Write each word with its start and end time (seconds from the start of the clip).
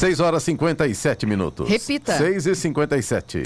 6 0.00 0.18
horas 0.20 0.42
57 0.44 1.26
minutos. 1.26 1.68
Repita. 1.68 2.16
6 2.16 2.46
e 2.46 2.54
57. 2.54 3.42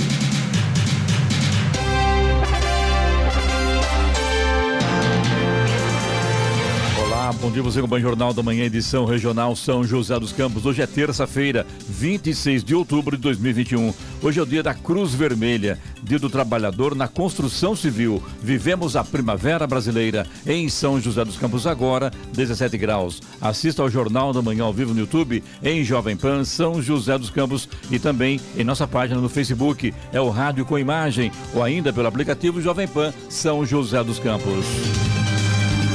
Dia 7.54 7.62
você 7.62 7.80
com 7.80 7.94
o 7.94 8.00
Jornal 8.00 8.34
da 8.34 8.42
Manhã, 8.42 8.64
edição 8.64 9.04
regional 9.04 9.54
São 9.54 9.84
José 9.84 10.18
dos 10.18 10.32
Campos. 10.32 10.66
Hoje 10.66 10.82
é 10.82 10.88
terça-feira, 10.88 11.64
26 11.88 12.64
de 12.64 12.74
outubro 12.74 13.16
de 13.16 13.22
2021. 13.22 13.94
Hoje 14.20 14.40
é 14.40 14.42
o 14.42 14.46
dia 14.46 14.60
da 14.60 14.74
Cruz 14.74 15.14
Vermelha, 15.14 15.78
dia 16.02 16.18
do 16.18 16.28
trabalhador 16.28 16.96
na 16.96 17.06
construção 17.06 17.76
civil. 17.76 18.20
Vivemos 18.42 18.96
a 18.96 19.04
primavera 19.04 19.68
brasileira 19.68 20.26
em 20.44 20.68
São 20.68 21.00
José 21.00 21.24
dos 21.24 21.36
Campos 21.36 21.64
agora, 21.64 22.10
17 22.32 22.76
graus. 22.76 23.22
Assista 23.40 23.82
ao 23.82 23.88
Jornal 23.88 24.32
da 24.32 24.42
Manhã 24.42 24.64
ao 24.64 24.72
vivo 24.72 24.92
no 24.92 24.98
YouTube, 24.98 25.44
em 25.62 25.84
Jovem 25.84 26.16
Pan 26.16 26.44
São 26.44 26.82
José 26.82 27.16
dos 27.16 27.30
Campos 27.30 27.68
e 27.88 28.00
também 28.00 28.40
em 28.56 28.64
nossa 28.64 28.88
página 28.88 29.20
no 29.20 29.28
Facebook. 29.28 29.94
É 30.12 30.20
o 30.20 30.28
Rádio 30.28 30.64
com 30.64 30.76
Imagem 30.76 31.30
ou 31.54 31.62
ainda 31.62 31.92
pelo 31.92 32.08
aplicativo 32.08 32.60
Jovem 32.60 32.88
Pan 32.88 33.14
São 33.28 33.64
José 33.64 34.02
dos 34.02 34.18
Campos. 34.18 34.64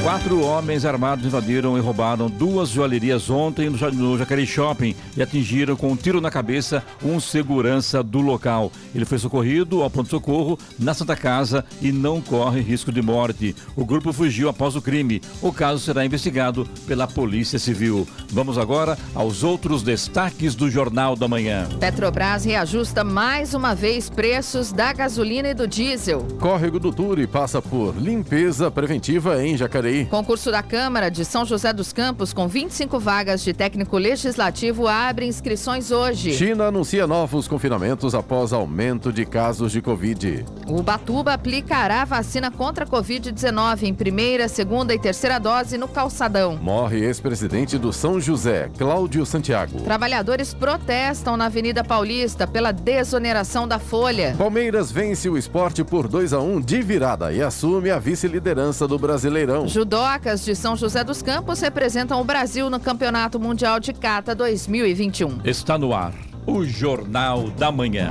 Quatro 0.02 0.40
homens 0.42 0.86
armados 0.86 1.26
invadiram 1.26 1.76
e 1.76 1.80
roubaram 1.80 2.30
duas 2.30 2.70
joalherias 2.70 3.28
ontem 3.28 3.68
no 3.68 4.16
Jacareí 4.16 4.46
Shopping 4.46 4.96
e 5.14 5.22
atingiram 5.22 5.76
com 5.76 5.92
um 5.92 5.96
tiro 5.96 6.22
na 6.22 6.30
cabeça 6.30 6.82
um 7.04 7.20
segurança 7.20 8.02
do 8.02 8.18
local. 8.20 8.72
Ele 8.94 9.04
foi 9.04 9.18
socorrido 9.18 9.82
ao 9.82 9.90
ponto-socorro 9.90 10.58
na 10.78 10.94
Santa 10.94 11.14
Casa 11.14 11.66
e 11.82 11.92
não 11.92 12.18
corre 12.18 12.62
risco 12.62 12.90
de 12.90 13.02
morte. 13.02 13.54
O 13.76 13.84
grupo 13.84 14.10
fugiu 14.10 14.48
após 14.48 14.74
o 14.74 14.80
crime. 14.80 15.20
O 15.42 15.52
caso 15.52 15.80
será 15.80 16.02
investigado 16.02 16.66
pela 16.86 17.06
Polícia 17.06 17.58
Civil. 17.58 18.08
Vamos 18.30 18.56
agora 18.56 18.96
aos 19.14 19.44
outros 19.44 19.82
destaques 19.82 20.54
do 20.54 20.70
Jornal 20.70 21.14
da 21.14 21.28
Manhã. 21.28 21.68
Petrobras 21.78 22.46
reajusta 22.46 23.04
mais 23.04 23.52
uma 23.52 23.74
vez 23.74 24.08
preços 24.08 24.72
da 24.72 24.94
gasolina 24.94 25.50
e 25.50 25.54
do 25.54 25.68
diesel. 25.68 26.26
Córrego 26.40 26.80
do 26.80 26.90
Turi 26.90 27.26
passa 27.26 27.60
por 27.60 27.94
limpeza 27.98 28.70
preventiva 28.70 29.44
em 29.44 29.58
Jacareí 29.58 29.89
Concurso 30.08 30.50
da 30.50 30.62
Câmara 30.62 31.10
de 31.10 31.24
São 31.24 31.44
José 31.44 31.72
dos 31.72 31.92
Campos 31.92 32.32
com 32.32 32.46
25 32.48 32.98
vagas 32.98 33.42
de 33.42 33.52
técnico 33.52 33.98
legislativo 33.98 34.86
abre 34.86 35.26
inscrições 35.26 35.90
hoje. 35.90 36.32
China 36.32 36.66
anuncia 36.66 37.06
novos 37.06 37.48
confinamentos 37.48 38.14
após 38.14 38.52
aumento 38.52 39.12
de 39.12 39.24
casos 39.24 39.72
de 39.72 39.82
Covid. 39.82 40.44
O 40.66 40.82
Batuba 40.82 41.32
aplicará 41.34 42.04
vacina 42.04 42.50
contra 42.50 42.84
a 42.84 42.88
Covid-19 42.88 43.82
em 43.82 43.94
primeira, 43.94 44.48
segunda 44.48 44.94
e 44.94 44.98
terceira 44.98 45.38
dose 45.38 45.76
no 45.76 45.88
calçadão. 45.88 46.56
Morre 46.56 47.04
ex-presidente 47.04 47.76
do 47.78 47.92
São 47.92 48.20
José, 48.20 48.70
Cláudio 48.78 49.26
Santiago. 49.26 49.80
Trabalhadores 49.82 50.54
protestam 50.54 51.36
na 51.36 51.46
Avenida 51.46 51.82
Paulista 51.82 52.46
pela 52.46 52.72
desoneração 52.72 53.66
da 53.66 53.78
folha. 53.78 54.34
Palmeiras 54.36 54.90
vence 54.90 55.28
o 55.28 55.36
esporte 55.36 55.82
por 55.82 56.06
2 56.08 56.32
a 56.32 56.40
1 56.40 56.60
de 56.60 56.82
virada 56.82 57.32
e 57.32 57.42
assume 57.42 57.90
a 57.90 57.98
vice-liderança 57.98 58.86
do 58.86 58.98
Brasileirão. 58.98 59.66
Judocas 59.80 60.44
de 60.44 60.54
São 60.54 60.76
José 60.76 61.02
dos 61.02 61.22
Campos 61.22 61.58
representam 61.62 62.20
o 62.20 62.24
Brasil 62.24 62.68
no 62.68 62.78
Campeonato 62.78 63.40
Mundial 63.40 63.80
de 63.80 63.94
Cata 63.94 64.34
2021. 64.34 65.40
Está 65.42 65.78
no 65.78 65.94
ar 65.94 66.12
o 66.46 66.62
Jornal 66.66 67.48
da 67.48 67.72
Manhã. 67.72 68.10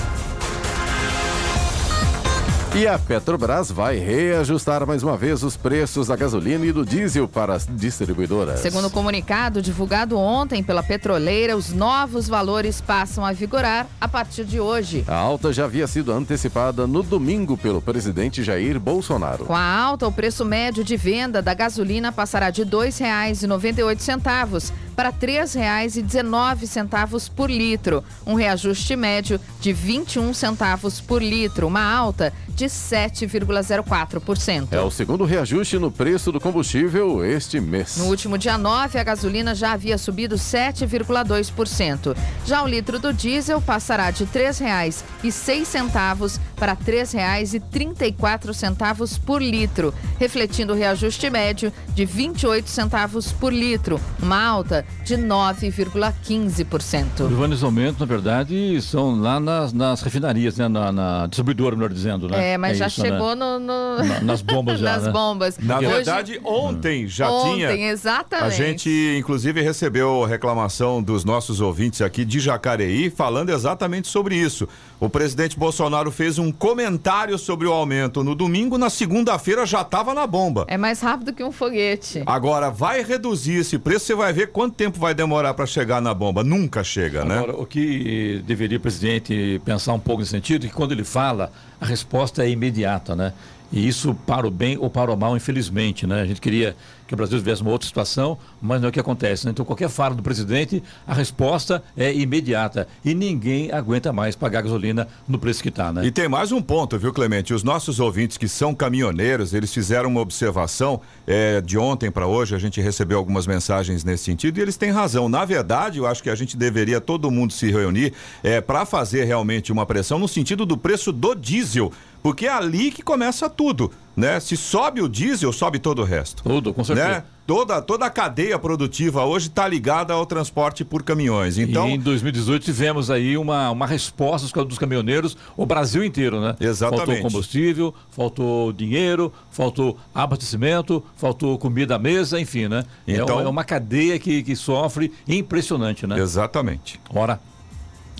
E 2.73 2.87
a 2.87 2.97
Petrobras 2.97 3.69
vai 3.69 3.97
reajustar 3.97 4.87
mais 4.87 5.03
uma 5.03 5.17
vez 5.17 5.43
os 5.43 5.57
preços 5.57 6.07
da 6.07 6.15
gasolina 6.15 6.65
e 6.65 6.71
do 6.71 6.85
diesel 6.85 7.27
para 7.27 7.53
as 7.53 7.67
distribuidoras. 7.69 8.61
Segundo 8.61 8.87
o 8.87 8.89
comunicado 8.89 9.61
divulgado 9.61 10.17
ontem 10.17 10.63
pela 10.63 10.81
petroleira, 10.81 11.57
os 11.57 11.73
novos 11.73 12.29
valores 12.29 12.79
passam 12.79 13.25
a 13.25 13.33
vigorar 13.33 13.87
a 13.99 14.07
partir 14.07 14.45
de 14.45 14.61
hoje. 14.61 15.03
A 15.05 15.17
alta 15.17 15.51
já 15.51 15.65
havia 15.65 15.85
sido 15.85 16.13
antecipada 16.13 16.87
no 16.87 17.03
domingo 17.03 17.57
pelo 17.57 17.81
presidente 17.81 18.41
Jair 18.41 18.79
Bolsonaro. 18.79 19.43
Com 19.43 19.55
a 19.55 19.77
alta, 19.77 20.07
o 20.07 20.11
preço 20.11 20.45
médio 20.45 20.81
de 20.81 20.95
venda 20.95 21.41
da 21.41 21.53
gasolina 21.53 22.09
passará 22.09 22.51
de 22.51 22.63
R$ 22.63 22.69
2,98 22.69 24.71
para 24.95 25.09
R$ 25.09 25.15
3,19 25.19 27.29
por 27.35 27.49
litro, 27.49 28.01
um 28.25 28.35
reajuste 28.35 28.95
médio 28.95 29.41
de 29.59 29.73
21 29.73 30.33
centavos 30.33 31.01
por 31.01 31.21
litro, 31.21 31.67
uma 31.67 31.83
alta 31.83 32.31
de 32.49 32.60
7,04%. 32.65 34.67
É 34.71 34.81
o 34.81 34.91
segundo 34.91 35.25
reajuste 35.25 35.77
no 35.77 35.91
preço 35.91 36.31
do 36.31 36.39
combustível 36.39 37.25
este 37.25 37.59
mês. 37.59 37.97
No 37.97 38.05
último 38.05 38.37
dia 38.37 38.57
9, 38.57 38.97
a 38.99 39.03
gasolina 39.03 39.53
já 39.53 39.73
havia 39.73 39.97
subido 39.97 40.35
7,2%. 40.35 42.15
Já 42.45 42.63
o 42.63 42.67
litro 42.67 42.97
do 42.99 43.11
diesel 43.13 43.61
passará 43.61 44.11
de 44.11 44.23
R$ 44.23 44.29
3,06 44.33 46.39
para 46.55 46.71
R$ 46.73 46.79
3,34 46.85 49.19
por 49.25 49.41
litro, 49.41 49.91
refletindo 50.19 50.73
o 50.73 50.75
reajuste 50.75 51.27
médio 51.29 51.71
de 51.93 52.03
28 52.05 52.69
centavos 52.69 53.31
por 53.31 53.53
litro, 53.53 54.01
uma 54.21 54.43
alta 54.43 54.85
de 55.03 55.15
9,15%. 55.15 57.51
Os 57.51 57.63
aumentos, 57.63 57.99
na 57.99 58.05
verdade, 58.05 58.79
são 58.81 59.19
lá 59.19 59.39
nas, 59.39 59.73
nas 59.73 60.01
refinarias, 60.01 60.57
né? 60.57 60.67
na, 60.67 60.91
na 60.91 61.27
distribuidora, 61.27 61.75
melhor 61.75 61.91
dizendo, 61.91 62.27
né? 62.27 62.50
É, 62.50 62.50
mas 62.57 62.73
é 62.73 62.75
já 62.75 62.87
isso, 62.87 63.01
chegou 63.01 63.35
né? 63.35 63.45
no, 63.45 63.59
no... 63.59 64.03
Na, 64.03 64.21
nas 64.21 64.41
bombas 64.41 64.79
já, 64.79 64.93
Nas 64.93 65.03
né? 65.03 65.11
bombas. 65.11 65.57
Na 65.57 65.77
Hoje... 65.77 65.87
verdade, 65.87 66.41
ontem 66.43 67.07
já 67.07 67.29
ontem, 67.29 67.55
tinha. 67.55 67.71
exatamente. 67.91 68.45
A 68.45 68.49
gente, 68.49 69.15
inclusive, 69.17 69.61
recebeu 69.61 70.23
reclamação 70.23 71.01
dos 71.01 71.23
nossos 71.25 71.61
ouvintes 71.61 72.01
aqui 72.01 72.25
de 72.25 72.39
Jacareí 72.39 73.09
falando 73.09 73.49
exatamente 73.49 74.07
sobre 74.07 74.35
isso. 74.35 74.67
O 74.99 75.09
presidente 75.09 75.57
Bolsonaro 75.57 76.11
fez 76.11 76.37
um 76.37 76.51
comentário 76.51 77.37
sobre 77.37 77.67
o 77.67 77.71
aumento 77.71 78.23
no 78.23 78.35
domingo, 78.35 78.77
na 78.77 78.89
segunda-feira 78.89 79.65
já 79.65 79.81
estava 79.81 80.13
na 80.13 80.27
bomba. 80.27 80.65
É 80.67 80.77
mais 80.77 81.01
rápido 81.01 81.33
que 81.33 81.43
um 81.43 81.51
foguete. 81.51 82.23
Agora, 82.25 82.69
vai 82.69 83.03
reduzir 83.03 83.55
esse 83.55 83.77
preço, 83.79 84.05
você 84.05 84.15
vai 84.15 84.31
ver 84.31 84.51
quanto 84.51 84.75
tempo 84.75 84.99
vai 84.99 85.13
demorar 85.13 85.53
para 85.53 85.65
chegar 85.65 86.01
na 86.01 86.13
bomba. 86.13 86.43
Nunca 86.43 86.83
chega, 86.83 87.25
né? 87.25 87.39
Agora, 87.39 87.55
o 87.55 87.65
que 87.65 88.41
deveria 88.45 88.77
o 88.77 88.81
presidente 88.81 89.61
pensar 89.65 89.93
um 89.93 89.99
pouco 89.99 90.21
nesse 90.21 90.31
sentido 90.31 90.65
é 90.65 90.69
que 90.69 90.75
quando 90.75 90.91
ele 90.91 91.03
fala, 91.03 91.51
a 91.81 91.85
resposta 91.85 92.43
é 92.43 92.49
imediata, 92.49 93.15
né? 93.15 93.33
E 93.71 93.87
isso 93.87 94.13
para 94.13 94.45
o 94.45 94.51
bem 94.51 94.77
ou 94.77 94.89
para 94.89 95.11
o 95.11 95.17
mal, 95.17 95.35
infelizmente, 95.35 96.05
né? 96.05 96.21
A 96.21 96.25
gente 96.25 96.39
queria 96.39 96.75
que 97.11 97.15
o 97.15 97.17
Brasil 97.17 97.37
tivesse 97.37 97.61
uma 97.61 97.71
outra 97.71 97.85
situação, 97.85 98.37
mas 98.61 98.79
não 98.79 98.87
é 98.87 98.89
o 98.89 98.91
que 98.91 98.99
acontece. 98.99 99.43
Né? 99.45 99.51
Então, 99.51 99.65
qualquer 99.65 99.89
fala 99.89 100.15
do 100.15 100.23
presidente, 100.23 100.81
a 101.05 101.13
resposta 101.13 101.83
é 101.97 102.13
imediata. 102.13 102.87
E 103.03 103.13
ninguém 103.13 103.69
aguenta 103.69 104.13
mais 104.13 104.33
pagar 104.33 104.61
gasolina 104.61 105.09
no 105.27 105.37
preço 105.37 105.61
que 105.61 105.67
está, 105.67 105.91
né? 105.91 106.05
E 106.05 106.11
tem 106.11 106.29
mais 106.29 106.53
um 106.53 106.61
ponto, 106.61 106.97
viu, 106.97 107.11
Clemente? 107.11 107.53
Os 107.53 107.63
nossos 107.63 107.99
ouvintes 107.99 108.37
que 108.37 108.47
são 108.47 108.73
caminhoneiros, 108.73 109.53
eles 109.53 109.73
fizeram 109.73 110.09
uma 110.09 110.21
observação 110.21 111.01
é, 111.27 111.59
de 111.59 111.77
ontem 111.77 112.09
para 112.09 112.25
hoje, 112.25 112.55
a 112.55 112.59
gente 112.59 112.79
recebeu 112.79 113.17
algumas 113.17 113.45
mensagens 113.45 114.05
nesse 114.05 114.23
sentido 114.23 114.57
e 114.57 114.61
eles 114.61 114.77
têm 114.77 114.89
razão. 114.89 115.27
Na 115.27 115.43
verdade, 115.43 115.99
eu 115.99 116.07
acho 116.07 116.23
que 116.23 116.29
a 116.29 116.35
gente 116.35 116.55
deveria 116.55 117.01
todo 117.01 117.29
mundo 117.29 117.51
se 117.51 117.69
reunir 117.69 118.13
é, 118.41 118.61
para 118.61 118.85
fazer 118.85 119.25
realmente 119.25 119.69
uma 119.69 119.85
pressão 119.85 120.17
no 120.17 120.29
sentido 120.29 120.65
do 120.65 120.77
preço 120.77 121.11
do 121.11 121.35
diesel, 121.35 121.91
porque 122.23 122.45
é 122.45 122.53
ali 122.53 122.89
que 122.89 123.01
começa 123.01 123.49
tudo 123.49 123.91
né? 124.15 124.39
Se 124.39 124.57
sobe 124.57 125.01
o 125.01 125.09
diesel, 125.09 125.51
sobe 125.51 125.79
todo 125.79 126.01
o 126.01 126.05
resto. 126.05 126.43
Tudo, 126.43 126.73
com 126.73 126.83
certeza. 126.83 127.09
Né? 127.09 127.23
Toda, 127.45 127.81
toda 127.81 128.05
a 128.05 128.09
cadeia 128.09 128.57
produtiva 128.57 129.25
hoje 129.25 129.47
está 129.47 129.67
ligada 129.67 130.13
ao 130.13 130.25
transporte 130.25 130.85
por 130.85 131.03
caminhões. 131.03 131.57
Então, 131.57 131.89
e 131.89 131.93
em 131.93 131.99
2018 131.99 132.63
tivemos 132.63 133.11
aí 133.11 133.35
uma, 133.35 133.71
uma 133.71 133.85
resposta 133.85 134.63
dos 134.63 134.77
caminhoneiros, 134.77 135.35
o 135.57 135.65
Brasil 135.65 136.03
inteiro, 136.03 136.39
né? 136.39 136.55
Exatamente. 136.61 137.07
Faltou 137.07 137.23
combustível, 137.23 137.95
faltou 138.09 138.71
dinheiro, 138.71 139.33
faltou 139.49 139.97
abastecimento, 140.13 141.03
faltou 141.17 141.57
comida 141.57 141.95
à 141.95 141.99
mesa, 141.99 142.39
enfim, 142.39 142.69
né? 142.69 142.85
É 143.05 143.15
então, 143.15 143.41
é, 143.41 143.43
é 143.43 143.47
uma 143.47 143.65
cadeia 143.65 144.17
que, 144.17 144.43
que 144.43 144.55
sofre 144.55 145.11
impressionante, 145.27 146.07
né? 146.07 146.19
Exatamente. 146.19 147.01
Ora. 147.13 147.39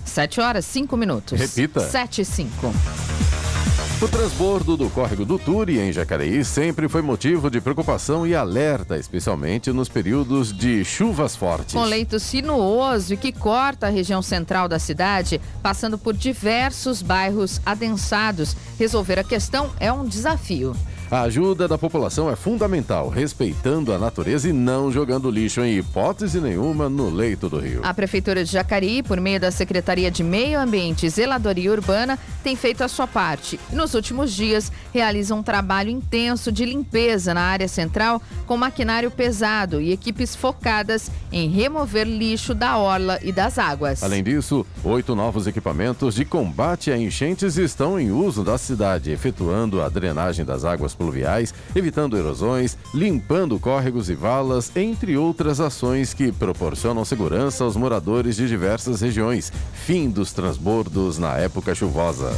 7 0.04 0.42
horas, 0.42 0.66
5 0.66 0.98
minutos. 0.98 1.40
Repita. 1.40 1.80
7 1.80 2.22
e 2.22 2.26
5. 2.26 2.74
O 4.02 4.08
transbordo 4.08 4.76
do 4.76 4.90
córrego 4.90 5.24
do 5.24 5.38
Turi, 5.38 5.78
em 5.78 5.94
Jacareí, 5.94 6.44
sempre 6.44 6.90
foi 6.90 7.04
motivo 7.04 7.52
de 7.52 7.62
preocupação 7.62 8.26
e 8.26 8.34
alerta, 8.34 8.98
especialmente 8.98 9.72
nos 9.72 9.88
períodos 9.88 10.52
de 10.52 10.84
chuvas 10.84 11.36
fortes. 11.36 11.76
Com 11.76 11.84
leito 11.84 12.20
sinuoso 12.20 13.14
e 13.14 13.18
que 13.18 13.32
corta 13.32 13.86
a 13.86 13.90
região 13.92 14.24
central 14.24 14.68
da 14.68 14.80
cidade, 14.80 15.40
passando 15.62 16.00
por 16.00 16.16
diversos 16.16 17.04
bairros 17.04 17.62
adensados, 17.64 18.58
resolver 18.80 19.20
a 19.20 19.24
questão 19.24 19.70
é 19.80 19.94
um 19.94 20.04
desafio. 20.04 20.76
A 21.12 21.24
ajuda 21.24 21.68
da 21.68 21.78
população 21.78 22.30
é 22.30 22.38
fundamental, 22.38 23.10
respeitando 23.10 23.92
a 23.92 23.98
natureza 23.98 24.48
e 24.48 24.54
não 24.54 24.90
jogando 24.90 25.30
lixo 25.30 25.60
em 25.60 25.78
hipótese 25.78 26.40
nenhuma 26.40 26.88
no 26.88 27.10
leito 27.10 27.50
do 27.50 27.60
rio. 27.60 27.82
A 27.84 27.94
Prefeitura 27.94 28.46
de 28.46 28.52
Jacareí, 28.54 29.04
por 29.04 29.20
meio 29.20 29.38
da 29.38 29.52
Secretaria 29.52 30.10
de 30.10 30.24
Meio 30.24 30.58
Ambiente 30.58 31.06
e 31.06 31.10
Zeladoria 31.10 31.70
Urbana, 31.70 32.18
tem 32.42 32.56
feito 32.56 32.82
a 32.82 32.88
sua 32.88 33.08
parte. 33.08 33.60
Nos 33.74 33.94
últimos 33.94 34.32
dias, 34.32 34.72
realiza 34.94 35.36
um 35.36 35.44
trabalho 35.44 35.90
intenso 35.90 36.50
de 36.50 36.64
limpeza 36.64 37.34
na 37.34 37.42
área 37.42 37.68
central 37.68 38.22
com 38.46 38.56
maquinário 38.56 39.12
pesado 39.12 39.82
e 39.82 39.92
equipes 39.92 40.34
focadas 40.34 41.12
em 41.30 41.50
remover 41.50 42.08
lixo 42.08 42.54
da 42.56 42.78
orla 42.78 43.20
e 43.22 43.34
das 43.34 43.60
águas. 43.60 44.02
Além 44.02 44.24
disso, 44.24 44.66
oito 44.82 45.14
novos 45.14 45.46
equipamentos 45.46 46.16
de 46.16 46.24
combate 46.24 46.90
a 46.90 46.98
enchentes 46.98 47.58
estão 47.58 48.00
em 48.00 48.12
uso 48.12 48.46
da 48.46 48.58
cidade, 48.58 49.12
efetuando 49.12 49.82
a 49.82 49.90
drenagem 49.90 50.46
das 50.46 50.64
águas 50.64 50.96
pluviais, 51.02 51.54
evitando 51.76 52.18
erosões, 52.18 52.78
limpando 52.94 53.60
córregos 53.60 54.10
e 54.10 54.16
valas, 54.16 54.72
entre 54.76 55.18
outras 55.18 55.60
ações 55.60 56.14
que 56.14 56.32
proporcionam 56.32 57.04
segurança 57.04 57.64
aos 57.64 57.76
moradores 57.76 58.36
de 58.36 58.48
diversas 58.48 59.02
regiões. 59.02 59.52
Fim 59.74 60.10
dos 60.10 60.32
transbordos 60.32 61.18
na 61.18 61.38
época 61.38 61.74
chuvosa. 61.74 62.32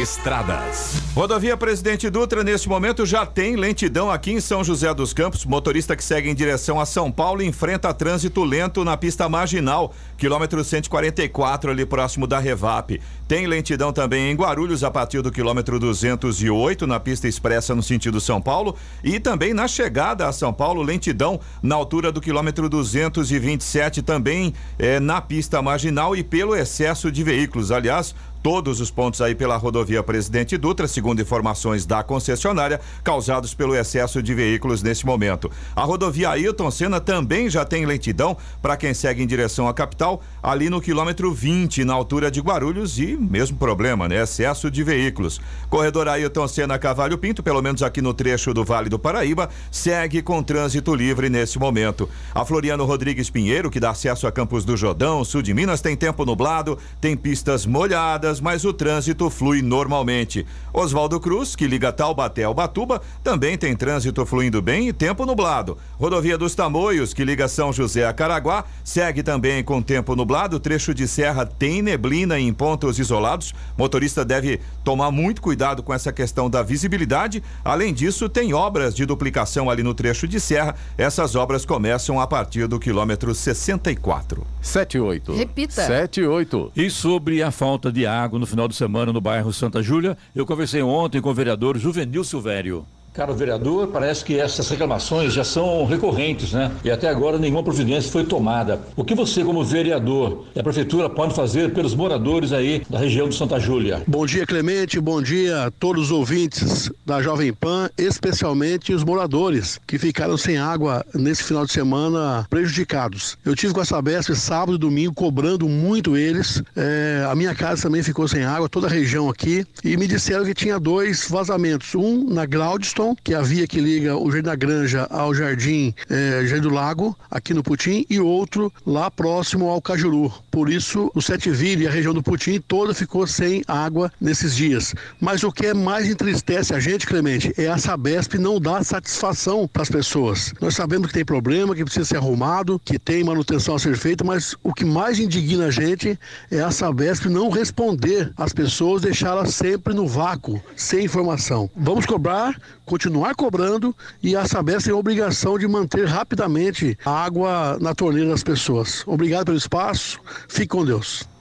Estradas. 0.00 1.02
Rodovia 1.12 1.56
Presidente 1.56 2.08
Dutra, 2.08 2.44
neste 2.44 2.68
momento, 2.68 3.04
já 3.04 3.26
tem 3.26 3.56
lentidão 3.56 4.08
aqui 4.08 4.30
em 4.30 4.40
São 4.40 4.62
José 4.62 4.94
dos 4.94 5.12
Campos. 5.12 5.44
Motorista 5.44 5.96
que 5.96 6.04
segue 6.04 6.30
em 6.30 6.34
direção 6.34 6.78
a 6.78 6.86
São 6.86 7.10
Paulo 7.10 7.42
enfrenta 7.42 7.92
trânsito 7.92 8.44
lento 8.44 8.84
na 8.84 8.96
pista 8.96 9.28
marginal, 9.28 9.92
quilômetro 10.16 10.62
144, 10.62 11.72
ali 11.72 11.84
próximo 11.84 12.24
da 12.24 12.38
Revap. 12.38 13.00
Tem 13.26 13.48
lentidão 13.48 13.92
também 13.92 14.30
em 14.30 14.36
Guarulhos, 14.36 14.84
a 14.84 14.90
partir 14.90 15.22
do 15.22 15.32
quilômetro 15.32 15.80
208, 15.80 16.86
na 16.86 17.00
pista 17.00 17.26
expressa 17.26 17.74
no 17.74 17.82
sentido 17.82 18.20
São 18.20 18.40
Paulo. 18.40 18.76
E 19.02 19.18
também 19.18 19.52
na 19.52 19.66
chegada 19.66 20.28
a 20.28 20.32
São 20.32 20.52
Paulo, 20.52 20.82
lentidão 20.82 21.40
na 21.60 21.74
altura 21.74 22.12
do 22.12 22.20
quilômetro 22.20 22.68
227, 22.68 24.02
também 24.02 24.54
eh, 24.78 25.00
na 25.00 25.20
pista 25.20 25.60
marginal 25.60 26.14
e 26.14 26.22
pelo 26.22 26.54
excesso 26.54 27.10
de 27.10 27.24
veículos. 27.24 27.72
Aliás, 27.72 28.14
todos 28.42 28.80
os 28.80 28.90
pontos 28.90 29.20
aí 29.20 29.34
pela 29.34 29.56
rodovia 29.56 30.02
Presidente 30.02 30.56
Dutra, 30.56 30.88
segundo 30.88 31.20
informações 31.20 31.86
da 31.86 32.02
concessionária, 32.02 32.80
causados 33.02 33.54
pelo 33.54 33.74
excesso 33.74 34.22
de 34.22 34.34
veículos 34.34 34.82
neste 34.82 35.06
momento. 35.06 35.50
A 35.74 35.82
rodovia 35.82 36.30
Ailton 36.30 36.70
Senna 36.70 37.00
também 37.00 37.48
já 37.50 37.64
tem 37.64 37.86
lentidão 37.86 38.36
para 38.60 38.76
quem 38.76 38.94
segue 38.94 39.22
em 39.22 39.26
direção 39.26 39.68
à 39.68 39.74
capital, 39.74 40.22
ali 40.42 40.70
no 40.70 40.80
quilômetro 40.80 41.32
20, 41.32 41.84
na 41.84 41.94
altura 41.94 42.30
de 42.30 42.40
Guarulhos, 42.40 42.98
e 42.98 43.16
mesmo 43.16 43.56
problema, 43.56 44.08
né? 44.08 44.22
Excesso 44.22 44.70
de 44.70 44.82
veículos. 44.82 45.40
Corredor 45.68 46.08
Ailton 46.08 46.46
Senna 46.48 46.78
Cavalho 46.78 47.18
Pinto, 47.18 47.42
pelo 47.42 47.62
menos 47.62 47.82
aqui 47.82 48.02
no 48.02 48.14
trecho 48.14 48.52
do 48.54 48.64
Vale 48.64 48.88
do 48.88 48.98
Paraíba, 48.98 49.48
segue 49.70 50.22
com 50.22 50.42
trânsito 50.42 50.94
livre 50.94 51.28
nesse 51.28 51.58
momento. 51.58 52.08
A 52.34 52.44
Floriano 52.44 52.84
Rodrigues 52.84 53.30
Pinheiro, 53.30 53.70
que 53.70 53.80
dá 53.80 53.90
acesso 53.90 54.26
a 54.26 54.32
Campos 54.32 54.64
do 54.64 54.76
Jordão, 54.76 55.24
sul 55.24 55.42
de 55.42 55.54
Minas, 55.54 55.80
tem 55.80 55.96
tempo 55.96 56.24
nublado, 56.24 56.78
tem 57.00 57.16
pistas 57.16 57.66
molhadas, 57.66 58.27
mas 58.38 58.64
o 58.64 58.72
trânsito 58.72 59.30
flui 59.30 59.62
normalmente. 59.62 60.44
Oswaldo 60.72 61.18
Cruz, 61.18 61.56
que 61.56 61.66
liga 61.66 61.90
Taubaté 61.90 62.44
ao 62.44 62.52
Batuba, 62.52 63.00
também 63.24 63.56
tem 63.56 63.74
trânsito 63.74 64.24
fluindo 64.26 64.60
bem 64.60 64.88
e 64.88 64.92
tempo 64.92 65.24
nublado. 65.24 65.78
Rodovia 65.98 66.36
dos 66.36 66.54
Tamoios, 66.54 67.14
que 67.14 67.24
liga 67.24 67.48
São 67.48 67.72
José 67.72 68.06
a 68.06 68.12
Caraguá, 68.12 68.64
segue 68.84 69.22
também 69.22 69.64
com 69.64 69.80
tempo 69.80 70.14
nublado. 70.14 70.60
Trecho 70.60 70.92
de 70.92 71.08
serra 71.08 71.46
tem 71.46 71.80
neblina 71.80 72.38
em 72.38 72.52
pontos 72.52 72.98
isolados. 72.98 73.54
Motorista 73.76 74.24
deve 74.24 74.60
tomar 74.84 75.10
muito 75.10 75.40
cuidado 75.40 75.82
com 75.82 75.94
essa 75.94 76.12
questão 76.12 76.50
da 76.50 76.62
visibilidade. 76.62 77.42
Além 77.64 77.94
disso, 77.94 78.28
tem 78.28 78.52
obras 78.52 78.94
de 78.94 79.06
duplicação 79.06 79.70
ali 79.70 79.82
no 79.82 79.94
trecho 79.94 80.28
de 80.28 80.38
serra. 80.38 80.74
Essas 80.98 81.34
obras 81.34 81.64
começam 81.64 82.20
a 82.20 82.26
partir 82.26 82.66
do 82.66 82.78
quilômetro 82.78 83.34
64. 83.34 84.46
78. 84.60 85.34
Repita. 85.34 85.86
78. 85.86 86.72
E 86.76 86.90
sobre 86.90 87.42
a 87.42 87.50
falta 87.50 87.90
de 87.90 88.06
água 88.22 88.38
no 88.38 88.46
final 88.46 88.68
de 88.68 88.74
semana 88.74 89.12
no 89.12 89.20
bairro 89.20 89.52
Santa 89.52 89.82
Júlia, 89.82 90.16
eu 90.34 90.46
conversei 90.46 90.82
ontem 90.82 91.20
com 91.20 91.30
o 91.30 91.34
vereador 91.34 91.78
Juvenil 91.78 92.24
Silvério. 92.24 92.86
Caro 93.18 93.34
vereador, 93.34 93.88
parece 93.88 94.24
que 94.24 94.38
essas 94.38 94.68
reclamações 94.68 95.32
já 95.32 95.42
são 95.42 95.84
recorrentes, 95.84 96.52
né? 96.52 96.70
E 96.84 96.90
até 96.90 97.08
agora 97.08 97.36
nenhuma 97.36 97.64
providência 97.64 98.12
foi 98.12 98.22
tomada. 98.22 98.80
O 98.94 99.02
que 99.02 99.12
você, 99.12 99.42
como 99.42 99.64
vereador 99.64 100.44
e 100.54 100.60
a 100.60 100.62
prefeitura, 100.62 101.10
pode 101.10 101.34
fazer 101.34 101.74
pelos 101.74 101.96
moradores 101.96 102.52
aí 102.52 102.80
da 102.88 102.96
região 102.96 103.28
de 103.28 103.34
Santa 103.34 103.58
Júlia? 103.58 104.04
Bom 104.06 104.24
dia, 104.24 104.46
Clemente. 104.46 105.00
Bom 105.00 105.20
dia 105.20 105.64
a 105.64 105.70
todos 105.72 106.04
os 106.04 106.10
ouvintes 106.12 106.92
da 107.04 107.20
Jovem 107.20 107.52
Pan, 107.52 107.90
especialmente 107.98 108.92
os 108.92 109.02
moradores 109.02 109.80
que 109.84 109.98
ficaram 109.98 110.36
sem 110.36 110.56
água 110.56 111.04
nesse 111.12 111.42
final 111.42 111.66
de 111.66 111.72
semana 111.72 112.46
prejudicados. 112.48 113.36
Eu 113.44 113.56
tive 113.56 113.74
com 113.74 113.80
a 113.80 113.84
Sabesp 113.84 114.32
sábado 114.36 114.76
e 114.76 114.78
domingo 114.78 115.12
cobrando 115.12 115.68
muito 115.68 116.16
eles. 116.16 116.62
É, 116.76 117.26
a 117.28 117.34
minha 117.34 117.52
casa 117.52 117.82
também 117.82 118.00
ficou 118.00 118.28
sem 118.28 118.44
água, 118.44 118.68
toda 118.68 118.86
a 118.86 118.90
região 118.90 119.28
aqui. 119.28 119.66
E 119.82 119.96
me 119.96 120.06
disseram 120.06 120.44
que 120.44 120.54
tinha 120.54 120.78
dois 120.78 121.26
vazamentos. 121.28 121.96
Um 121.96 122.22
na 122.32 122.46
Glaudston, 122.46 123.07
que 123.16 123.34
é 123.34 123.36
a 123.36 123.42
via 123.42 123.66
que 123.66 123.80
liga 123.80 124.16
o 124.16 124.30
Jardim 124.30 124.42
da 124.42 124.54
Granja 124.54 125.06
ao 125.10 125.34
Jardim, 125.34 125.94
é, 126.08 126.44
Jardim 126.46 126.68
do 126.68 126.74
Lago, 126.74 127.16
aqui 127.30 127.52
no 127.54 127.62
Putim, 127.62 128.04
e 128.08 128.20
outro 128.20 128.72
lá 128.86 129.10
próximo 129.10 129.68
ao 129.68 129.80
Cajuru. 129.80 130.32
Por 130.50 130.70
isso, 130.70 131.10
o 131.14 131.22
Sete 131.22 131.50
Vila 131.50 131.82
e 131.82 131.86
a 131.86 131.90
região 131.90 132.14
do 132.14 132.22
Putim 132.22 132.60
toda 132.60 132.94
ficou 132.94 133.26
sem 133.26 133.62
água 133.66 134.10
nesses 134.20 134.54
dias. 134.56 134.94
Mas 135.20 135.42
o 135.42 135.52
que 135.52 135.66
é 135.66 135.74
mais 135.74 136.08
entristece 136.08 136.74
a 136.74 136.80
gente, 136.80 137.06
Clemente, 137.06 137.52
é 137.56 137.68
a 137.68 137.78
Sabesp 137.78 138.38
não 138.38 138.60
dar 138.60 138.84
satisfação 138.84 139.68
para 139.68 139.82
as 139.82 139.88
pessoas. 139.88 140.52
Nós 140.60 140.74
sabemos 140.74 141.08
que 141.08 141.14
tem 141.14 141.24
problema, 141.24 141.74
que 141.74 141.84
precisa 141.84 142.04
ser 142.04 142.16
arrumado, 142.16 142.80
que 142.84 142.98
tem 142.98 143.24
manutenção 143.24 143.74
a 143.74 143.78
ser 143.78 143.96
feita, 143.96 144.24
mas 144.24 144.54
o 144.62 144.72
que 144.72 144.84
mais 144.84 145.18
indigna 145.18 145.66
a 145.66 145.70
gente 145.70 146.18
é 146.50 146.60
a 146.60 146.70
Sabesp 146.70 147.26
não 147.26 147.50
responder 147.50 148.32
às 148.36 148.52
pessoas, 148.52 149.02
deixá-las 149.02 149.54
sempre 149.54 149.94
no 149.94 150.06
vácuo, 150.06 150.60
sem 150.76 151.04
informação. 151.04 151.70
Vamos 151.76 152.06
cobrar, 152.06 152.60
continuar 152.98 153.36
cobrando 153.36 153.94
e 154.20 154.34
a 154.34 154.44
Sabesp 154.44 154.86
tem 154.86 154.92
a 154.92 154.96
obrigação 154.96 155.56
de 155.56 155.68
manter 155.68 156.04
rapidamente 156.04 156.98
a 157.04 157.24
água 157.24 157.78
na 157.80 157.94
torneira 157.94 158.30
das 158.30 158.42
pessoas. 158.42 159.04
Obrigado 159.06 159.46
pelo 159.46 159.56
espaço, 159.56 160.18
fique 160.48 160.66
com 160.66 160.84
Deus. 160.84 161.37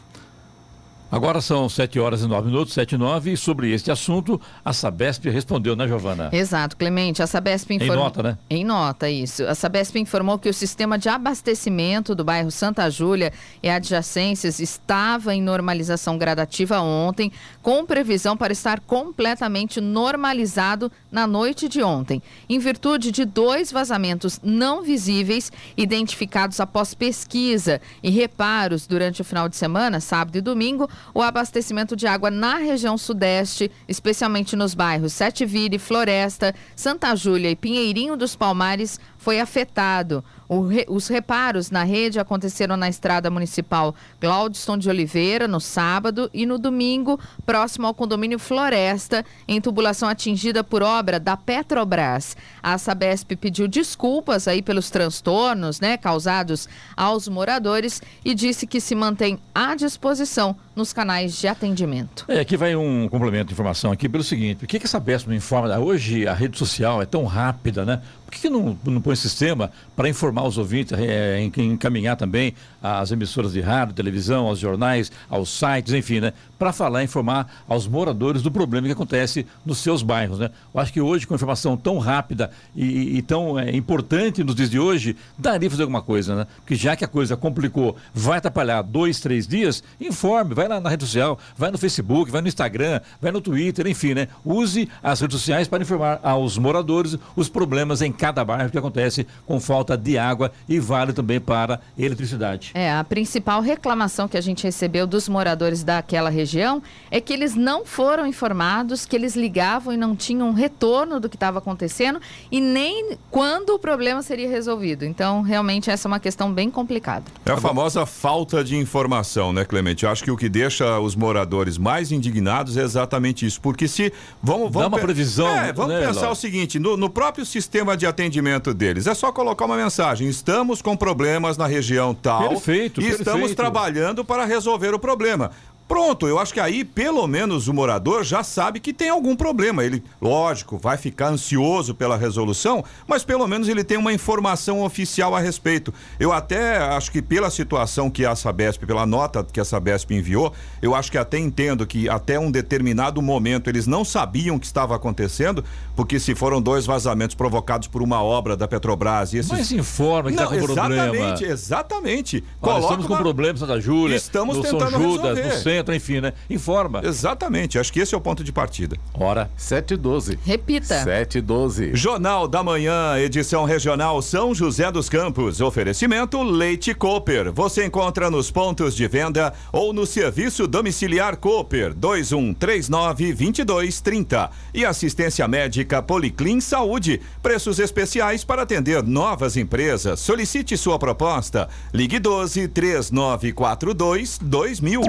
Agora 1.09 1.39
são 1.39 1.69
7 1.69 1.99
horas 2.01 2.21
e 2.21 2.27
9 2.27 2.47
minutos, 2.47 2.73
7 2.73 2.95
e 2.95 2.97
9, 2.97 3.31
e 3.31 3.37
sobre 3.37 3.71
este 3.71 3.89
assunto, 3.89 4.41
a 4.63 4.73
Sabesp 4.73 5.29
respondeu, 5.29 5.73
né, 5.73 5.87
Giovana? 5.87 6.29
Exato, 6.33 6.75
Clemente. 6.75 7.23
A 7.23 7.27
Sabesp 7.27 7.71
informou. 7.71 7.95
Em 7.95 7.99
nota, 7.99 8.23
né? 8.23 8.37
Em 8.49 8.65
nota, 8.65 9.09
isso. 9.09 9.45
A 9.45 9.55
Sabesp 9.55 9.95
informou 9.95 10.37
que 10.37 10.49
o 10.49 10.53
sistema 10.53 10.97
de 10.99 11.07
abastecimento 11.07 12.13
do 12.13 12.25
bairro 12.25 12.51
Santa 12.51 12.89
Júlia 12.89 13.31
e 13.63 13.69
adjacências 13.69 14.59
estava 14.59 15.33
em 15.33 15.41
normalização 15.41 16.17
gradativa 16.17 16.81
ontem, 16.81 17.31
com 17.61 17.85
previsão 17.85 18.35
para 18.35 18.51
estar 18.51 18.81
completamente 18.81 19.79
normalizado 19.79 20.91
na 21.09 21.25
noite 21.25 21.69
de 21.69 21.81
ontem, 21.81 22.21
em 22.49 22.59
virtude 22.59 23.13
de 23.13 23.23
dois 23.23 23.71
vazamentos 23.71 24.41
não 24.43 24.83
visíveis 24.83 25.53
identificados 25.77 26.59
após 26.59 26.93
pesquisa 26.93 27.79
e 28.03 28.09
reparos 28.09 28.85
durante 28.85 29.21
o 29.21 29.25
final 29.25 29.47
de 29.47 29.55
semana, 29.55 30.01
sábado 30.01 30.37
e 30.37 30.41
domingo 30.41 30.89
o 31.13 31.21
abastecimento 31.21 31.95
de 31.95 32.07
água 32.07 32.29
na 32.29 32.57
região 32.57 32.97
sudeste, 32.97 33.71
especialmente 33.87 34.55
nos 34.55 34.73
bairros 34.73 35.13
Sete 35.13 35.45
Vire, 35.45 35.79
Floresta, 35.79 36.53
Santa 36.75 37.15
Júlia 37.15 37.51
e 37.51 37.55
Pinheirinho 37.55 38.15
dos 38.15 38.35
Palmares, 38.35 38.99
foi 39.17 39.39
afetado. 39.39 40.23
Re... 40.69 40.85
os 40.87 41.07
reparos 41.07 41.69
na 41.69 41.83
rede 41.83 42.19
aconteceram 42.19 42.77
na 42.77 42.87
estrada 42.87 43.29
municipal 43.29 43.93
Glaudston 44.21 44.77
de 44.77 44.89
Oliveira, 44.89 45.47
no 45.47 45.59
sábado, 45.59 46.29
e 46.33 46.45
no 46.45 46.57
domingo, 46.57 47.19
próximo 47.45 47.85
ao 47.85 47.93
condomínio 47.93 48.39
Floresta, 48.39 49.25
em 49.47 49.59
tubulação 49.59 50.07
atingida 50.07 50.63
por 50.63 50.81
obra 50.81 51.19
da 51.19 51.35
Petrobras. 51.35 52.37
A 52.63 52.77
Sabesp 52.77 53.35
pediu 53.35 53.67
desculpas 53.67 54.47
aí 54.47 54.61
pelos 54.61 54.89
transtornos 54.89 55.81
né, 55.81 55.97
causados 55.97 56.69
aos 56.95 57.27
moradores 57.27 58.01
e 58.23 58.33
disse 58.33 58.65
que 58.65 58.79
se 58.79 58.95
mantém 58.95 59.39
à 59.53 59.75
disposição 59.75 60.55
nos 60.75 60.93
canais 60.93 61.37
de 61.37 61.47
atendimento. 61.47 62.23
É, 62.27 62.39
aqui 62.39 62.55
vai 62.55 62.75
um 62.75 63.09
complemento 63.09 63.47
de 63.47 63.53
informação 63.53 63.91
aqui 63.91 64.07
pelo 64.07 64.23
seguinte, 64.23 64.59
por 64.59 64.67
que, 64.67 64.79
que 64.79 64.85
a 64.85 64.89
Sabesp 64.89 65.27
não 65.27 65.35
informa? 65.35 65.75
Hoje 65.77 66.27
a 66.27 66.33
rede 66.33 66.57
social 66.57 67.01
é 67.01 67.05
tão 67.05 67.25
rápida, 67.25 67.83
né? 67.83 68.01
Por 68.27 68.35
que, 68.35 68.49
não, 68.49 68.77
não 68.83 69.01
põe 69.01 69.13
esse 69.13 69.29
sistema 69.29 69.71
para 69.95 70.09
informar 70.09 70.45
os 70.45 70.57
ouvintes, 70.57 70.91
é, 70.99 71.41
encaminhar 71.41 72.17
também 72.17 72.53
às 72.87 73.11
emissoras 73.11 73.53
de 73.53 73.61
rádio, 73.61 73.93
televisão, 73.93 74.47
aos 74.47 74.59
jornais, 74.59 75.11
aos 75.29 75.49
sites, 75.49 75.93
enfim, 75.93 76.19
né? 76.19 76.33
Para 76.57 76.73
falar, 76.73 77.03
informar 77.03 77.47
aos 77.67 77.87
moradores 77.87 78.41
do 78.41 78.51
problema 78.51 78.87
que 78.87 78.93
acontece 78.93 79.45
nos 79.65 79.79
seus 79.79 80.01
bairros, 80.01 80.39
né? 80.39 80.49
Eu 80.73 80.79
acho 80.79 80.93
que 80.93 81.01
hoje, 81.01 81.27
com 81.27 81.35
informação 81.35 81.77
tão 81.77 81.97
rápida 81.99 82.49
e, 82.75 83.17
e 83.17 83.21
tão 83.21 83.59
é, 83.59 83.75
importante 83.75 84.43
nos 84.43 84.55
dias 84.55 84.69
de 84.69 84.79
hoje, 84.79 85.15
daria 85.37 85.69
fazer 85.69 85.83
alguma 85.83 86.01
coisa, 86.01 86.35
né? 86.35 86.47
Porque 86.57 86.75
já 86.75 86.95
que 86.95 87.05
a 87.05 87.07
coisa 87.07 87.35
complicou, 87.35 87.95
vai 88.13 88.37
atrapalhar 88.37 88.81
dois, 88.81 89.19
três 89.19 89.47
dias, 89.47 89.83
informe, 89.99 90.53
vai 90.53 90.67
lá 90.67 90.79
na 90.79 90.89
rede 90.89 91.03
social, 91.05 91.37
vai 91.55 91.71
no 91.71 91.77
Facebook, 91.77 92.31
vai 92.31 92.41
no 92.41 92.47
Instagram, 92.47 93.01
vai 93.21 93.31
no 93.31 93.41
Twitter, 93.41 93.87
enfim, 93.87 94.13
né? 94.13 94.27
Use 94.43 94.89
as 95.03 95.19
redes 95.19 95.37
sociais 95.37 95.67
para 95.67 95.83
informar 95.83 96.19
aos 96.23 96.57
moradores 96.57 97.17
os 97.35 97.49
problemas 97.49 98.01
em 98.01 98.11
cada 98.11 98.43
bairro 98.43 98.69
que 98.69 98.77
acontece 98.77 99.27
com 99.45 99.59
falta 99.59 99.97
de 99.97 100.17
água 100.17 100.51
e 100.67 100.79
vale 100.79 101.13
também 101.13 101.39
para 101.39 101.79
eletricidade. 101.97 102.71
É, 102.77 102.93
a 102.93 103.03
principal 103.03 103.59
reclamação 103.59 104.27
que 104.27 104.37
a 104.37 104.41
gente 104.41 104.63
recebeu 104.63 105.07
dos 105.07 105.27
moradores 105.27 105.83
daquela 105.83 106.29
região 106.29 106.79
é 107.09 107.19
que 107.19 107.33
eles 107.33 107.55
não 107.55 107.83
foram 107.83 108.27
informados, 108.27 109.03
que 109.03 109.15
eles 109.15 109.35
ligavam 109.35 109.91
e 109.91 109.97
não 109.97 110.15
tinham 110.15 110.53
retorno 110.53 111.19
do 111.19 111.27
que 111.27 111.35
estava 111.35 111.57
acontecendo 111.57 112.21
e 112.51 112.61
nem 112.61 113.17
quando 113.31 113.71
o 113.71 113.79
problema 113.79 114.21
seria 114.21 114.47
resolvido. 114.47 115.05
Então, 115.05 115.41
realmente, 115.41 115.89
essa 115.89 116.07
é 116.07 116.09
uma 116.09 116.19
questão 116.19 116.53
bem 116.53 116.69
complicada. 116.69 117.25
É 117.47 117.51
a 117.51 117.57
famosa 117.57 118.05
falta 118.05 118.63
de 118.63 118.77
informação, 118.77 119.51
né, 119.51 119.65
Clemente? 119.65 120.05
Eu 120.05 120.11
acho 120.11 120.23
que 120.23 120.29
o 120.29 120.37
que 120.37 120.47
deixa 120.47 120.99
os 120.99 121.15
moradores 121.15 121.79
mais 121.79 122.11
indignados 122.11 122.77
é 122.77 122.83
exatamente 122.83 123.43
isso. 123.43 123.59
Porque 123.59 123.87
se. 123.87 124.13
Vamos, 124.39 124.71
vamos 124.71 124.81
Dá 124.81 124.87
uma 124.87 124.99
previsão. 124.99 125.47
É, 125.47 125.73
vamos 125.73 125.95
né, 125.95 126.05
pensar 126.05 126.29
o 126.29 126.35
seguinte: 126.35 126.77
no, 126.77 126.95
no 126.95 127.09
próprio 127.09 127.43
sistema 127.43 127.97
de 127.97 128.05
atendimento 128.05 128.71
deles, 128.71 129.07
é 129.07 129.15
só 129.15 129.31
colocar 129.31 129.65
uma 129.65 129.77
mensagem. 129.77 130.27
Estamos 130.27 130.79
com 130.79 130.95
problemas 130.95 131.57
na 131.57 131.65
região 131.65 132.13
tal. 132.13 132.41
Perfeito. 132.41 132.56
E 132.99 133.03
perfeito. 133.03 133.21
estamos 133.21 133.53
trabalhando 133.55 134.23
para 134.25 134.45
resolver 134.45 134.93
o 134.93 134.99
problema. 134.99 135.51
Pronto, 135.87 136.27
eu 136.27 136.37
acho 136.37 136.53
que 136.53 136.59
aí 136.59 136.83
pelo 136.83 137.25
menos 137.27 137.67
o 137.67 137.73
morador 137.73 138.23
já 138.23 138.43
sabe 138.43 138.79
que 138.79 138.93
tem 138.93 139.09
algum 139.09 139.35
problema. 139.35 139.83
Ele, 139.83 140.03
lógico, 140.21 140.77
vai 140.77 140.97
ficar 140.97 141.29
ansioso 141.29 141.95
pela 141.95 142.17
resolução, 142.17 142.83
mas 143.07 143.23
pelo 143.23 143.47
menos 143.47 143.69
ele 143.69 143.83
tem 143.83 143.97
uma 143.97 144.11
informação 144.11 144.83
oficial 144.83 145.35
a 145.35 145.39
respeito. 145.39 145.93
Eu 146.19 146.33
até 146.33 146.77
acho 146.77 147.11
que 147.11 147.21
pela 147.21 147.49
situação 147.49 148.09
que 148.09 148.25
a 148.25 148.35
Sabesp, 148.35 148.85
pela 148.85 149.05
nota 149.05 149.43
que 149.43 149.59
a 149.59 149.65
Sabesp 149.65 150.11
enviou, 150.11 150.53
eu 150.81 150.93
acho 150.93 151.11
que 151.11 151.17
até 151.17 151.39
entendo 151.39 151.87
que 151.87 152.09
até 152.09 152.37
um 152.37 152.51
determinado 152.51 153.21
momento 153.21 153.69
eles 153.69 153.87
não 153.87 154.03
sabiam 154.03 154.57
o 154.57 154.59
que 154.59 154.65
estava 154.65 154.95
acontecendo, 154.95 155.63
porque 155.95 156.19
se 156.19 156.35
foram 156.35 156.61
dois 156.61 156.85
vazamentos 156.85 157.35
provocados 157.35 157.87
por 157.87 158.01
uma 158.01 158.21
obra 158.21 158.57
da 158.57 158.67
Petrobras 158.67 159.33
e 159.33 159.37
esses... 159.37 159.51
Mas 159.51 159.71
informa 159.71 160.29
que 160.29 160.35
está 160.35 160.47
com 160.47 160.55
exatamente, 160.55 160.75
problema. 160.75 161.15
Exatamente, 161.15 161.45
exatamente. 161.45 162.43
Olha, 162.61 162.79
estamos 162.79 163.05
com 163.05 163.13
uma... 163.13 163.21
problemas 163.21 163.59
Santa 163.59 163.79
Júlia, 163.79 164.15
estamos 164.15 164.57
no 164.57 164.63
tentando 164.63 164.91
São 164.91 165.01
Judas, 165.01 165.37
resolver. 165.37 165.55
no 165.55 165.61
centro, 165.61 165.76
enfim, 165.93 166.21
né? 166.21 166.33
Informa. 166.49 167.01
Exatamente, 167.03 167.79
acho 167.79 167.91
que 167.91 167.99
esse 167.99 168.13
é 168.13 168.17
o 168.17 168.21
ponto 168.21 168.43
de 168.43 168.51
partida. 168.51 168.97
Hora. 169.13 169.49
7 169.57 169.93
e 169.93 169.97
12. 169.97 170.39
Repita. 170.45 171.03
7 171.03 171.37
e 171.37 171.41
12. 171.41 171.95
Jornal 171.95 172.47
da 172.47 172.63
Manhã, 172.63 173.17
edição 173.17 173.65
regional 173.65 174.21
São 174.21 174.53
José 174.53 174.91
dos 174.91 175.09
Campos. 175.09 175.61
Oferecimento 175.61 176.41
Leite 176.43 176.93
Cooper. 176.93 177.51
Você 177.51 177.85
encontra 177.85 178.29
nos 178.29 178.51
pontos 178.51 178.95
de 178.95 179.07
venda 179.07 179.53
ou 179.71 179.93
no 179.93 180.05
serviço 180.05 180.67
domiciliar 180.67 181.37
Cooper 181.37 181.93
2139 181.93 183.33
2230. 183.33 184.49
E 184.73 184.85
assistência 184.85 185.47
médica 185.47 186.01
Policlin 186.01 186.59
Saúde. 186.59 187.21
Preços 187.41 187.79
especiais 187.79 188.43
para 188.43 188.63
atender 188.63 189.03
novas 189.03 189.57
empresas. 189.57 190.19
Solicite 190.19 190.77
sua 190.77 190.99
proposta. 190.99 191.67
Ligue 191.93 192.19
12 192.19 192.67
3942 192.67 194.39
2000. 194.41 195.01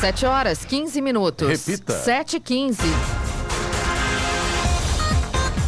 Sete 0.00 0.24
horas, 0.24 0.64
15 0.64 1.00
minutos. 1.02 1.48
Repita. 1.48 1.92
Sete 1.92 2.36
e 2.36 2.40
15. 2.40 2.82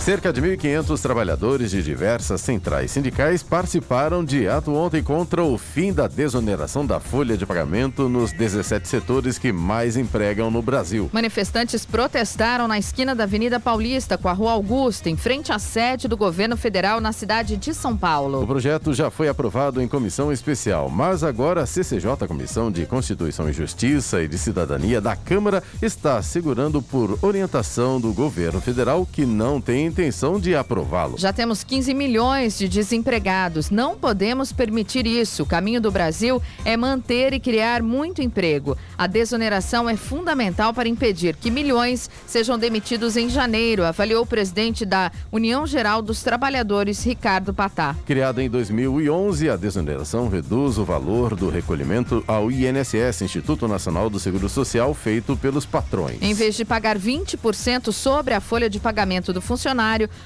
Cerca 0.04 0.32
de 0.32 0.42
1.500 0.42 1.00
trabalhadores 1.00 1.70
de 1.70 1.80
diversas 1.80 2.40
centrais 2.40 2.90
sindicais 2.90 3.40
participaram 3.40 4.24
de 4.24 4.48
ato 4.48 4.74
ontem 4.74 5.00
contra 5.00 5.44
o 5.44 5.56
fim 5.56 5.92
da 5.92 6.08
desoneração 6.08 6.84
da 6.84 6.98
folha 6.98 7.36
de 7.36 7.46
pagamento 7.46 8.08
nos 8.08 8.32
17 8.32 8.88
setores 8.88 9.38
que 9.38 9.52
mais 9.52 9.96
empregam 9.96 10.50
no 10.50 10.60
Brasil. 10.60 11.08
Manifestantes 11.12 11.86
protestaram 11.86 12.66
na 12.66 12.80
esquina 12.80 13.14
da 13.14 13.22
Avenida 13.22 13.60
Paulista 13.60 14.18
com 14.18 14.28
a 14.28 14.32
Rua 14.32 14.50
Augusta, 14.50 15.08
em 15.08 15.16
frente 15.16 15.52
à 15.52 15.58
sede 15.60 16.08
do 16.08 16.16
governo 16.16 16.56
federal 16.56 17.00
na 17.00 17.12
cidade 17.12 17.56
de 17.56 17.72
São 17.72 17.92
O 17.92 17.96
Paulo. 17.96 18.44
projeto 18.44 18.92
já 18.92 19.08
foi 19.08 19.28
aprovado 19.28 19.80
em 19.80 19.86
comissão 19.86 20.32
especial, 20.32 20.88
mas 20.88 21.22
agora 21.22 21.62
a 21.62 21.66
CCJ, 21.66 22.26
Comissão 22.26 22.72
de 22.72 22.84
Constituição 22.86 23.48
e 23.48 23.52
Justiça 23.52 24.20
e 24.20 24.26
de 24.26 24.36
Cidadania 24.36 25.00
da 25.00 25.14
Câmara, 25.14 25.62
está 25.80 26.20
segurando 26.20 26.82
por 26.82 27.16
orientação 27.22 28.00
do 28.00 28.12
governo 28.12 28.60
federal 28.60 29.06
que 29.06 29.24
não 29.24 29.60
tem 29.60 29.91
intenção 29.92 30.40
de 30.40 30.56
aprová-lo. 30.56 31.18
Já 31.18 31.32
temos 31.34 31.62
15 31.62 31.92
milhões 31.92 32.58
de 32.58 32.66
desempregados. 32.66 33.68
Não 33.68 33.94
podemos 33.94 34.50
permitir 34.50 35.06
isso. 35.06 35.42
O 35.42 35.46
caminho 35.46 35.82
do 35.82 35.90
Brasil 35.90 36.40
é 36.64 36.76
manter 36.76 37.34
e 37.34 37.38
criar 37.38 37.82
muito 37.82 38.22
emprego. 38.22 38.76
A 38.96 39.06
desoneração 39.06 39.88
é 39.88 39.94
fundamental 39.94 40.72
para 40.72 40.88
impedir 40.88 41.36
que 41.36 41.50
milhões 41.50 42.08
sejam 42.26 42.58
demitidos 42.58 43.18
em 43.18 43.28
janeiro, 43.28 43.84
avaliou 43.84 44.22
o 44.22 44.26
presidente 44.26 44.86
da 44.86 45.12
União 45.30 45.66
Geral 45.66 46.00
dos 46.00 46.22
Trabalhadores, 46.22 47.04
Ricardo 47.04 47.52
Patá. 47.52 47.94
Criada 48.06 48.42
em 48.42 48.48
2011, 48.48 49.50
a 49.50 49.56
desoneração 49.56 50.28
reduz 50.28 50.78
o 50.78 50.84
valor 50.84 51.36
do 51.36 51.50
recolhimento 51.50 52.24
ao 52.26 52.50
INSS, 52.50 53.22
Instituto 53.22 53.68
Nacional 53.68 54.08
do 54.08 54.18
Seguro 54.18 54.48
Social, 54.48 54.94
feito 54.94 55.36
pelos 55.36 55.66
patrões. 55.66 56.16
Em 56.22 56.32
vez 56.32 56.54
de 56.54 56.64
pagar 56.64 56.98
20% 56.98 57.92
sobre 57.92 58.32
a 58.32 58.40
folha 58.40 58.70
de 58.70 58.80
pagamento 58.80 59.32
do 59.32 59.42
funcionário, 59.42 59.81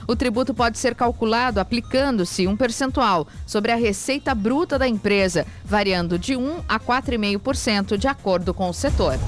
o 0.06 0.14
tributo 0.14 0.52
pode 0.52 0.78
ser 0.78 0.94
calculado 0.94 1.60
aplicando-se 1.60 2.46
um 2.46 2.56
percentual 2.56 3.26
sobre 3.46 3.72
a 3.72 3.76
receita 3.76 4.34
bruta 4.34 4.78
da 4.78 4.86
empresa, 4.86 5.46
variando 5.64 6.18
de 6.18 6.36
1 6.36 6.64
a 6.68 6.78
4,5% 6.78 7.96
de 7.96 8.08
acordo 8.08 8.52
com 8.52 8.68
o 8.68 8.74
setor. 8.74 9.18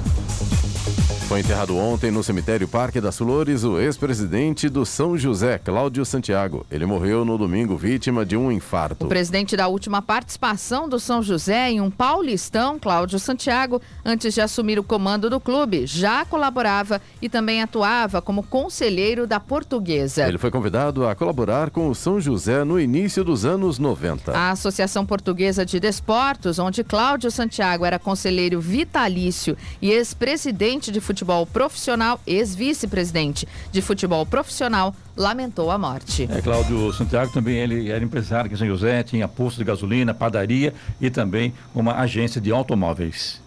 Foi 1.29 1.41
enterrado 1.41 1.77
ontem 1.77 2.11
no 2.11 2.25
cemitério 2.25 2.67
Parque 2.67 3.03
das 3.03 3.19
Flores 3.19 3.63
o 3.63 3.79
ex-presidente 3.79 4.67
do 4.67 4.87
São 4.87 5.15
José, 5.19 5.59
Cláudio 5.59 6.03
Santiago. 6.03 6.65
Ele 6.71 6.87
morreu 6.87 7.23
no 7.23 7.37
domingo 7.37 7.77
vítima 7.77 8.25
de 8.25 8.35
um 8.35 8.51
infarto. 8.51 9.05
O 9.05 9.09
presidente 9.09 9.55
da 9.55 9.69
última 9.69 10.01
participação 10.01 10.89
do 10.89 10.99
São 10.99 11.23
José 11.23 11.71
em 11.71 11.83
um 11.83 11.91
paulistão, 11.91 12.79
Cláudio 12.79 13.19
Santiago, 13.19 13.83
antes 14.03 14.33
de 14.33 14.41
assumir 14.41 14.79
o 14.79 14.83
comando 14.83 15.29
do 15.29 15.39
clube, 15.39 15.87
já 15.87 16.25
colaborava 16.25 16.99
e 17.21 17.29
também 17.29 17.61
atuava 17.61 18.23
como 18.23 18.43
conselheiro 18.43 19.27
da 19.27 19.39
Portuguesa. 19.39 20.27
Ele 20.27 20.39
foi 20.39 20.51
convidado 20.51 21.07
a 21.07 21.15
colaborar 21.15 21.69
com 21.69 21.91
o 21.91 21.95
São 21.95 22.19
José 22.19 22.65
no 22.65 22.81
início 22.81 23.23
dos 23.23 23.45
anos 23.45 23.79
90. 23.79 24.33
A 24.33 24.53
Associação 24.53 25.05
Portuguesa 25.05 25.67
de 25.67 25.79
Desportos, 25.79 26.59
onde 26.59 26.83
Cláudio 26.83 27.31
Santiago 27.31 27.85
era 27.85 27.99
conselheiro 27.99 28.63
vitalício 28.63 29.59
e 29.83 29.91
ex-presidente 29.91 30.91
de 30.91 31.03
futebol 31.03 31.18
profissional, 31.53 32.21
ex-vice-presidente 32.27 33.47
de 33.71 33.83
futebol 33.83 34.25
profissional, 34.27 34.95
lamentou 35.17 35.71
a 35.71 35.79
morte. 35.79 36.29
É, 36.31 36.41
Cláudio 36.41 36.93
Santiago 36.93 37.33
também 37.33 37.57
ele 37.57 37.91
era 37.91 38.03
empresário 38.05 38.47
aqui 38.47 38.55
em 38.55 38.59
São 38.59 38.67
José, 38.67 39.03
tinha 39.03 39.27
posto 39.27 39.59
de 39.59 39.65
gasolina, 39.65 40.15
padaria 40.15 40.75
e 41.01 41.11
também 41.11 41.53
uma 41.75 41.95
agência 41.97 42.41
de 42.41 42.51
automóveis. 42.51 43.41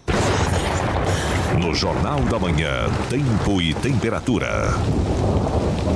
No 1.60 1.74
Jornal 1.74 2.20
da 2.22 2.38
Manhã, 2.38 2.88
tempo 3.08 3.60
e 3.60 3.74
temperatura. 3.74 4.72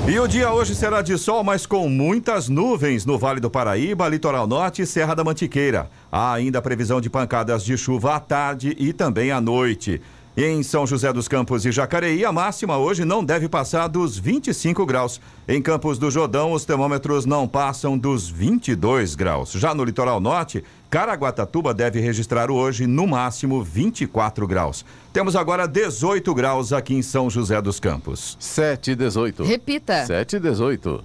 E 0.08 0.20
o 0.20 0.28
dia 0.28 0.52
hoje 0.52 0.72
será 0.72 1.02
de 1.02 1.18
sol, 1.18 1.42
mas 1.42 1.66
com 1.66 1.88
muitas 1.88 2.48
nuvens 2.48 3.04
no 3.04 3.18
Vale 3.18 3.40
do 3.40 3.50
Paraíba, 3.50 4.08
Litoral 4.08 4.46
Norte 4.46 4.82
e 4.82 4.86
Serra 4.86 5.14
da 5.14 5.24
Mantiqueira. 5.24 5.90
Há 6.12 6.32
ainda 6.32 6.62
previsão 6.62 7.00
de 7.00 7.10
pancadas 7.10 7.64
de 7.64 7.76
chuva 7.76 8.14
à 8.14 8.20
tarde 8.20 8.76
e 8.78 8.92
também 8.92 9.32
à 9.32 9.40
noite. 9.40 10.00
Em 10.38 10.62
São 10.62 10.86
José 10.86 11.10
dos 11.14 11.28
Campos 11.28 11.64
e 11.64 11.72
Jacareí, 11.72 12.22
a 12.22 12.30
máxima 12.30 12.76
hoje 12.76 13.06
não 13.06 13.24
deve 13.24 13.48
passar 13.48 13.88
dos 13.88 14.18
25 14.18 14.84
graus. 14.84 15.18
Em 15.48 15.62
Campos 15.62 15.98
do 15.98 16.10
Jordão, 16.10 16.52
os 16.52 16.66
termômetros 16.66 17.24
não 17.24 17.48
passam 17.48 17.96
dos 17.96 18.28
22 18.28 19.14
graus. 19.14 19.52
Já 19.52 19.74
no 19.74 19.82
litoral 19.82 20.20
norte, 20.20 20.62
Caraguatatuba 20.90 21.72
deve 21.72 22.00
registrar 22.00 22.50
hoje 22.50 22.86
no 22.86 23.06
máximo 23.06 23.64
24 23.64 24.46
graus. 24.46 24.84
Temos 25.10 25.34
agora 25.34 25.66
18 25.66 26.34
graus 26.34 26.70
aqui 26.70 26.92
em 26.92 27.00
São 27.00 27.30
José 27.30 27.62
dos 27.62 27.80
Campos. 27.80 28.36
7 28.38 28.90
e 28.90 28.94
18. 28.94 29.42
Repita. 29.42 30.04
7 30.04 30.36
e 30.36 30.40
18. 30.40 31.04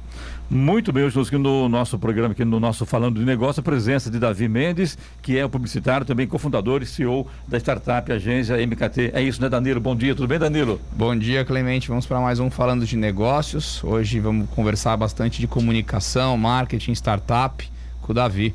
Muito 0.53 0.91
bem, 0.91 1.05
hoje 1.05 1.17
aqui 1.17 1.37
no 1.37 1.69
nosso 1.69 1.97
programa, 1.97 2.33
aqui 2.33 2.43
no 2.43 2.59
nosso 2.59 2.85
Falando 2.85 3.17
de 3.17 3.25
Negócio, 3.25 3.61
a 3.61 3.63
presença 3.63 4.11
de 4.11 4.19
Davi 4.19 4.49
Mendes, 4.49 4.97
que 5.21 5.37
é 5.37 5.45
o 5.45 5.49
publicitário, 5.49 6.05
também 6.05 6.27
cofundador 6.27 6.81
e 6.81 6.85
CEO 6.85 7.25
da 7.47 7.57
startup 7.57 8.11
agência 8.11 8.57
MKT. 8.57 9.11
É 9.13 9.21
isso, 9.21 9.41
né, 9.41 9.47
Danilo? 9.47 9.79
Bom 9.79 9.95
dia, 9.95 10.13
tudo 10.13 10.27
bem, 10.27 10.37
Danilo? 10.37 10.81
Bom 10.91 11.15
dia, 11.15 11.45
Clemente. 11.45 11.87
Vamos 11.87 12.05
para 12.05 12.19
mais 12.19 12.41
um 12.41 12.49
Falando 12.49 12.85
de 12.85 12.97
Negócios. 12.97 13.81
Hoje 13.81 14.19
vamos 14.19 14.49
conversar 14.49 14.97
bastante 14.97 15.39
de 15.39 15.47
comunicação, 15.47 16.35
marketing, 16.35 16.91
startup 16.91 17.65
com 18.01 18.11
o 18.11 18.13
Davi. 18.13 18.53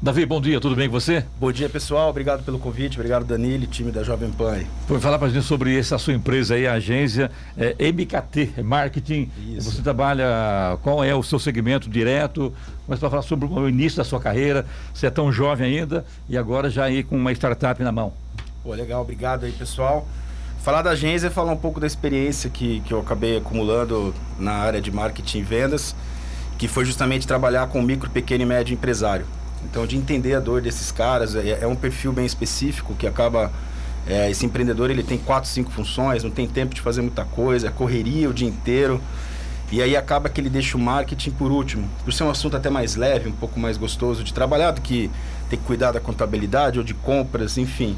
Davi, 0.00 0.24
bom 0.24 0.40
dia, 0.40 0.60
tudo 0.60 0.76
bem 0.76 0.88
com 0.88 0.92
você? 0.92 1.24
Bom 1.40 1.50
dia, 1.50 1.68
pessoal. 1.68 2.08
Obrigado 2.10 2.44
pelo 2.44 2.56
convite. 2.56 2.96
Obrigado, 2.96 3.24
Danilo, 3.24 3.66
time 3.66 3.90
da 3.90 4.04
Jovem 4.04 4.30
Pan. 4.30 4.60
Vou 4.86 5.00
falar 5.00 5.18
para 5.18 5.26
a 5.26 5.30
gente 5.30 5.44
sobre 5.44 5.76
essa 5.76 5.98
sua 5.98 6.14
empresa 6.14 6.54
aí, 6.54 6.68
a 6.68 6.74
agência 6.74 7.32
é, 7.56 7.74
MKT, 7.90 8.52
é 8.58 8.62
Marketing. 8.62 9.28
Isso. 9.56 9.72
Você 9.72 9.82
trabalha, 9.82 10.78
qual 10.84 11.02
é 11.02 11.12
o 11.16 11.22
seu 11.24 11.40
segmento 11.40 11.90
direto? 11.90 12.54
Mas 12.86 13.00
para 13.00 13.10
falar 13.10 13.22
sobre 13.22 13.46
o 13.46 13.68
início 13.68 13.96
da 13.96 14.04
sua 14.04 14.20
carreira, 14.20 14.64
você 14.94 15.08
é 15.08 15.10
tão 15.10 15.32
jovem 15.32 15.66
ainda 15.80 16.06
e 16.28 16.38
agora 16.38 16.70
já 16.70 16.84
aí 16.84 17.02
com 17.02 17.16
uma 17.16 17.32
startup 17.32 17.82
na 17.82 17.90
mão. 17.90 18.12
Pô, 18.62 18.72
legal, 18.74 19.02
obrigado 19.02 19.46
aí, 19.46 19.52
pessoal. 19.52 20.06
Falar 20.62 20.82
da 20.82 20.90
agência 20.90 21.26
é 21.26 21.30
falar 21.30 21.50
um 21.50 21.56
pouco 21.56 21.80
da 21.80 21.88
experiência 21.88 22.48
que, 22.48 22.78
que 22.86 22.94
eu 22.94 23.00
acabei 23.00 23.38
acumulando 23.38 24.14
na 24.38 24.52
área 24.52 24.80
de 24.80 24.92
marketing 24.92 25.38
e 25.38 25.42
vendas, 25.42 25.96
que 26.56 26.68
foi 26.68 26.84
justamente 26.84 27.26
trabalhar 27.26 27.66
com 27.66 27.82
micro, 27.82 28.08
pequeno 28.08 28.44
e 28.44 28.46
médio 28.46 28.74
empresário. 28.74 29.26
Então, 29.64 29.86
de 29.86 29.96
entender 29.96 30.34
a 30.34 30.40
dor 30.40 30.60
desses 30.60 30.92
caras, 30.92 31.34
é, 31.34 31.58
é 31.60 31.66
um 31.66 31.76
perfil 31.76 32.12
bem 32.12 32.26
específico 32.26 32.94
que 32.94 33.06
acaba. 33.06 33.52
É, 34.06 34.30
esse 34.30 34.46
empreendedor 34.46 34.90
ele 34.90 35.02
tem 35.02 35.18
quatro, 35.18 35.50
cinco 35.50 35.70
funções, 35.70 36.24
não 36.24 36.30
tem 36.30 36.46
tempo 36.46 36.74
de 36.74 36.80
fazer 36.80 37.02
muita 37.02 37.24
coisa, 37.24 37.68
é 37.68 37.70
correria 37.70 38.30
o 38.30 38.32
dia 38.32 38.48
inteiro. 38.48 39.00
E 39.70 39.82
aí 39.82 39.94
acaba 39.94 40.30
que 40.30 40.40
ele 40.40 40.48
deixa 40.48 40.78
o 40.78 40.80
marketing 40.80 41.30
por 41.32 41.50
último, 41.50 41.86
por 42.02 42.12
ser 42.12 42.24
um 42.24 42.30
assunto 42.30 42.56
até 42.56 42.70
mais 42.70 42.96
leve, 42.96 43.28
um 43.28 43.32
pouco 43.32 43.60
mais 43.60 43.76
gostoso 43.76 44.24
de 44.24 44.32
trabalhar 44.32 44.70
do 44.70 44.80
que 44.80 45.10
ter 45.50 45.58
que 45.58 45.62
cuidar 45.64 45.92
da 45.92 46.00
contabilidade 46.00 46.78
ou 46.78 46.84
de 46.84 46.94
compras, 46.94 47.58
enfim. 47.58 47.94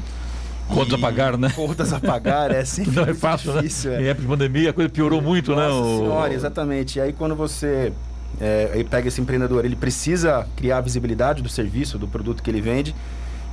Contas 0.67 0.93
a 0.93 0.97
pagar, 0.97 1.37
né? 1.37 1.49
Contas 1.55 1.93
a 1.93 1.99
pagar, 1.99 2.51
é 2.51 2.63
sempre 2.65 2.91
Não 2.91 3.03
é 3.03 3.13
fácil, 3.13 3.53
né? 3.53 3.61
difícil, 3.61 3.91
né? 3.91 4.03
Em 4.03 4.05
época 4.07 4.21
de 4.23 4.27
pandemia 4.27 4.69
a 4.69 4.73
coisa 4.73 4.89
piorou 4.89 5.21
muito, 5.21 5.55
Nossa 5.55 5.81
né? 5.81 5.97
Senhora, 5.97 6.33
exatamente. 6.33 6.97
E 6.97 7.01
aí 7.01 7.13
quando 7.13 7.35
você 7.35 7.93
é, 8.41 8.71
aí 8.73 8.83
pega 8.83 9.07
esse 9.07 9.21
empreendedor, 9.21 9.63
ele 9.63 9.75
precisa 9.75 10.47
criar 10.55 10.79
a 10.79 10.81
visibilidade 10.81 11.43
do 11.43 11.49
serviço, 11.49 11.99
do 11.99 12.07
produto 12.07 12.41
que 12.41 12.49
ele 12.49 12.59
vende, 12.59 12.95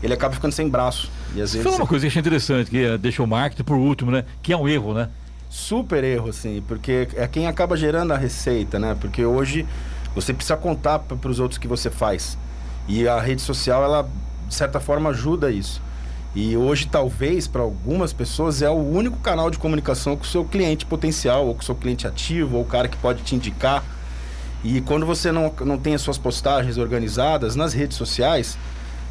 ele 0.03 0.15
acaba 0.15 0.35
ficando 0.35 0.53
sem 0.53 0.67
braço. 0.67 1.11
E 1.35 1.43
às 1.43 1.53
vezes 1.53 1.63
falou 1.63 1.79
uma 1.79 1.87
coisa 1.87 2.03
que 2.03 2.07
eu 2.07 2.09
achei 2.09 2.21
interessante, 2.21 2.71
que 2.71 2.83
é 2.83 2.97
deixa 2.97 3.23
o 3.23 3.27
marketing 3.27 3.65
por 3.65 3.77
último, 3.77 4.11
né? 4.11 4.25
Que 4.43 4.51
é 4.51 4.57
um 4.57 4.67
erro, 4.67 4.95
né? 4.95 5.11
Super 5.51 6.03
erro, 6.03 6.31
assim, 6.31 6.63
porque 6.67 7.07
é 7.17 7.27
quem 7.27 7.47
acaba 7.47 7.77
gerando 7.77 8.15
a 8.15 8.17
receita, 8.17 8.79
né? 8.79 8.97
Porque 8.99 9.23
hoje 9.23 9.67
você 10.15 10.33
precisa 10.33 10.57
contar 10.57 11.01
para 11.01 11.31
os 11.31 11.39
outros 11.39 11.59
que 11.59 11.69
você 11.69 11.91
faz. 11.91 12.39
E 12.87 13.07
a 13.07 13.21
rede 13.21 13.43
social, 13.43 13.85
ela, 13.85 14.09
de 14.49 14.55
certa 14.55 14.81
forma, 14.81 15.11
ajuda 15.11 15.51
isso. 15.51 15.83
E 16.35 16.57
hoje, 16.57 16.87
talvez, 16.87 17.47
para 17.47 17.61
algumas 17.61 18.15
pessoas, 18.15 18.63
é 18.63 18.71
o 18.71 18.75
único 18.75 19.19
canal 19.19 19.51
de 19.51 19.59
comunicação 19.59 20.17
com 20.17 20.25
o 20.25 20.27
seu 20.27 20.47
cliente 20.47 20.87
potencial, 20.87 21.47
ou 21.47 21.55
com 21.55 21.61
o 21.61 21.65
seu 21.65 21.75
cliente 21.75 22.07
ativo, 22.07 22.57
ou 22.57 22.63
o 22.63 22.67
cara 22.67 22.89
que 22.89 22.97
pode 22.97 23.23
te 23.23 23.35
indicar 23.35 23.85
e 24.65 24.81
quando 24.81 25.07
você 25.07 25.31
não, 25.31 25.53
não 25.65 25.79
tem 25.79 25.95
as 25.95 26.01
suas 26.01 26.19
postagens 26.19 26.79
organizadas 26.79 27.55
nas 27.55 27.73
redes 27.73 27.97
sociais, 27.97 28.59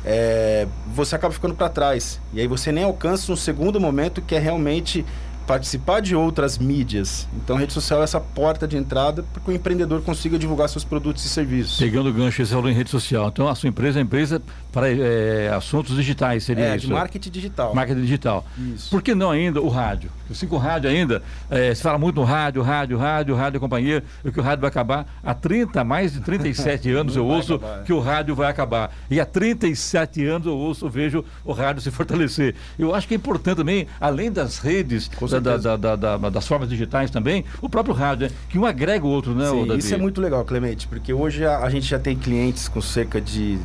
é, 0.06 0.68
você 0.94 1.16
acaba 1.16 1.34
ficando 1.34 1.56
para 1.56 1.70
trás. 1.70 2.20
E 2.34 2.40
aí 2.40 2.48
você 2.48 2.72
nem 2.72 2.84
alcança 2.84 3.32
um 3.32 3.36
segundo 3.36 3.80
momento 3.80 4.22
que 4.22 4.36
é 4.36 4.40
realmente 4.40 5.06
participar 5.48 6.02
de 6.02 6.14
outras 6.14 6.58
mídias. 6.58 7.28
Então, 7.38 7.56
a 7.56 7.60
rede 7.60 7.72
social 7.72 8.02
é 8.02 8.04
essa 8.04 8.20
porta 8.20 8.68
de 8.68 8.76
entrada 8.76 9.24
para 9.24 9.42
que 9.42 9.50
o 9.50 9.54
empreendedor 9.54 10.02
consiga 10.02 10.38
divulgar 10.38 10.68
seus 10.68 10.84
produtos 10.84 11.24
e 11.26 11.30
serviços. 11.30 11.80
Pegando 11.80 12.10
o 12.10 12.14
gancho, 12.14 12.42
esse 12.42 12.54
em 12.54 12.74
rede 12.74 12.90
social. 12.90 13.30
Então, 13.30 13.48
a 13.48 13.56
sua 13.56 13.70
empresa 13.70 14.00
é 14.00 14.02
empresa 14.02 14.42
para 14.72 14.90
é, 14.90 15.50
assuntos 15.50 15.96
digitais, 15.96 16.44
seria 16.44 16.66
é, 16.66 16.76
isso? 16.76 16.88
de 16.88 16.94
marketing 16.94 17.32
digital. 17.32 17.74
Marketing 17.74 18.02
digital. 18.02 18.46
Isso. 18.76 18.90
Por 18.90 19.02
que 19.02 19.16
não 19.16 19.32
ainda 19.32 19.62
o 19.62 19.70
rádio? 19.70 20.12
Assim, 20.30 20.46
com 20.46 20.58
o 20.58 20.60
rádio 20.60 20.90
ainda, 20.90 21.24
é, 21.50 21.74
se 21.74 21.82
fala 21.82 21.98
muito 21.98 22.18
no 22.18 22.24
rádio, 22.24 22.62
rádio, 22.62 22.98
rádio, 22.98 23.36
rádio 23.36 23.60
companhia, 23.60 24.04
que 24.22 24.40
o 24.40 24.44
rádio 24.44 24.62
vai 24.62 24.70
acabar. 24.70 25.06
Há 25.24 25.34
30, 25.34 25.84
mais 25.84 26.14
de 26.14 26.20
37 26.20 26.92
anos 26.94 27.16
eu 27.16 27.26
ouço 27.26 27.56
acabar. 27.56 27.84
que 27.84 27.94
o 27.94 28.00
rádio 28.00 28.36
vai 28.36 28.52
acabar. 28.52 28.92
E 29.10 29.20
há 29.20 29.26
37 29.26 30.26
anos 30.26 30.46
eu 30.46 30.58
ouço, 30.58 30.86
eu 30.86 30.90
vejo 30.90 31.26
o 31.46 31.54
rádio 31.54 31.82
se 31.82 31.90
fortalecer. 31.90 32.56
Eu 32.78 32.94
acho 32.94 33.08
que 33.08 33.14
é 33.14 33.18
importante 33.18 33.58
também, 33.58 33.88
além 34.00 34.32
das 34.32 34.60
redes, 34.60 35.08
da, 35.40 35.78
da, 35.78 35.96
da, 35.96 36.18
das 36.30 36.48
formas 36.48 36.70
digitais 36.70 37.10
também, 37.10 37.46
o 37.62 37.70
próprio 37.70 37.94
rádio, 37.94 38.28
né? 38.28 38.36
que 38.50 38.58
um 38.58 38.66
agrega 38.66 39.06
o 39.06 39.10
outro, 39.10 39.34
né? 39.34 39.50
Sim, 39.50 39.78
isso 39.78 39.94
é 39.94 39.98
muito 39.98 40.22
legal, 40.22 40.44
Clemente, 40.46 40.88
porque 40.88 41.14
hoje 41.14 41.46
a, 41.46 41.60
a, 41.60 41.70
gente 41.70 41.86
já 41.86 42.00
tem 42.00 42.16
clientes 42.16 42.68
com 42.68 42.82
cerca 42.82 43.20
de 43.22 43.58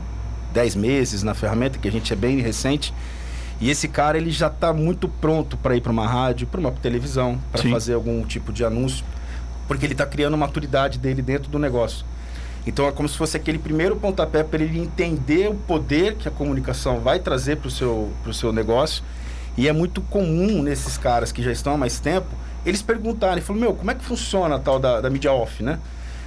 10 0.52 0.76
meses 0.76 1.22
na 1.22 1.34
ferramenta, 1.34 1.78
que 1.78 1.88
a 1.88 1.92
gente 1.92 2.12
é 2.12 2.16
bem 2.16 2.40
recente. 2.40 2.92
E 3.60 3.70
esse 3.70 3.86
cara 3.86 4.18
ele 4.18 4.30
já 4.30 4.48
está 4.48 4.72
muito 4.72 5.08
pronto 5.08 5.56
para 5.56 5.76
ir 5.76 5.80
para 5.80 5.92
uma 5.92 6.06
rádio, 6.06 6.46
para 6.46 6.58
uma 6.58 6.72
televisão, 6.72 7.38
para 7.52 7.62
fazer 7.70 7.94
algum 7.94 8.24
tipo 8.24 8.52
de 8.52 8.64
anúncio, 8.64 9.04
porque 9.68 9.86
ele 9.86 9.94
está 9.94 10.04
criando 10.04 10.34
a 10.34 10.36
maturidade 10.36 10.98
dele 10.98 11.22
dentro 11.22 11.48
do 11.48 11.58
negócio. 11.58 12.04
Então 12.66 12.86
é 12.86 12.92
como 12.92 13.08
se 13.08 13.16
fosse 13.16 13.36
aquele 13.36 13.58
primeiro 13.58 13.96
pontapé 13.96 14.42
para 14.42 14.62
ele 14.62 14.78
entender 14.80 15.48
o 15.48 15.54
poder 15.54 16.16
que 16.16 16.28
a 16.28 16.30
comunicação 16.30 17.00
vai 17.00 17.18
trazer 17.18 17.56
para 17.56 17.68
o 17.68 17.70
seu, 17.70 18.10
seu 18.32 18.52
negócio 18.52 19.02
e 19.56 19.68
é 19.68 19.72
muito 19.72 20.00
comum 20.02 20.62
nesses 20.62 20.96
caras 20.96 21.32
que 21.32 21.42
já 21.42 21.52
estão 21.52 21.74
há 21.74 21.78
mais 21.78 21.98
tempo, 22.00 22.28
eles 22.64 22.82
perguntarem, 22.82 23.42
falam, 23.42 23.60
meu, 23.60 23.74
como 23.74 23.90
é 23.90 23.94
que 23.94 24.04
funciona 24.04 24.56
a 24.56 24.58
tal 24.58 24.78
da, 24.78 25.00
da 25.00 25.10
mídia 25.10 25.32
off, 25.32 25.62
né? 25.62 25.78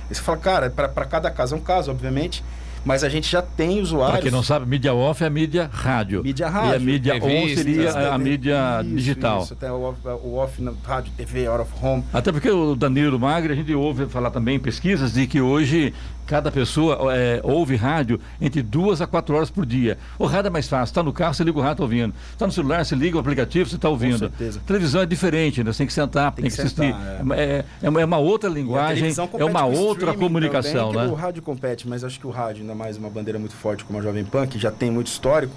E 0.09 0.15
você 0.15 0.21
fala, 0.21 0.38
cara, 0.38 0.69
para 0.69 1.05
cada 1.05 1.31
caso 1.31 1.55
é 1.55 1.57
um 1.57 1.61
caso, 1.61 1.89
obviamente, 1.89 2.43
mas 2.85 3.03
a 3.03 3.09
gente 3.09 3.29
já 3.31 3.41
tem 3.41 3.81
usuários. 3.81 4.11
Para 4.11 4.21
quem 4.21 4.31
não 4.31 4.43
sabe, 4.43 4.67
mídia 4.67 4.93
off 4.93 5.23
é 5.23 5.27
a 5.27 5.29
mídia 5.29 5.67
rádio. 5.73 6.21
Mídia 6.23 6.47
rádio. 6.47 6.71
E 6.71 6.75
a 6.75 6.79
mídia 6.79 7.15
on 7.15 7.55
seria 7.55 7.91
a, 7.91 8.13
a 8.13 8.17
mídia 8.17 8.81
isso, 8.83 8.95
digital. 8.95 9.41
Isso, 9.41 9.53
até 9.53 9.71
o 9.71 9.81
off, 9.81 9.99
o 10.23 10.35
off 10.35 10.61
na 10.61 10.71
rádio, 10.83 11.11
TV, 11.17 11.47
out 11.47 11.63
of 11.63 11.71
home. 11.81 12.03
Até 12.13 12.31
porque 12.31 12.49
o 12.49 12.75
Danilo 12.75 13.19
Magre, 13.19 13.53
a 13.53 13.55
gente 13.55 13.73
ouve 13.73 14.05
falar 14.05 14.29
também 14.29 14.57
em 14.57 14.59
pesquisas 14.59 15.13
de 15.13 15.25
que 15.25 15.41
hoje 15.41 15.95
Cada 16.25 16.51
pessoa 16.51 17.15
é, 17.15 17.39
ouve 17.43 17.75
rádio 17.75 18.19
entre 18.41 18.63
duas 18.63 18.99
a 18.99 19.05
quatro 19.05 19.35
horas 19.35 19.49
por 19.49 19.65
dia. 19.65 19.97
O 20.17 20.25
rádio 20.25 20.47
é 20.47 20.49
mais 20.49 20.67
fácil. 20.67 20.91
Está 20.91 21.03
no 21.03 21.13
carro, 21.13 21.33
você 21.33 21.43
liga 21.43 21.57
o 21.57 21.61
rádio, 21.61 21.73
está 21.73 21.83
ouvindo. 21.83 22.13
Está 22.31 22.45
no 22.47 22.51
celular, 22.51 22.83
você 22.83 22.95
liga 22.95 23.17
o 23.17 23.19
aplicativo, 23.19 23.69
você 23.69 23.75
está 23.75 23.89
ouvindo. 23.89 24.13
Com 24.13 24.38
certeza. 24.38 24.59
televisão 24.65 25.01
é 25.01 25.05
diferente, 25.05 25.63
né? 25.63 25.71
Você 25.71 25.79
tem 25.79 25.88
que 25.88 25.93
sentar, 25.93 26.31
tem, 26.31 26.43
tem 26.43 26.49
que, 26.49 26.55
que, 26.55 26.61
assistir. 26.61 26.93
Sentar, 26.93 27.38
é. 27.38 27.65
É, 27.83 27.88
é, 28.01 28.05
uma 28.05 28.17
outra 28.17 28.49
linguagem, 28.49 29.13
é 29.38 29.45
uma 29.45 29.65
outra 29.65 30.13
comunicação, 30.13 30.91
também, 30.91 31.07
né? 31.07 31.13
O 31.13 31.15
rádio 31.15 31.43
compete, 31.43 31.88
mas 31.88 32.03
acho 32.03 32.19
que 32.19 32.25
o 32.25 32.31
rádio, 32.31 32.61
ainda 32.61 32.73
mais 32.73 32.97
uma 32.97 33.09
bandeira 33.09 33.38
muito 33.38 33.55
forte 33.55 33.85
como 33.85 33.99
a 33.99 34.01
Jovem 34.01 34.25
Pan, 34.25 34.47
que 34.47 34.57
já 34.57 34.71
tem 34.71 34.89
muito 34.89 35.07
histórico, 35.07 35.53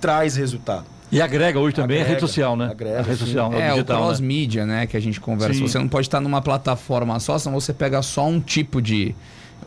traz 0.00 0.36
resultado. 0.36 0.86
E 1.10 1.20
agrega 1.20 1.58
hoje 1.60 1.74
também 1.74 1.98
agrega, 1.98 2.04
a 2.04 2.14
rede 2.14 2.20
social, 2.20 2.56
né? 2.56 2.68
Agrega, 2.70 2.98
a 2.98 3.02
rede 3.02 3.18
social, 3.18 3.52
é, 3.52 3.70
digital, 3.70 4.02
o 4.02 4.04
cross 4.06 4.20
né? 4.20 4.66
né? 4.66 4.86
Que 4.86 4.96
a 4.96 5.00
gente 5.00 5.20
conversa. 5.20 5.54
Sim. 5.54 5.68
Você 5.68 5.78
não 5.78 5.88
pode 5.88 6.06
estar 6.06 6.20
numa 6.20 6.42
plataforma 6.42 7.18
só, 7.20 7.38
senão 7.38 7.60
você 7.60 7.72
pega 7.72 8.02
só 8.02 8.26
um 8.26 8.40
tipo 8.40 8.82
de 8.82 9.14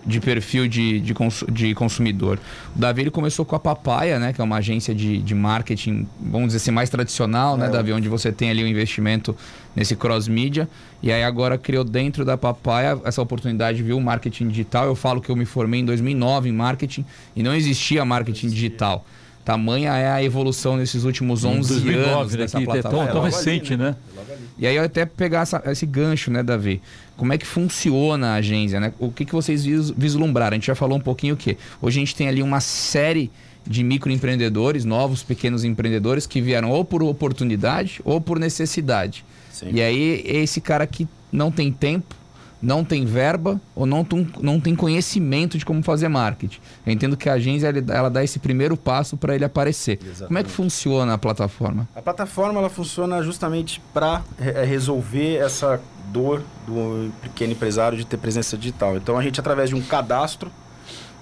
de 0.06 0.20
perfil 0.20 0.68
de, 0.68 1.00
de, 1.00 1.14
cons, 1.14 1.44
de 1.52 1.74
consumidor. 1.76 2.40
O 2.76 2.80
Davi 2.80 3.02
ele 3.02 3.12
começou 3.12 3.46
com 3.46 3.56
a 3.56 3.60
Papaya, 3.60 4.18
né, 4.18 4.34
que 4.34 4.42
é 4.42 4.44
uma 4.44 4.58
agência 4.58 4.94
de, 4.94 5.20
de 5.20 5.36
marketing, 5.36 6.08
vamos 6.20 6.48
dizer 6.48 6.58
assim, 6.58 6.72
mais 6.72 6.90
tradicional, 6.90 7.58
né, 7.58 7.68
é. 7.68 7.70
Davi, 7.70 7.94
onde 7.94 8.08
você 8.08 8.32
tem 8.32 8.50
ali 8.50 8.64
o 8.64 8.66
um 8.66 8.70
investimento 8.70 9.36
nesse 9.76 9.96
cross-mídia. 9.96 10.68
E 11.02 11.12
aí 11.12 11.24
agora 11.24 11.58
criou 11.58 11.84
dentro 11.84 12.26
da 12.26 12.38
Papaya 12.38 13.00
essa 13.04 13.22
oportunidade, 13.22 13.82
viu, 13.84 14.00
marketing 14.00 14.48
digital. 14.48 14.86
Eu 14.86 14.96
falo 14.96 15.22
que 15.22 15.30
eu 15.30 15.36
me 15.36 15.46
formei 15.46 15.82
em 15.82 15.86
2009 15.86 16.50
em 16.50 16.54
marketing 16.54 17.06
e 17.36 17.44
não 17.44 17.54
existia 17.54 18.04
marketing 18.04 18.48
digital. 18.48 19.06
Tamanha 19.50 19.98
é 19.98 20.12
a 20.12 20.24
evolução 20.24 20.78
nesses 20.78 21.06
últimos 21.06 21.44
11 21.44 21.74
2009, 21.74 22.10
anos 22.12 22.32
né, 22.34 22.38
dessa 22.38 22.62
plataforma. 22.62 23.04
É 23.04 23.06
tão, 23.08 23.14
tão 23.16 23.24
recente, 23.24 23.74
ali, 23.74 23.82
né? 23.82 23.96
né? 24.16 24.38
E 24.60 24.68
aí 24.68 24.76
eu 24.76 24.84
até 24.84 25.08
pegar 25.08 25.42
essa, 25.42 25.60
esse 25.66 25.88
gancho, 25.88 26.30
né, 26.30 26.44
Davi? 26.44 26.80
Como 27.18 27.34
é 27.34 27.38
que 27.38 27.48
funciona 27.48 28.28
a 28.28 28.34
agência, 28.36 28.80
né? 28.80 28.94
O 29.00 29.12
que, 29.12 29.26
que 29.26 29.34
vocês 29.34 29.66
vislumbraram? 29.98 30.54
A 30.54 30.58
gente 30.58 30.68
já 30.68 30.76
falou 30.76 31.00
um 31.00 31.02
pouquinho 31.02 31.34
o 31.34 31.38
quê? 31.38 31.58
Hoje 31.82 31.98
a 31.98 32.02
gente 32.02 32.16
tem 32.16 32.28
ali 32.28 32.44
uma 32.44 32.60
série 32.60 33.32
de 33.66 33.84
microempreendedores, 33.84 34.86
novos 34.86 35.24
pequenos 35.24 35.64
empreendedores 35.64 36.28
que 36.28 36.40
vieram 36.40 36.70
ou 36.70 36.86
por 36.86 37.02
oportunidade 37.02 38.02
ou 38.06 38.22
por 38.22 38.38
necessidade. 38.38 39.26
Sim. 39.52 39.72
E 39.74 39.82
aí 39.82 40.22
esse 40.28 40.62
cara 40.62 40.86
que 40.86 41.08
não 41.32 41.52
tem 41.52 41.72
tempo 41.72 42.19
não 42.62 42.84
tem 42.84 43.06
verba 43.06 43.60
ou 43.76 43.86
não, 43.86 44.06
não 44.42 44.60
tem 44.60 44.76
conhecimento 44.76 45.58
de 45.58 45.66
como 45.66 45.82
fazer 45.82 46.08
marketing. 46.08 46.60
Eu 46.86 46.94
entendo 46.94 47.16
que 47.16 47.30
a 47.30 47.34
agência 47.34 47.74
ela 47.90 48.10
dá 48.10 48.24
esse 48.24 48.40
primeiro 48.40 48.76
passo 48.76 49.16
para 49.18 49.36
ele 49.36 49.46
aparecer. 49.46 50.00
Exatamente. 50.02 50.28
Como 50.28 50.40
é 50.40 50.44
que 50.44 50.50
funciona 50.50 51.14
a 51.14 51.18
plataforma? 51.18 51.88
A 51.96 52.02
plataforma 52.02 52.60
ela 52.60 52.70
funciona 52.70 53.22
justamente 53.24 53.82
para 53.94 54.24
é, 54.40 54.64
resolver 54.64 55.38
essa 55.38 55.82
dor 56.12 56.42
do 56.66 57.12
pequeno 57.22 57.54
empresário 57.54 57.98
de 57.98 58.06
ter 58.06 58.18
presença 58.18 58.58
digital. 58.58 58.98
Então 58.98 59.18
a 59.18 59.24
gente 59.24 59.40
através 59.40 59.70
de 59.70 59.76
um 59.76 59.82
cadastro 59.82 60.52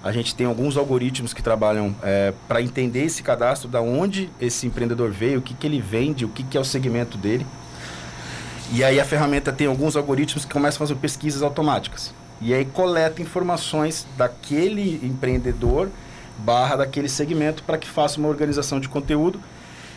a 0.02 0.12
gente 0.12 0.34
tem 0.34 0.46
alguns 0.46 0.76
algoritmos 0.76 1.34
que 1.34 1.42
trabalham 1.42 1.94
é, 2.02 2.32
para 2.46 2.62
entender 2.62 3.04
esse 3.04 3.22
cadastro, 3.22 3.68
da 3.68 3.80
onde 3.80 4.30
esse 4.40 4.66
empreendedor 4.66 5.10
veio, 5.10 5.40
o 5.40 5.42
que, 5.42 5.54
que 5.54 5.66
ele 5.66 5.80
vende, 5.80 6.24
o 6.24 6.28
que, 6.28 6.42
que 6.44 6.56
é 6.56 6.60
o 6.60 6.64
segmento 6.64 7.18
dele. 7.18 7.44
E 8.70 8.84
aí 8.84 9.00
a 9.00 9.04
ferramenta 9.04 9.50
tem 9.50 9.66
alguns 9.66 9.96
algoritmos 9.96 10.44
que 10.44 10.52
começam 10.52 10.76
a 10.76 10.86
fazer 10.86 11.00
pesquisas 11.00 11.42
automáticas. 11.42 12.12
E 12.40 12.52
aí 12.52 12.66
coleta 12.66 13.22
informações 13.22 14.06
daquele 14.16 15.04
empreendedor 15.04 15.88
barra 16.38 16.76
daquele 16.76 17.08
segmento 17.08 17.62
para 17.62 17.78
que 17.78 17.88
faça 17.88 18.18
uma 18.18 18.28
organização 18.28 18.78
de 18.78 18.88
conteúdo. 18.88 19.40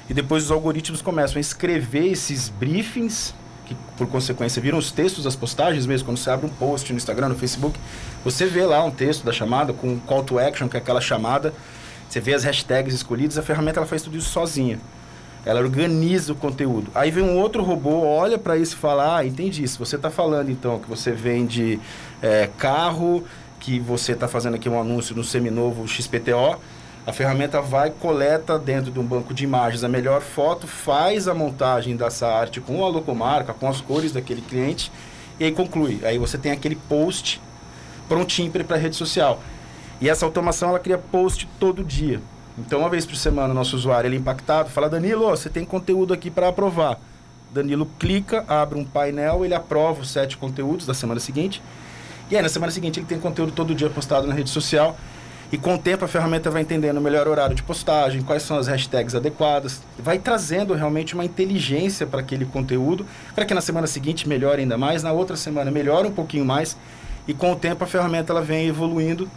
E 0.09 0.13
depois 0.13 0.45
os 0.45 0.51
algoritmos 0.51 1.01
começam 1.01 1.37
a 1.37 1.41
escrever 1.41 2.07
esses 2.07 2.49
briefings, 2.49 3.35
que 3.65 3.75
por 3.97 4.07
consequência 4.07 4.61
viram 4.61 4.77
os 4.77 4.91
textos 4.91 5.25
das 5.25 5.35
postagens 5.35 5.85
mesmo. 5.85 6.05
Quando 6.05 6.17
você 6.17 6.29
abre 6.29 6.45
um 6.45 6.49
post 6.49 6.91
no 6.91 6.97
Instagram, 6.97 7.29
no 7.29 7.35
Facebook, 7.35 7.77
você 8.23 8.45
vê 8.45 8.65
lá 8.65 8.83
um 8.83 8.91
texto 8.91 9.23
da 9.23 9.33
chamada 9.33 9.73
com 9.73 9.99
call 9.99 10.23
to 10.23 10.39
action, 10.39 10.67
que 10.67 10.77
é 10.77 10.79
aquela 10.79 11.01
chamada. 11.01 11.53
Você 12.09 12.19
vê 12.19 12.33
as 12.33 12.43
hashtags 12.43 12.93
escolhidas, 12.93 13.37
a 13.37 13.41
ferramenta 13.41 13.79
ela 13.79 13.87
faz 13.87 14.01
tudo 14.01 14.17
isso 14.17 14.29
sozinha. 14.29 14.79
Ela 15.45 15.59
organiza 15.59 16.33
o 16.33 16.35
conteúdo. 16.35 16.91
Aí 16.93 17.09
vem 17.09 17.23
um 17.23 17.37
outro 17.37 17.63
robô, 17.63 18.05
olha 18.05 18.37
para 18.37 18.57
isso 18.57 18.75
e 18.75 18.77
fala: 18.77 19.17
Ah, 19.17 19.25
entendi. 19.25 19.67
Se 19.67 19.77
você 19.79 19.95
está 19.95 20.09
falando 20.09 20.51
então 20.51 20.79
que 20.79 20.87
você 20.87 21.11
vende 21.11 21.79
é, 22.21 22.49
carro, 22.57 23.23
que 23.59 23.79
você 23.79 24.11
está 24.11 24.27
fazendo 24.27 24.55
aqui 24.55 24.69
um 24.69 24.79
anúncio 24.79 25.15
no 25.15 25.23
seminovo 25.23 25.87
XPTO, 25.87 26.59
a 27.05 27.11
ferramenta 27.11 27.59
vai, 27.61 27.89
coleta 27.89 28.59
dentro 28.59 28.91
de 28.91 28.99
um 28.99 29.03
banco 29.03 29.33
de 29.33 29.43
imagens 29.43 29.83
a 29.83 29.87
melhor 29.87 30.21
foto, 30.21 30.67
faz 30.67 31.27
a 31.27 31.33
montagem 31.33 31.95
dessa 31.95 32.27
arte 32.27 32.61
com 32.61 32.85
a 32.85 32.87
logomarca, 32.87 33.53
com 33.53 33.67
as 33.67 33.81
cores 33.81 34.11
daquele 34.11 34.41
cliente 34.41 34.91
e 35.39 35.45
aí 35.45 35.51
conclui. 35.51 35.99
Aí 36.03 36.19
você 36.19 36.37
tem 36.37 36.51
aquele 36.51 36.75
post 36.75 37.41
prontinho 38.07 38.51
para 38.51 38.75
a 38.75 38.79
rede 38.79 38.95
social. 38.95 39.41
E 39.99 40.07
essa 40.07 40.23
automação 40.23 40.69
ela 40.69 40.79
cria 40.79 40.99
post 40.99 41.47
todo 41.59 41.83
dia. 41.83 42.21
Então, 42.57 42.79
uma 42.79 42.89
vez 42.89 43.05
por 43.05 43.15
semana, 43.15 43.51
o 43.51 43.53
nosso 43.53 43.75
usuário 43.75 44.07
ele 44.07 44.17
é 44.17 44.19
impactado, 44.19 44.69
fala: 44.69 44.89
Danilo, 44.89 45.29
você 45.29 45.49
tem 45.49 45.65
conteúdo 45.65 46.13
aqui 46.13 46.29
para 46.29 46.47
aprovar. 46.47 46.99
Danilo 47.53 47.85
clica, 47.99 48.45
abre 48.47 48.79
um 48.79 48.85
painel, 48.85 49.43
ele 49.43 49.53
aprova 49.53 50.01
os 50.01 50.09
sete 50.09 50.37
conteúdos 50.37 50.85
da 50.85 50.93
semana 50.93 51.19
seguinte. 51.19 51.61
E 52.29 52.35
aí, 52.35 52.41
na 52.41 52.49
semana 52.49 52.71
seguinte, 52.71 52.99
ele 52.99 53.05
tem 53.05 53.19
conteúdo 53.19 53.51
todo 53.51 53.75
dia 53.75 53.89
postado 53.89 54.25
na 54.25 54.33
rede 54.33 54.49
social. 54.49 54.97
E 55.51 55.57
com 55.57 55.75
o 55.75 55.77
tempo, 55.77 56.05
a 56.05 56.07
ferramenta 56.07 56.49
vai 56.49 56.61
entendendo 56.61 56.95
o 56.95 57.01
melhor 57.01 57.27
horário 57.27 57.53
de 57.53 57.61
postagem, 57.61 58.21
quais 58.21 58.41
são 58.41 58.57
as 58.57 58.67
hashtags 58.67 59.13
adequadas, 59.13 59.81
vai 59.99 60.17
trazendo 60.17 60.73
realmente 60.73 61.13
uma 61.13 61.25
inteligência 61.25 62.07
para 62.07 62.21
aquele 62.21 62.45
conteúdo, 62.45 63.05
para 63.35 63.43
que 63.43 63.53
na 63.53 63.59
semana 63.59 63.85
seguinte 63.85 64.29
melhore 64.29 64.61
ainda 64.61 64.77
mais, 64.77 65.03
na 65.03 65.11
outra 65.11 65.35
semana 65.35 65.69
melhore 65.69 66.07
um 66.07 66.11
pouquinho 66.13 66.45
mais. 66.45 66.77
E 67.27 67.33
com 67.33 67.51
o 67.51 67.55
tempo, 67.57 67.83
a 67.83 67.87
ferramenta 67.87 68.31
ela 68.31 68.41
vem 68.41 68.65
evoluindo 68.65 69.29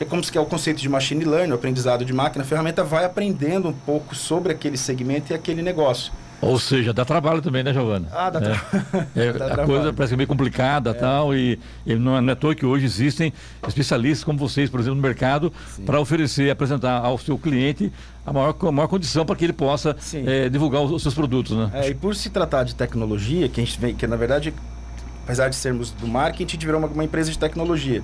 é 0.00 0.04
como 0.04 0.22
se 0.22 0.36
é 0.36 0.40
o 0.40 0.46
conceito 0.46 0.80
de 0.80 0.88
machine 0.88 1.24
learning, 1.24 1.52
o 1.52 1.54
aprendizado 1.54 2.04
de 2.04 2.12
máquina, 2.12 2.44
a 2.44 2.46
ferramenta 2.46 2.82
vai 2.82 3.04
aprendendo 3.04 3.68
um 3.68 3.72
pouco 3.72 4.14
sobre 4.14 4.52
aquele 4.52 4.76
segmento 4.76 5.32
e 5.32 5.34
aquele 5.34 5.62
negócio. 5.62 6.12
Ou 6.42 6.58
seja, 6.58 6.92
dá 6.92 7.04
trabalho 7.04 7.40
também, 7.40 7.62
né, 7.62 7.72
Giovana? 7.72 8.08
Ah, 8.12 8.28
dá, 8.28 8.40
é. 8.40 8.42
tra... 8.42 9.08
é, 9.14 9.32
dá 9.38 9.44
a 9.44 9.48
trabalho. 9.50 9.66
coisa 9.68 9.92
parece 9.92 10.16
meio 10.16 10.26
complicada 10.26 10.90
é. 10.90 10.94
tal, 10.94 11.32
e, 11.32 11.56
e 11.86 11.94
não, 11.94 12.16
é, 12.16 12.20
não 12.20 12.30
é 12.30 12.32
à 12.32 12.36
toa 12.36 12.52
que 12.52 12.66
hoje 12.66 12.84
existem 12.84 13.32
especialistas 13.66 14.24
como 14.24 14.36
vocês, 14.40 14.68
por 14.68 14.80
exemplo, 14.80 14.96
no 14.96 15.02
mercado, 15.02 15.52
para 15.86 16.00
oferecer, 16.00 16.50
apresentar 16.50 16.98
ao 16.98 17.16
seu 17.16 17.38
cliente 17.38 17.92
a 18.26 18.32
maior, 18.32 18.56
a 18.60 18.72
maior 18.72 18.88
condição 18.88 19.24
para 19.24 19.36
que 19.36 19.44
ele 19.44 19.52
possa 19.52 19.96
é, 20.26 20.48
divulgar 20.48 20.82
os, 20.82 20.90
os, 20.90 21.02
seus 21.02 21.14
produtos, 21.14 21.56
né? 21.56 21.70
É, 21.74 21.90
e 21.90 21.94
por 21.94 22.16
se 22.16 22.28
tratar 22.28 22.64
de 22.64 22.74
tecnologia, 22.74 23.48
que 23.48 23.60
a 23.60 23.64
gente 23.64 23.78
vem, 23.78 23.94
que 23.94 24.04
na 24.08 24.16
verdade, 24.16 24.52
apesar 25.22 25.48
de 25.48 25.54
sermos 25.54 25.92
do 25.92 26.08
marketing, 26.08 26.42
a 26.42 26.52
gente 26.54 26.66
virou 26.66 26.80
uma, 26.80 26.88
uma 26.88 27.04
empresa 27.04 27.30
de 27.30 27.38
tecnologia. 27.38 28.02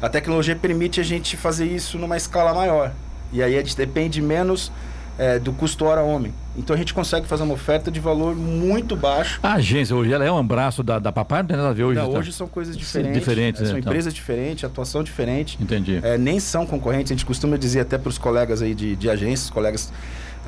A 0.00 0.08
tecnologia 0.08 0.54
permite 0.54 1.00
a 1.00 1.04
gente 1.04 1.36
fazer 1.36 1.66
isso 1.66 1.98
numa 1.98 2.16
escala 2.16 2.54
maior. 2.54 2.92
E 3.32 3.42
aí 3.42 3.56
a 3.56 3.58
gente 3.58 3.76
depende 3.76 4.22
menos 4.22 4.70
é, 5.18 5.38
do 5.38 5.52
custo 5.52 5.84
hora 5.84 6.02
homem. 6.02 6.32
Então 6.56 6.74
a 6.74 6.78
gente 6.78 6.94
consegue 6.94 7.26
fazer 7.26 7.42
uma 7.42 7.54
oferta 7.54 7.90
de 7.90 7.98
valor 7.98 8.34
muito 8.34 8.94
baixo. 8.96 9.40
A 9.42 9.54
agência 9.54 9.94
hoje 9.94 10.12
ela 10.12 10.24
é 10.24 10.30
um 10.30 10.46
braço 10.46 10.82
da, 10.82 10.98
da 10.98 11.10
Papai, 11.10 11.42
não 11.42 11.48
tem 11.48 11.56
nada 11.56 11.70
a 11.70 11.72
ver 11.72 11.84
hoje. 11.84 11.98
Não, 11.98 12.12
tá? 12.12 12.18
hoje 12.18 12.32
são 12.32 12.46
coisas 12.46 12.76
diferentes. 12.76 13.18
Diferentes 13.18 13.60
é, 13.60 13.64
são 13.64 13.74
né, 13.74 13.80
empresas 13.80 14.12
então. 14.12 14.20
diferentes, 14.20 14.64
atuação 14.64 15.02
diferente. 15.02 15.58
Entendi. 15.60 15.98
É, 16.02 16.16
nem 16.16 16.38
são 16.38 16.64
concorrentes. 16.64 17.10
A 17.10 17.14
gente 17.14 17.26
costuma 17.26 17.56
dizer 17.56 17.80
até 17.80 17.98
para 17.98 18.08
os 18.08 18.18
colegas 18.18 18.62
aí 18.62 18.74
de, 18.74 18.94
de 18.94 19.10
agências, 19.10 19.50
colegas 19.50 19.92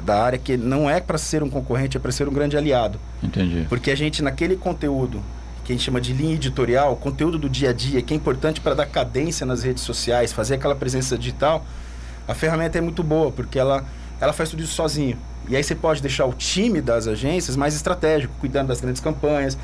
da 0.04 0.22
área, 0.22 0.38
que 0.38 0.56
não 0.56 0.88
é 0.88 1.00
para 1.00 1.18
ser 1.18 1.42
um 1.42 1.50
concorrente, 1.50 1.96
é 1.96 2.00
para 2.00 2.12
ser 2.12 2.28
um 2.28 2.32
grande 2.32 2.56
aliado. 2.56 2.98
Entendi. 3.22 3.66
Porque 3.68 3.90
a 3.90 3.94
gente, 3.96 4.22
naquele 4.22 4.56
conteúdo 4.56 5.20
que 5.70 5.74
a 5.74 5.76
gente 5.76 5.84
chama 5.84 6.00
de 6.00 6.12
linha 6.12 6.34
editorial, 6.34 6.96
conteúdo 6.96 7.38
do 7.38 7.48
dia 7.48 7.70
a 7.70 7.72
dia, 7.72 8.02
que 8.02 8.12
é 8.12 8.16
importante 8.16 8.60
para 8.60 8.74
dar 8.74 8.86
cadência 8.86 9.46
nas 9.46 9.62
redes 9.62 9.84
sociais, 9.84 10.32
fazer 10.32 10.54
aquela 10.54 10.74
presença 10.74 11.16
digital, 11.16 11.64
a 12.26 12.34
ferramenta 12.34 12.78
é 12.78 12.80
muito 12.80 13.04
boa, 13.04 13.30
porque 13.30 13.56
ela, 13.56 13.84
ela 14.20 14.32
faz 14.32 14.50
tudo 14.50 14.64
isso 14.64 14.74
sozinho. 14.74 15.16
E 15.48 15.54
aí 15.54 15.62
você 15.62 15.74
pode 15.74 16.02
deixar 16.02 16.26
o 16.26 16.32
time 16.32 16.80
das 16.80 17.06
agências 17.06 17.56
mais 17.56 17.74
estratégico, 17.74 18.34
cuidando 18.40 18.68
das 18.68 18.80
grandes 18.80 19.00
campanhas, 19.00 19.56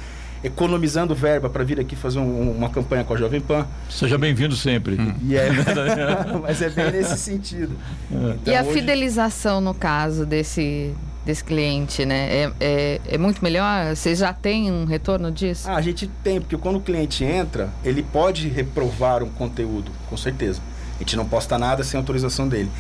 economizando 0.45 1.13
verba 1.13 1.51
para 1.51 1.65
vir 1.65 1.81
aqui 1.81 1.97
fazer 1.97 2.21
um, 2.21 2.53
uma 2.53 2.71
campanha 2.71 3.03
com 3.03 3.15
a 3.15 3.17
Jovem 3.17 3.41
Pan. 3.41 3.67
Seja 3.91 4.17
bem-vindo 4.17 4.55
sempre. 4.55 4.95
Hum. 4.95 5.13
E 5.23 5.37
é, 5.37 5.49
mas 6.41 6.63
é 6.63 6.71
bem 6.71 6.93
nesse 6.93 7.19
sentido. 7.19 7.77
Então, 8.09 8.55
e 8.55 8.57
a 8.57 8.63
hoje... 8.63 8.75
fidelização, 8.75 9.61
no 9.61 9.75
caso 9.75 10.25
desse, 10.25 10.95
desse 11.27 11.43
cliente, 11.43 12.07
né? 12.07 12.29
É, 12.33 12.53
é, 12.61 13.01
é, 13.09 13.19
muito 13.19 13.43
melhor? 13.43 13.95
Vocês 13.97 14.21
já 14.21 14.33
têm 14.33 14.71
um 14.71 14.85
retorno 14.85 15.31
disso? 15.33 15.69
Ah, 15.69 15.75
a 15.75 15.81
gente 15.81 16.07
tem, 16.23 16.41
porque 16.41 16.57
quando 16.57 16.77
o 16.77 16.81
cliente 16.81 17.25
entra, 17.25 17.69
ele 17.85 18.01
pode 18.01 18.49
reprovar 18.49 19.25
um 19.25 19.29
conteúdo, 19.29 19.91
com 20.09 20.17
certeza. 20.17 20.63
A 20.95 20.99
gente 21.01 21.17
não 21.17 21.27
posta 21.27 21.59
nada 21.59 21.83
sem 21.83 21.99
autorização 21.99 22.49
dele. 22.49 22.71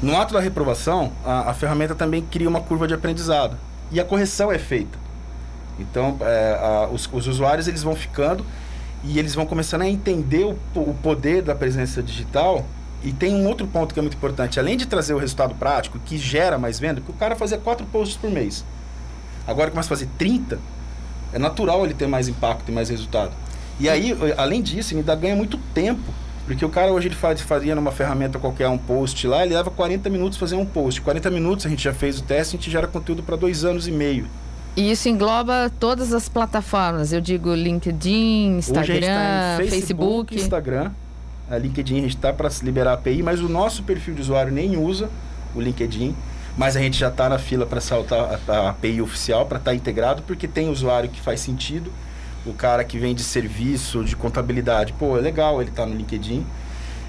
No 0.00 0.16
ato 0.16 0.32
da 0.32 0.40
reprovação, 0.40 1.12
a, 1.24 1.50
a 1.50 1.54
ferramenta 1.54 1.94
também 1.94 2.22
cria 2.22 2.48
uma 2.48 2.60
curva 2.60 2.86
de 2.86 2.94
aprendizado. 2.94 3.56
E 3.90 3.98
a 3.98 4.04
correção 4.04 4.52
é 4.52 4.58
feita. 4.58 4.96
Então, 5.76 6.16
é, 6.20 6.58
a, 6.62 6.88
os, 6.88 7.10
os, 7.12 7.26
usuários 7.26 7.66
eles 7.66 7.82
vão 7.82 7.96
ficando 7.96 8.46
e 9.02 9.18
eles 9.18 9.34
vão 9.34 9.44
começando 9.44 9.82
a 9.82 9.88
entender 9.88 10.44
o, 10.44 10.56
o 10.76 10.94
poder 11.02 11.42
da 11.42 11.56
presença 11.56 12.00
digital 12.00 12.64
e 13.02 13.12
tem 13.12 13.34
um 13.34 13.46
outro 13.46 13.66
ponto 13.66 13.94
que 13.94 14.00
é 14.00 14.02
muito 14.02 14.16
importante. 14.16 14.60
Além 14.60 14.76
de 14.76 14.86
trazer 14.86 15.14
o 15.14 15.18
resultado 15.18 15.54
prático, 15.54 15.98
que 15.98 16.18
gera 16.18 16.58
mais 16.58 16.78
venda, 16.78 17.00
porque 17.00 17.12
o 17.12 17.14
cara 17.14 17.34
fazia 17.34 17.58
quatro 17.58 17.86
posts 17.86 18.16
por 18.16 18.30
mês. 18.30 18.64
Agora 19.46 19.70
começa 19.70 19.88
a 19.88 19.96
fazer 19.96 20.08
30, 20.18 20.58
é 21.32 21.38
natural 21.38 21.84
ele 21.84 21.94
ter 21.94 22.06
mais 22.06 22.28
impacto 22.28 22.68
e 22.68 22.72
mais 22.72 22.88
resultado. 22.88 23.32
E 23.78 23.88
aí, 23.88 24.14
além 24.36 24.60
disso, 24.60 24.92
ele 24.92 25.00
ainda 25.00 25.14
ganha 25.14 25.34
muito 25.34 25.56
tempo. 25.72 26.12
Porque 26.46 26.64
o 26.64 26.68
cara 26.68 26.92
hoje 26.92 27.08
ele 27.08 27.14
faz, 27.14 27.40
fazia 27.40 27.74
numa 27.74 27.92
ferramenta 27.92 28.38
qualquer 28.38 28.68
um 28.68 28.76
post 28.76 29.24
lá, 29.26 29.44
ele 29.44 29.54
leva 29.54 29.70
40 29.70 30.10
minutos 30.10 30.36
fazer 30.36 30.56
um 30.56 30.66
post. 30.66 31.00
40 31.00 31.30
minutos 31.30 31.64
a 31.64 31.68
gente 31.68 31.84
já 31.84 31.94
fez 31.94 32.18
o 32.18 32.22
teste, 32.22 32.56
a 32.56 32.58
gente 32.58 32.70
gera 32.70 32.88
conteúdo 32.88 33.22
para 33.22 33.36
dois 33.36 33.64
anos 33.64 33.86
e 33.86 33.92
meio. 33.92 34.26
E 34.76 34.90
isso 34.90 35.08
engloba 35.08 35.70
todas 35.78 36.12
as 36.12 36.28
plataformas, 36.28 37.12
eu 37.12 37.20
digo 37.20 37.54
LinkedIn, 37.54 38.56
Instagram, 38.58 39.00
tá 39.00 39.56
Facebook, 39.58 39.70
Facebook, 39.70 40.36
Instagram. 40.36 40.90
A 41.50 41.58
LinkedIn 41.58 41.98
a 41.98 42.02
gente 42.02 42.16
está 42.16 42.32
para 42.32 42.48
liberar 42.62 42.92
a 42.92 42.94
API, 42.94 43.24
mas 43.24 43.40
o 43.40 43.48
nosso 43.48 43.82
perfil 43.82 44.14
de 44.14 44.20
usuário 44.20 44.52
nem 44.52 44.76
usa 44.76 45.10
o 45.52 45.60
LinkedIn. 45.60 46.14
Mas 46.56 46.76
a 46.76 46.80
gente 46.80 46.96
já 46.96 47.08
está 47.08 47.28
na 47.28 47.38
fila 47.38 47.66
para 47.66 47.80
saltar 47.80 48.40
a, 48.48 48.52
a 48.52 48.68
API 48.70 49.02
oficial, 49.02 49.46
para 49.46 49.58
estar 49.58 49.72
tá 49.72 49.74
integrado, 49.74 50.22
porque 50.22 50.46
tem 50.46 50.68
usuário 50.68 51.10
que 51.10 51.20
faz 51.20 51.40
sentido. 51.40 51.92
O 52.46 52.54
cara 52.54 52.84
que 52.84 52.98
vem 52.98 53.16
de 53.16 53.24
serviço, 53.24 54.04
de 54.04 54.14
contabilidade, 54.14 54.92
pô, 54.92 55.18
é 55.18 55.20
legal 55.20 55.60
ele 55.60 55.72
tá 55.72 55.84
no 55.84 55.94
LinkedIn. 55.96 56.46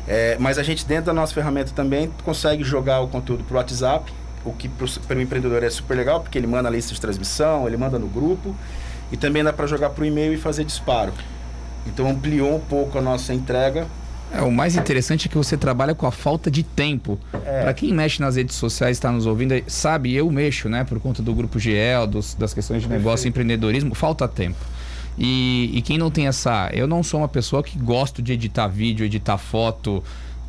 É, 0.07 0.35
mas 0.39 0.57
a 0.57 0.63
gente, 0.63 0.87
dentro 0.87 1.05
da 1.05 1.13
nossa 1.13 1.33
ferramenta 1.33 1.71
também, 1.75 2.11
consegue 2.23 2.63
jogar 2.63 3.01
o 3.01 3.07
conteúdo 3.07 3.43
para 3.43 3.53
o 3.53 3.57
WhatsApp, 3.57 4.11
o 4.43 4.51
que 4.51 4.67
para 4.67 5.17
o 5.17 5.21
empreendedor 5.21 5.63
é 5.63 5.69
super 5.69 5.95
legal, 5.95 6.19
porque 6.19 6.37
ele 6.37 6.47
manda 6.47 6.67
a 6.67 6.71
lista 6.71 6.95
de 6.95 6.99
transmissão, 6.99 7.67
ele 7.67 7.77
manda 7.77 7.99
no 7.99 8.07
grupo, 8.07 8.55
e 9.11 9.17
também 9.17 9.43
dá 9.43 9.53
para 9.53 9.67
jogar 9.67 9.91
para 9.91 10.01
o 10.01 10.05
e-mail 10.05 10.33
e 10.33 10.37
fazer 10.37 10.65
disparo. 10.65 11.13
Então 11.85 12.09
ampliou 12.09 12.55
um 12.55 12.59
pouco 12.59 12.97
a 12.97 13.01
nossa 13.01 13.33
entrega 13.33 13.87
é, 14.33 14.41
o 14.41 14.51
mais 14.51 14.75
interessante 14.75 15.27
é 15.27 15.29
que 15.29 15.37
você 15.37 15.57
trabalha 15.57 15.93
com 15.93 16.07
a 16.07 16.11
falta 16.11 16.49
de 16.49 16.63
tempo. 16.63 17.19
É. 17.33 17.63
Para 17.63 17.73
quem 17.73 17.93
mexe 17.93 18.21
nas 18.21 18.35
redes 18.35 18.55
sociais, 18.55 18.97
está 18.97 19.11
nos 19.11 19.25
ouvindo, 19.25 19.53
sabe, 19.67 20.13
eu 20.13 20.29
mexo, 20.31 20.69
né? 20.69 20.83
Por 20.83 20.99
conta 20.99 21.21
do 21.21 21.33
grupo 21.33 21.59
GL, 21.59 22.07
dos, 22.09 22.33
das 22.35 22.53
questões 22.53 22.81
de 22.81 22.89
negócio 22.89 23.27
empreendedorismo, 23.27 23.93
falta 23.93 24.27
tempo. 24.27 24.59
E, 25.17 25.69
e 25.73 25.81
quem 25.81 25.97
não 25.97 26.09
tem 26.09 26.27
essa. 26.27 26.69
Eu 26.73 26.87
não 26.87 27.03
sou 27.03 27.19
uma 27.19 27.27
pessoa 27.27 27.61
que 27.61 27.77
gosto 27.77 28.21
de 28.21 28.33
editar 28.33 28.67
vídeo, 28.67 29.05
editar 29.05 29.37
foto 29.37 30.03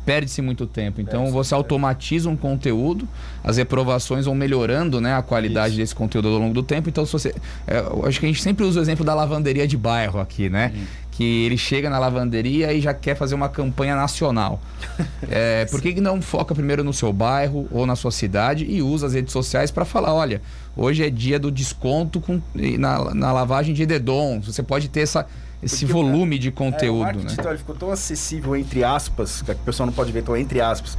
perde-se 0.05 0.41
muito 0.41 0.67
tempo. 0.67 1.01
Então 1.01 1.31
você 1.31 1.53
automatiza 1.53 2.29
um 2.29 2.35
conteúdo, 2.35 3.07
as 3.43 3.57
reprovações 3.57 4.25
vão 4.25 4.35
melhorando 4.35 4.99
né, 4.99 5.15
a 5.15 5.21
qualidade 5.21 5.73
Isso. 5.73 5.77
desse 5.77 5.95
conteúdo 5.95 6.27
ao 6.27 6.37
longo 6.37 6.53
do 6.53 6.63
tempo. 6.63 6.89
Então, 6.89 7.05
se 7.05 7.13
você. 7.13 7.35
É, 7.67 7.83
acho 8.07 8.19
que 8.19 8.25
a 8.25 8.29
gente 8.29 8.41
sempre 8.41 8.65
usa 8.65 8.79
o 8.79 8.83
exemplo 8.83 9.05
da 9.05 9.13
lavanderia 9.13 9.67
de 9.67 9.77
bairro 9.77 10.19
aqui, 10.19 10.49
né? 10.49 10.73
Hum. 10.75 10.83
Que 11.15 11.45
ele 11.45 11.57
chega 11.57 11.89
na 11.89 11.99
lavanderia 11.99 12.73
e 12.73 12.81
já 12.81 12.93
quer 12.93 13.15
fazer 13.15 13.35
uma 13.35 13.47
campanha 13.47 13.95
nacional. 13.95 14.59
é, 15.29 15.65
por 15.65 15.79
que 15.81 16.01
não 16.01 16.21
foca 16.21 16.53
primeiro 16.55 16.83
no 16.83 16.91
seu 16.91 17.13
bairro 17.13 17.67
ou 17.71 17.85
na 17.85 17.95
sua 17.95 18.11
cidade 18.11 18.65
e 18.67 18.81
usa 18.81 19.07
as 19.07 19.13
redes 19.13 19.31
sociais 19.31 19.69
para 19.69 19.85
falar: 19.85 20.13
olha, 20.13 20.41
hoje 20.75 21.05
é 21.05 21.09
dia 21.09 21.39
do 21.39 21.51
desconto 21.51 22.19
com, 22.19 22.41
na, 22.79 23.13
na 23.13 23.31
lavagem 23.31 23.73
de 23.73 23.85
Dedon. 23.85 24.41
Você 24.41 24.63
pode 24.63 24.89
ter 24.89 25.01
essa 25.01 25.27
esse 25.63 25.85
Porque 25.85 25.93
volume 25.93 26.37
de 26.37 26.51
conteúdo. 26.51 27.09
É, 27.09 27.13
o 27.13 27.17
né? 27.17 27.23
digital 27.23 27.57
ficou 27.57 27.75
tão 27.75 27.89
acessível, 27.91 28.55
entre 28.55 28.83
aspas, 28.83 29.41
que 29.41 29.51
o 29.51 29.55
pessoal 29.57 29.87
não 29.87 29.93
pode 29.93 30.11
ver, 30.11 30.19
então 30.19 30.35
entre 30.35 30.59
aspas. 30.59 30.97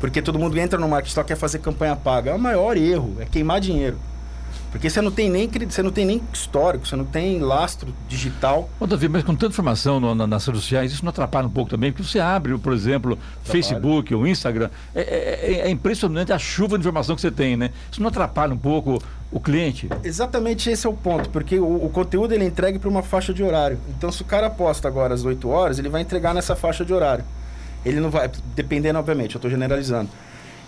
Porque 0.00 0.22
todo 0.22 0.38
mundo 0.38 0.58
entra 0.58 0.78
no 0.78 0.88
marketing 0.88 1.06
digital 1.06 1.24
quer 1.24 1.36
fazer 1.36 1.58
campanha 1.58 1.96
paga. 1.96 2.30
É 2.30 2.34
o 2.34 2.38
maior 2.38 2.76
erro, 2.76 3.16
é 3.18 3.24
queimar 3.24 3.60
dinheiro. 3.60 3.98
Porque 4.74 4.90
você 4.90 5.00
não 5.00 5.12
tem 5.12 5.30
nem 5.30 5.48
você 5.48 5.84
não 5.84 5.92
tem 5.92 6.04
nem 6.04 6.20
histórico, 6.32 6.84
você 6.84 6.96
não 6.96 7.04
tem 7.04 7.38
lastro 7.38 7.94
digital. 8.08 8.68
Ô, 8.80 8.88
Davi, 8.88 9.08
mas 9.08 9.22
com 9.22 9.32
tanta 9.32 9.52
informação 9.52 10.00
no, 10.00 10.16
na, 10.16 10.26
nas 10.26 10.44
redes 10.44 10.62
sociais, 10.62 10.90
isso 10.90 11.04
não 11.04 11.10
atrapalha 11.10 11.46
um 11.46 11.50
pouco 11.50 11.70
também? 11.70 11.92
Porque 11.92 12.02
você 12.02 12.18
abre, 12.18 12.58
por 12.58 12.72
exemplo. 12.72 13.16
Facebook, 13.44 14.12
o 14.12 14.26
Instagram, 14.26 14.68
é, 14.92 15.02
é, 15.02 15.60
é, 15.60 15.70
impressionante 15.70 16.32
a 16.32 16.38
chuva 16.40 16.76
de 16.76 16.82
informação 16.82 17.14
que 17.14 17.20
você 17.20 17.30
tem, 17.30 17.56
né? 17.56 17.70
Isso 17.88 18.00
não 18.02 18.08
atrapalha 18.08 18.52
um 18.52 18.58
pouco 18.58 19.00
o 19.30 19.38
cliente? 19.38 19.88
Exatamente 20.02 20.68
esse 20.68 20.84
é 20.84 20.90
o 20.90 20.92
ponto, 20.92 21.30
porque 21.30 21.56
o, 21.56 21.84
o 21.84 21.88
conteúdo 21.88 22.34
ele 22.34 22.42
é 22.42 22.46
entregue 22.48 22.80
para 22.80 22.90
uma 22.90 23.02
faixa 23.04 23.32
de 23.32 23.44
horário. 23.44 23.78
Então, 23.90 24.10
se 24.10 24.22
o 24.22 24.24
cara 24.24 24.50
posta 24.50 24.88
agora 24.88 25.14
às 25.14 25.24
8 25.24 25.48
horas, 25.48 25.78
ele 25.78 25.88
vai 25.88 26.00
entregar 26.02 26.34
nessa 26.34 26.56
faixa 26.56 26.84
de 26.84 26.92
horário. 26.92 27.24
Ele 27.86 28.00
não 28.00 28.10
vai, 28.10 28.28
dependendo, 28.56 28.98
obviamente, 28.98 29.36
eu 29.36 29.38
estou 29.38 29.48
generalizando. 29.48 30.10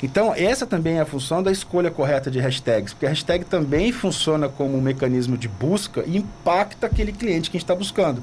Então, 0.02 0.35
essa 0.35 0.66
também 0.66 0.98
é 0.98 1.00
a 1.00 1.06
função 1.06 1.42
da 1.42 1.50
escolha 1.50 1.90
correta 1.90 2.30
de 2.30 2.38
hashtags, 2.38 2.92
porque 2.92 3.06
a 3.06 3.09
hashtag 3.09 3.46
também 3.46 3.92
funciona 3.92 4.48
como 4.48 4.76
um 4.76 4.80
mecanismo 4.80 5.38
de 5.38 5.48
busca 5.48 6.04
e 6.06 6.18
impacta 6.18 6.87
aquele 6.87 7.12
cliente 7.12 7.50
que 7.50 7.56
a 7.56 7.59
gente 7.59 7.64
está 7.64 7.74
buscando. 7.74 8.22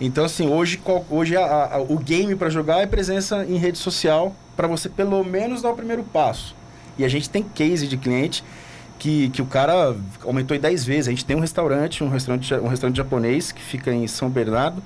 Então, 0.00 0.24
assim, 0.24 0.48
hoje, 0.48 0.80
hoje 1.08 1.36
a, 1.36 1.76
a, 1.76 1.80
o 1.80 1.96
game 1.98 2.34
para 2.34 2.50
jogar 2.50 2.80
é 2.80 2.86
presença 2.86 3.44
em 3.44 3.56
rede 3.56 3.78
social 3.78 4.34
para 4.56 4.66
você 4.66 4.88
pelo 4.88 5.22
menos 5.22 5.62
dar 5.62 5.70
o 5.70 5.76
primeiro 5.76 6.02
passo. 6.02 6.56
E 6.98 7.04
a 7.04 7.08
gente 7.08 7.30
tem 7.30 7.44
case 7.44 7.86
de 7.86 7.96
cliente 7.96 8.42
que, 8.98 9.28
que 9.30 9.40
o 9.40 9.46
cara 9.46 9.96
aumentou 10.24 10.56
em 10.56 10.60
10 10.60 10.84
vezes. 10.84 11.06
A 11.06 11.10
gente 11.10 11.24
tem 11.24 11.36
um 11.36 11.40
restaurante, 11.40 12.02
um 12.02 12.08
restaurante, 12.08 12.52
um 12.54 12.66
restaurante 12.66 12.96
japonês 12.96 13.52
que 13.52 13.62
fica 13.62 13.92
em 13.92 14.08
São 14.08 14.28
Bernardo. 14.28 14.82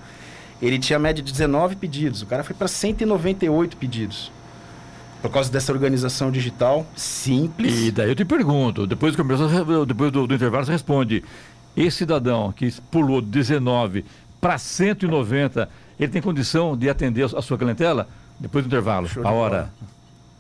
Ele 0.61 0.79
tinha 0.79 0.99
média 0.99 1.25
de 1.25 1.33
19 1.33 1.77
pedidos. 1.77 2.21
O 2.21 2.27
cara 2.27 2.45
foi 2.45 2.55
para 2.55 2.69
198 2.69 3.79
pedidos 3.79 4.36
por 5.23 5.31
causa 5.31 5.51
dessa 5.51 5.73
organização 5.73 6.31
digital 6.31 6.87
simples. 6.95 7.79
E 7.79 7.91
daí 7.91 8.09
eu 8.09 8.15
te 8.15 8.25
pergunto, 8.25 8.87
depois 8.87 9.15
do, 9.15 9.23
começo, 9.23 9.49
depois 9.87 10.13
do, 10.13 10.27
do 10.27 10.35
intervalo 10.35 10.65
você 10.65 10.73
responde, 10.73 11.25
esse 11.77 11.99
cidadão 11.99 12.53
que 12.53 12.73
pulou 12.91 13.21
19 13.21 14.05
para 14.41 14.59
190, 14.59 15.69
ele 15.99 16.13
tem 16.13 16.23
condição 16.23 16.77
de 16.77 16.89
atender 16.89 17.25
a 17.25 17.43
sua 17.43 17.59
clientela? 17.59 18.09
Depois 18.39 18.65
do 18.65 18.69
intervalo, 18.69 19.09
Show 19.09 19.27
a 19.27 19.31
hora. 19.31 19.73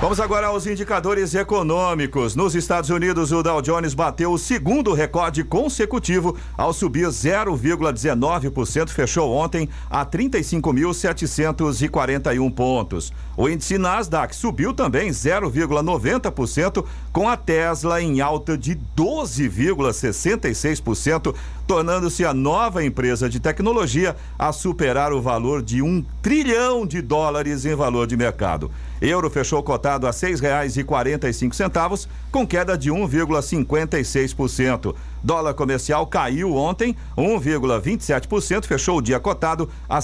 Vamos 0.00 0.20
agora 0.20 0.46
aos 0.46 0.64
indicadores 0.64 1.34
econômicos. 1.34 2.36
Nos 2.36 2.54
Estados 2.54 2.88
Unidos, 2.88 3.32
o 3.32 3.42
Dow 3.42 3.60
Jones 3.60 3.94
bateu 3.94 4.30
o 4.30 4.38
segundo 4.38 4.92
recorde 4.92 5.42
consecutivo 5.42 6.36
ao 6.56 6.72
subir 6.72 7.08
0,19%, 7.08 8.90
fechou 8.90 9.32
ontem 9.32 9.68
a 9.90 10.06
35.741 10.06 12.54
pontos. 12.54 13.12
O 13.36 13.48
índice 13.48 13.76
Nasdaq 13.76 14.36
subiu 14.36 14.72
também 14.72 15.10
0,90%, 15.10 16.84
com 17.18 17.28
a 17.28 17.36
Tesla 17.36 18.00
em 18.00 18.20
alta 18.20 18.56
de 18.56 18.78
12,66%, 18.96 21.34
tornando-se 21.66 22.24
a 22.24 22.32
nova 22.32 22.84
empresa 22.84 23.28
de 23.28 23.40
tecnologia 23.40 24.14
a 24.38 24.52
superar 24.52 25.12
o 25.12 25.20
valor 25.20 25.60
de 25.60 25.82
um 25.82 26.00
trilhão 26.22 26.86
de 26.86 27.02
dólares 27.02 27.64
em 27.64 27.74
valor 27.74 28.06
de 28.06 28.16
mercado. 28.16 28.70
Euro 29.02 29.28
fechou 29.28 29.60
cotado 29.64 30.06
a 30.06 30.12
cinco 31.32 31.56
centavos, 31.56 32.08
com 32.30 32.46
queda 32.46 32.78
de 32.78 32.88
1,56%. 32.88 34.94
Dólar 35.20 35.54
comercial 35.54 36.06
caiu 36.06 36.54
ontem 36.54 36.94
1,27%, 37.16 38.64
fechou 38.64 38.98
o 38.98 39.02
dia 39.02 39.18
cotado 39.18 39.68
a 39.88 40.00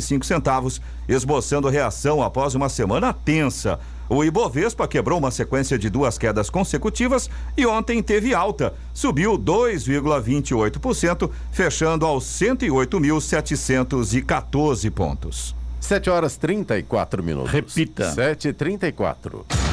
cinco 0.00 0.26
centavos, 0.26 0.82
esboçando 1.08 1.68
reação 1.68 2.20
após 2.20 2.56
uma 2.56 2.68
semana 2.68 3.12
tensa. 3.12 3.78
O 4.12 4.24
Ibovespa 4.24 4.88
quebrou 4.88 5.20
uma 5.20 5.30
sequência 5.30 5.78
de 5.78 5.88
duas 5.88 6.18
quedas 6.18 6.50
consecutivas 6.50 7.30
e 7.56 7.64
ontem 7.64 8.02
teve 8.02 8.34
alta, 8.34 8.74
subiu 8.92 9.38
2,28%, 9.38 11.30
fechando 11.52 12.04
aos 12.04 12.24
108.714 12.24 14.90
pontos. 14.90 15.54
7 15.80 16.10
horas 16.10 16.36
34 16.36 17.22
minutos. 17.22 17.52
Repita. 17.52 18.12
7h34. 18.12 19.69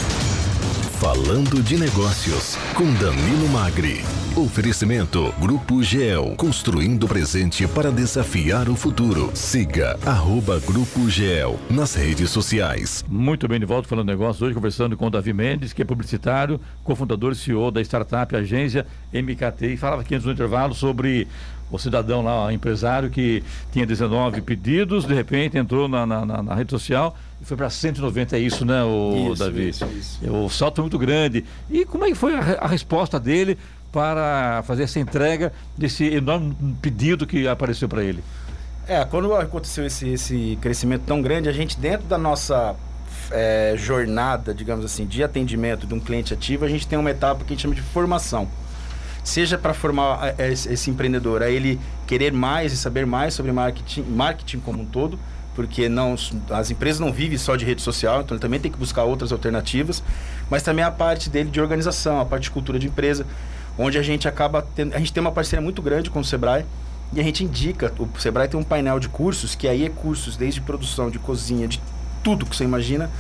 Falando 1.00 1.62
de 1.62 1.78
Negócios, 1.78 2.56
com 2.74 2.92
Danilo 2.96 3.48
Magri. 3.50 4.02
Oferecimento 4.36 5.32
Grupo 5.40 5.84
GEL, 5.84 6.34
construindo 6.36 7.04
o 7.04 7.08
presente 7.08 7.68
para 7.68 7.92
desafiar 7.92 8.68
o 8.68 8.76
futuro. 8.76 9.30
Siga 9.36 10.00
arroba 10.04 10.60
Grupo 10.60 11.08
GEL 11.08 11.60
nas 11.70 11.94
redes 11.94 12.32
sociais. 12.32 13.06
Muito 13.08 13.48
bem, 13.48 13.60
de 13.60 13.66
volta 13.68 13.88
falando 13.88 14.08
de 14.08 14.14
negócios, 14.14 14.42
hoje 14.42 14.56
conversando 14.56 14.98
com 14.98 15.06
o 15.06 15.10
Davi 15.12 15.34
Mendes, 15.34 15.72
que 15.72 15.84
é 15.84 15.86
publicitário, 15.86 16.60
cofundador 16.84 17.34
e 17.34 17.36
CEO 17.36 17.70
da 17.70 17.80
startup 17.82 18.36
agência 18.36 18.84
MKT, 19.14 19.74
e 19.74 19.78
falava 19.78 20.02
aqui 20.02 20.16
antes 20.16 20.26
do 20.26 20.32
intervalo 20.32 20.74
sobre 20.74 21.28
o 21.72 21.78
cidadão 21.78 22.22
lá, 22.22 22.46
o 22.46 22.52
empresário 22.52 23.10
que 23.10 23.44
tinha 23.72 23.86
19 23.86 24.42
pedidos, 24.42 25.06
de 25.06 25.14
repente 25.14 25.58
entrou 25.58 25.88
na, 25.88 26.06
na, 26.06 26.26
na 26.26 26.56
rede 26.56 26.72
social 26.72 27.16
e 27.42 27.46
foi 27.46 27.58
para 27.58 27.70
190, 27.70 28.36
é 28.36 28.40
isso, 28.40 28.66
né, 28.66 28.84
o 28.84 29.32
isso, 29.32 29.44
Davi? 29.44 29.70
Isso, 29.70 29.86
isso. 29.86 30.32
O 30.32 30.50
salto 30.50 30.80
é 30.80 30.82
muito 30.82 30.98
grande. 30.98 31.46
E 31.70 31.86
como 31.86 32.06
é 32.06 32.10
que 32.10 32.16
foi 32.16 32.36
a, 32.36 32.40
a 32.62 32.68
resposta 32.68 33.20
dele 33.20 33.58
para 33.92 34.64
fazer 34.64 34.84
essa 34.84 35.00
entrega 35.00 35.52
desse 35.78 36.06
enorme 36.06 36.56
pedido 36.82 37.28
que 37.28 37.48
apareceu 37.48 37.88
para 37.88 38.04
ele? 38.04 38.24
É, 38.88 39.04
quando 39.04 39.34
aconteceu 39.36 39.86
esse, 39.86 40.08
esse 40.10 40.58
crescimento 40.62 41.04
tão 41.06 41.22
grande, 41.22 41.50
a 41.50 41.52
gente 41.52 41.78
dentro 41.78 42.08
da 42.08 42.18
nossa 42.18 42.76
é, 43.32 43.76
jornada, 43.78 44.54
digamos 44.54 44.86
assim, 44.86 45.06
de 45.06 45.22
atendimento 45.22 45.86
de 45.86 45.94
um 45.94 46.00
cliente 46.00 46.34
ativo, 46.34 46.64
a 46.64 46.70
gente 46.70 46.88
tem 46.88 46.98
uma 46.98 47.12
etapa 47.12 47.44
que 47.44 47.52
a 47.52 47.56
gente 47.56 47.62
chama 47.62 47.76
de 47.76 47.82
formação 47.82 48.48
seja 49.28 49.58
para 49.58 49.74
formar 49.74 50.36
é, 50.38 50.54
esse, 50.54 50.72
esse, 50.72 50.90
empreendedor, 50.90 51.44
a 51.44 51.50
ele 51.50 51.78
querer 52.08 52.32
mais 52.32 52.72
e 52.72 52.78
saber 52.78 53.06
mais 53.06 53.34
sobre 53.34 53.52
marketing, 53.52 54.04
marketing 54.04 54.60
como 54.60 54.84
um 54.84 54.86
todo, 54.86 55.20
porque 55.54 55.90
não, 55.90 56.16
as 56.50 56.72
empresas 56.72 57.02
não 57.02 57.12
vivem 57.12 57.38
só 57.38 57.58
de 57.58 57.66
rede 57.66 57.82
social, 57.82 58.22
então 58.22 58.36
ele 58.36 58.42
também 58.42 58.58
tem 58.58 58.72
que 58.72 58.78
buscar 58.78 59.04
outras 59.04 59.34
alternativas, 59.34 60.02
mas 60.50 60.64
também 60.64 60.86
a 60.86 60.90
parte 60.90 61.30
dele 61.30 61.50
de 61.50 61.60
organização, 61.60 62.22
a 62.22 62.26
parte 62.26 62.44
de 62.44 62.52
cultura 62.52 62.80
de 62.80 62.88
empresa, 62.88 63.26
onde 63.78 63.98
a 63.98 64.02
gente 64.02 64.30
acaba 64.30 64.62
tendo, 64.62 64.96
a 64.96 64.98
gente 64.98 65.12
tem 65.12 65.20
uma 65.20 65.32
parceria 65.32 65.62
muito 65.62 65.82
grande 65.82 66.10
com 66.10 66.22
o 66.22 66.24
Sebrae 66.24 66.64
e 67.12 67.20
a 67.20 67.24
gente 67.24 67.44
indica, 67.44 67.92
o 68.00 68.08
Sebrae 68.18 68.48
tem 68.48 68.58
um 68.58 68.64
painel 68.64 68.98
de 68.98 69.10
cursos, 69.10 69.56
que 69.56 69.68
aí 69.68 69.86
é 69.86 69.90
cursos 69.90 70.38
desde 70.38 70.62
produção, 70.62 71.10
de 71.10 71.20
cozinha, 71.20 71.68
de 71.68 71.82
tudo 72.24 72.46
que 72.46 72.56
você 72.56 72.64
imagina, 72.64 73.12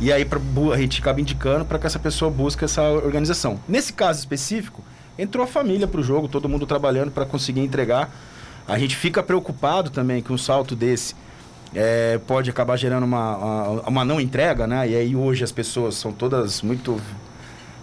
e 0.00 0.12
aí 0.12 0.26
a 0.72 0.76
gente 0.76 1.00
acaba 1.00 1.20
indicando 1.20 1.64
para 1.64 1.78
que 1.78 1.86
essa 1.86 2.00
pessoa 2.00 2.28
busque 2.32 2.64
essa 2.64 2.82
organização. 2.82 3.60
Nesse 3.68 3.92
caso 3.92 4.18
específico, 4.18 4.82
entrou 5.18 5.44
a 5.44 5.46
família 5.46 5.86
para 5.86 6.00
o 6.00 6.02
jogo, 6.02 6.28
todo 6.28 6.48
mundo 6.48 6.66
trabalhando 6.66 7.10
para 7.10 7.24
conseguir 7.24 7.60
entregar. 7.60 8.10
A 8.66 8.78
gente 8.78 8.96
fica 8.96 9.22
preocupado 9.22 9.90
também 9.90 10.22
que 10.22 10.32
um 10.32 10.38
salto 10.38 10.76
desse 10.76 11.14
é, 11.74 12.18
pode 12.26 12.50
acabar 12.50 12.76
gerando 12.76 13.04
uma, 13.04 13.36
uma, 13.36 13.88
uma, 13.88 14.04
não 14.04 14.20
entrega, 14.20 14.66
né? 14.66 14.88
E 14.88 14.94
aí 14.94 15.16
hoje 15.16 15.42
as 15.42 15.52
pessoas 15.52 15.94
são 15.94 16.12
todas 16.12 16.62
muito. 16.62 17.00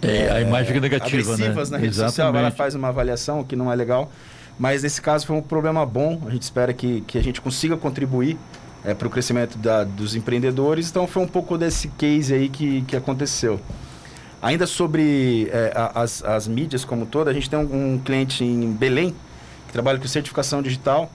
É, 0.00 0.16
é 0.16 0.30
a 0.30 0.40
imagem 0.40 0.68
fica 0.68 0.80
negativa, 0.80 1.36
né? 1.36 1.48
na 1.48 1.52
rede 1.52 1.88
Exatamente. 1.88 1.96
social, 1.98 2.36
ela 2.36 2.50
faz 2.50 2.74
uma 2.74 2.88
avaliação 2.88 3.44
que 3.44 3.54
não 3.54 3.70
é 3.70 3.74
legal. 3.74 4.10
Mas 4.58 4.82
nesse 4.82 5.00
caso 5.00 5.26
foi 5.26 5.36
um 5.36 5.42
problema 5.42 5.84
bom. 5.84 6.20
A 6.26 6.30
gente 6.30 6.42
espera 6.42 6.72
que, 6.72 7.02
que 7.02 7.18
a 7.18 7.22
gente 7.22 7.40
consiga 7.40 7.76
contribuir 7.76 8.38
é, 8.84 8.94
para 8.94 9.06
o 9.06 9.10
crescimento 9.10 9.58
da, 9.58 9.84
dos 9.84 10.14
empreendedores. 10.14 10.88
Então 10.90 11.06
foi 11.06 11.22
um 11.22 11.26
pouco 11.26 11.58
desse 11.58 11.88
case 11.88 12.32
aí 12.32 12.48
que, 12.48 12.82
que 12.82 12.96
aconteceu. 12.96 13.60
Ainda 14.42 14.66
sobre 14.66 15.50
é, 15.52 15.72
as, 15.94 16.24
as 16.24 16.48
mídias 16.48 16.84
como 16.84 17.04
toda, 17.04 17.30
a 17.30 17.34
gente 17.34 17.50
tem 17.50 17.58
um, 17.58 17.94
um, 17.94 17.98
cliente 17.98 18.42
em 18.42 18.72
Belém 18.72 19.14
que 19.66 19.72
trabalha 19.72 19.98
com 19.98 20.06
certificação 20.08 20.62
digital 20.62 21.10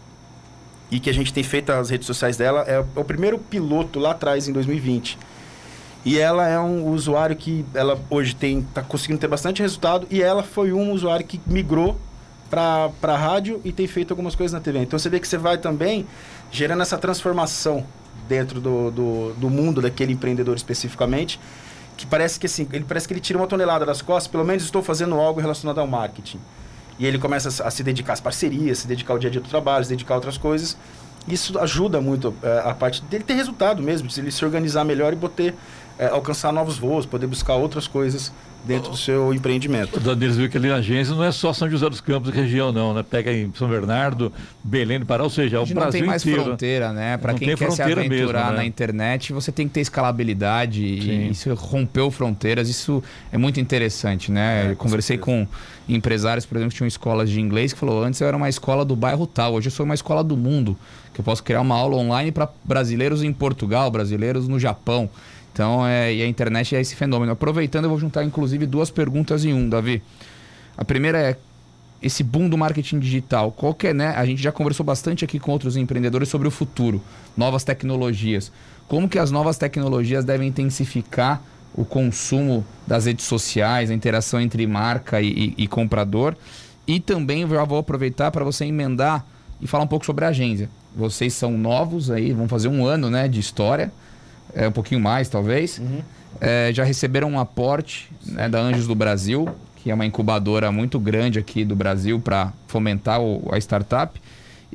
e 0.91 0.99
que 0.99 1.09
a 1.09 1.13
gente 1.13 1.33
tem 1.33 1.43
feito 1.43 1.71
as 1.71 1.89
redes 1.89 2.05
sociais 2.05 2.37
dela. 2.37 2.63
É, 2.67 2.75
é 2.75 2.99
o 2.99 3.03
primeiro 3.03 3.39
piloto 3.39 3.97
lá 3.97 4.11
atrás, 4.11 4.47
em 4.47 4.53
2020. 4.53 5.17
E 6.05 6.19
ela 6.19 6.47
é 6.47 6.59
um 6.59 6.87
usuário 6.91 7.35
que 7.35 7.65
ela 7.73 7.99
hoje 8.11 8.35
tem 8.35 8.59
está 8.59 8.83
conseguindo 8.83 9.19
ter 9.19 9.27
bastante 9.27 9.59
resultado 9.59 10.05
e 10.11 10.21
ela 10.21 10.43
foi 10.43 10.71
um 10.71 10.91
usuário 10.91 11.25
que 11.25 11.41
migrou 11.47 11.99
para 12.47 13.17
rádio 13.17 13.59
e 13.65 13.71
tem 13.71 13.87
feito 13.87 14.11
algumas 14.11 14.35
coisas 14.35 14.53
na 14.53 14.59
TV. 14.59 14.79
Então 14.81 14.99
você 14.99 15.09
vê 15.09 15.19
que 15.19 15.27
você 15.27 15.37
vai 15.37 15.57
também 15.57 16.05
gerando 16.51 16.83
essa 16.83 16.95
transformação 16.95 17.83
dentro 18.29 18.61
do, 18.61 18.91
do, 18.91 19.33
do 19.33 19.49
mundo 19.49 19.81
daquele 19.81 20.13
empreendedor 20.13 20.55
especificamente 20.55 21.39
que 21.95 22.05
parece 22.05 22.39
que 22.39 22.45
assim, 22.45 22.67
ele 22.71 22.85
parece 22.85 23.07
que 23.07 23.13
ele 23.13 23.21
tira 23.21 23.39
uma 23.39 23.47
tonelada 23.47 23.85
das 23.85 24.01
costas, 24.01 24.27
pelo 24.27 24.43
menos 24.43 24.63
estou 24.63 24.81
fazendo 24.83 25.15
algo 25.15 25.39
relacionado 25.39 25.79
ao 25.79 25.87
marketing. 25.87 26.39
E 26.97 27.05
ele 27.05 27.17
começa 27.17 27.63
a, 27.63 27.71
se 27.71 27.83
dedicar 27.83 28.13
às 28.13 28.21
parcerias, 28.21 28.79
se 28.79 28.87
dedicar 28.87 29.13
ao 29.13 29.19
dia 29.19 29.29
a 29.29 29.31
dia 29.31 29.41
do 29.41 29.49
trabalho, 29.49 29.83
se 29.83 29.89
dedicar 29.89 30.13
a 30.13 30.17
outras 30.17 30.37
coisas. 30.37 30.77
Isso 31.27 31.57
ajuda 31.59 31.99
muito 31.99 32.33
é, 32.43 32.61
a 32.65 32.73
parte 32.73 33.01
dele 33.03 33.23
ter 33.23 33.33
resultado 33.33 33.81
mesmo, 33.81 34.07
de 34.07 34.19
ele 34.19 34.31
se 34.31 34.45
organizar 34.45 34.83
melhor 34.83 35.11
e 35.11 35.15
poder 35.15 35.55
é, 35.97 36.07
alcançar 36.07 36.51
novos 36.51 36.77
voos, 36.77 37.05
poder 37.05 37.27
buscar 37.27 37.55
outras 37.55 37.87
coisas 37.87 38.31
dentro 38.65 38.91
do 38.91 38.97
seu 38.97 39.33
empreendimento. 39.33 39.97
O 39.97 39.99
Danilo 39.99 40.33
viu 40.33 40.49
que 40.49 40.57
ali 40.57 40.67
na 40.67 40.77
agência 40.77 41.13
não 41.13 41.23
é 41.23 41.31
só 41.31 41.53
São 41.53 41.69
José 41.69 41.87
dos 41.87 42.01
Campos 42.01 42.33
e 42.33 42.35
região, 42.35 42.71
não, 42.71 42.93
né? 42.93 43.03
Pega 43.03 43.31
em 43.31 43.51
São 43.53 43.69
Bernardo, 43.69 44.33
Belém 44.63 44.99
do 44.99 45.05
Pará, 45.05 45.23
ou 45.23 45.29
seja, 45.29 45.57
é 45.57 45.59
o 45.59 45.65
Brasil 45.65 45.75
não 45.79 45.91
tem 45.91 46.03
mais 46.03 46.23
inteiro. 46.23 46.43
fronteira, 46.43 46.91
né? 46.91 47.17
Para 47.17 47.35
quem 47.35 47.55
quer 47.55 47.71
se 47.71 47.81
aventurar 47.81 48.09
mesmo, 48.09 48.33
né? 48.33 48.51
na 48.51 48.65
internet, 48.65 49.31
você 49.31 49.51
tem 49.51 49.67
que 49.67 49.75
ter 49.75 49.81
escalabilidade 49.81 50.79
Sim. 50.79 51.09
e 51.09 51.29
isso 51.29 51.53
rompeu 51.53 52.09
fronteiras. 52.09 52.67
Isso 52.67 53.03
é 53.31 53.37
muito 53.37 53.59
interessante, 53.59 54.31
né? 54.31 54.65
É, 54.65 54.71
eu 54.71 54.75
com 54.75 54.85
conversei 54.85 55.17
certeza. 55.17 55.47
com 55.47 55.93
empresários, 55.93 56.45
por 56.45 56.57
exemplo, 56.57 56.71
que 56.71 56.77
tinham 56.77 56.87
escolas 56.87 57.29
de 57.29 57.39
inglês 57.39 57.71
que 57.71 57.79
falou: 57.79 58.03
antes 58.03 58.19
eu 58.19 58.27
era 58.27 58.35
uma 58.35 58.49
escola 58.49 58.83
do 58.83 58.95
bairro 58.95 59.27
tal, 59.27 59.53
hoje 59.53 59.67
eu 59.67 59.71
sou 59.71 59.85
uma 59.85 59.95
escola 59.95 60.23
do 60.23 60.35
mundo, 60.35 60.75
que 61.13 61.21
eu 61.21 61.25
posso 61.25 61.43
criar 61.43 61.61
uma 61.61 61.75
aula 61.75 61.97
online 61.97 62.31
para 62.31 62.49
brasileiros 62.63 63.21
em 63.21 63.31
Portugal, 63.31 63.91
brasileiros 63.91 64.47
no 64.47 64.59
Japão. 64.59 65.09
Então, 65.55 65.87
é, 65.87 66.13
e 66.13 66.21
a 66.21 66.27
internet 66.27 66.75
é 66.75 66.81
esse 66.81 66.97
fenômeno. 66.97 67.31
Aproveitando, 67.31 67.85
eu 67.85 67.89
vou 67.89 67.97
juntar 67.97 68.25
inclusive 68.25 68.65
duas 68.65 68.89
perguntas 68.91 69.45
em 69.45 69.53
um, 69.53 69.69
Davi. 69.69 70.03
A 70.77 70.83
primeira 70.83 71.17
é 71.17 71.37
esse 72.03 72.23
boom 72.25 72.49
do 72.49 72.57
marketing 72.57 72.99
digital. 72.99 73.53
Qual 73.53 73.73
que 73.73 73.87
é, 73.87 73.93
né? 73.93 74.09
A 74.17 74.25
gente 74.25 74.43
já 74.43 74.51
conversou 74.51 74.85
bastante 74.85 75.23
aqui 75.23 75.39
com 75.39 75.53
outros 75.53 75.77
empreendedores 75.77 76.27
sobre 76.27 76.45
o 76.45 76.51
futuro, 76.51 77.01
novas 77.37 77.63
tecnologias. 77.63 78.51
Como 78.89 79.07
que 79.07 79.17
as 79.17 79.31
novas 79.31 79.57
tecnologias 79.57 80.25
devem 80.25 80.49
intensificar 80.49 81.41
o 81.73 81.85
consumo 81.85 82.65
das 82.85 83.05
redes 83.05 83.23
sociais, 83.23 83.89
a 83.89 83.93
interação 83.93 84.41
entre 84.41 84.67
marca 84.67 85.21
e, 85.21 85.53
e- 85.57 85.63
e 85.63 85.67
comprador? 85.69 86.35
E 86.85 86.99
também 86.99 87.47
já 87.47 87.63
vou 87.63 87.77
aproveitar 87.79 88.29
para 88.29 88.43
você 88.43 88.65
emendar 88.65 89.25
e 89.61 89.67
falar 89.67 89.85
um 89.85 89.87
pouco 89.87 90.05
sobre 90.05 90.25
a 90.25 90.27
agência. 90.27 90.69
Vocês 90.93 91.33
são 91.33 91.57
novos 91.57 92.11
aí, 92.11 92.33
vão 92.33 92.45
fazer 92.49 92.67
um 92.67 92.85
ano 92.85 93.09
né, 93.09 93.29
de 93.29 93.39
história, 93.39 93.89
é, 94.55 94.67
um 94.67 94.71
pouquinho 94.71 94.99
mais 95.01 95.29
talvez. 95.29 95.79
É, 96.41 96.71
já 96.73 96.83
receberam 96.83 97.29
um 97.31 97.39
aporte 97.39 98.09
né, 98.25 98.49
da 98.49 98.59
Anjos 98.59 98.87
do 98.87 98.95
Brasil, 98.95 99.47
que 99.77 99.91
é 99.91 99.93
uma 99.93 100.05
incubadora 100.05 100.71
muito 100.71 100.99
grande 100.99 101.37
aqui 101.39 101.63
do 101.63 101.75
Brasil 101.75 102.19
para 102.19 102.51
fomentar 102.67 103.21
o- 103.21 103.47
a 103.51 103.57
startup. 103.57 104.19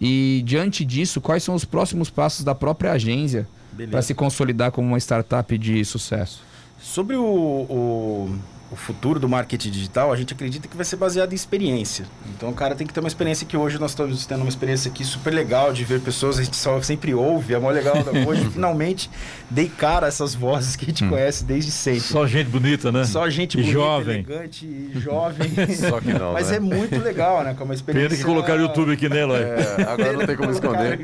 E 0.01 0.43
diante 0.47 0.85
disso, 0.85 1.21
quais 1.21 1.43
são 1.43 1.55
os 1.55 1.65
próximos 1.65 2.09
passos 2.09 2.45
da 2.45 2.55
própria 2.55 2.93
agência 2.93 3.47
para 3.91 4.01
se 4.03 4.15
consolidar 4.15 4.71
como 4.71 4.89
uma 4.89 4.99
startup 4.99 5.59
de 5.59 5.85
sucesso? 5.85 6.43
Sobre 6.81 7.17
o, 7.17 7.23
o, 7.25 8.37
o 8.71 8.77
futuro 8.77 9.19
do 9.19 9.29
marketing 9.29 9.71
digital, 9.71 10.13
a 10.13 10.17
gente 10.17 10.33
acredita 10.33 10.69
que 10.69 10.77
vai 10.77 10.85
ser 10.85 10.97
baseado 10.97 11.33
em 11.33 11.35
experiência. 11.35 12.05
Então 12.37 12.51
o 12.51 12.55
cara 12.55 12.75
tem 12.75 12.87
que 12.87 12.93
ter 12.93 13.01
uma 13.01 13.09
experiência 13.09 13.47
que 13.47 13.57
hoje 13.57 13.79
nós 13.79 13.91
estamos 13.91 14.25
tendo 14.27 14.43
uma 14.43 14.49
experiência 14.49 14.91
aqui 14.91 15.05
super 15.05 15.33
legal 15.33 15.73
de 15.73 15.85
ver 15.85 16.01
pessoas, 16.01 16.39
a 16.39 16.45
gente 16.45 16.57
só 16.57 16.81
sempre 16.81 17.13
ouve, 17.13 17.55
é 17.55 17.59
mó 17.59 17.71
legal. 17.71 17.97
Hoje 18.27 18.49
finalmente 18.51 19.11
dei 19.51 19.69
cara 19.69 20.07
a 20.07 20.09
essas 20.09 20.35
vozes 20.35 20.77
que 20.77 20.85
a 20.85 20.89
gente 20.89 21.05
conhece 21.07 21.45
desde 21.45 21.71
sempre. 21.71 22.01
Só 22.01 22.27
gente 22.27 22.49
bonita, 22.49 22.93
né? 22.93 23.05
Só 23.05 23.29
gente 23.29 23.55
e 23.55 23.63
bonita, 23.63 23.73
jovem. 23.73 24.15
elegante, 24.15 24.67
e 24.67 24.93
jovem. 25.01 25.51
Só 25.75 26.01
que 26.01 26.13
não, 26.13 26.33
Mas 26.33 26.51
né? 26.51 26.57
é 26.57 26.61
muito 26.61 26.99
legal, 26.99 27.43
né? 27.43 27.55
Com 27.55 27.65
uma 27.65 27.75
experiência. 27.75 28.09
Pena 28.11 28.21
que 28.21 28.25
colocaram 28.25 28.61
o 28.61 28.67
YouTube 28.67 28.93
aqui 28.93 29.09
nela. 29.09 29.37
É, 29.37 29.83
agora 29.89 30.13
não 30.13 30.27
tem 30.27 30.37
como 30.37 30.51
esconder. 30.53 31.01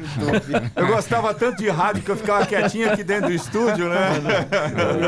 Eu 0.76 0.86
gostava 0.86 1.34
tanto 1.34 1.58
de 1.58 1.68
rádio 1.68 2.02
que 2.02 2.10
eu 2.10 2.16
ficava 2.16 2.46
quietinho 2.46 2.92
aqui 2.92 3.02
dentro 3.02 3.26
do 3.26 3.34
estúdio, 3.34 3.88
né? 3.88 4.46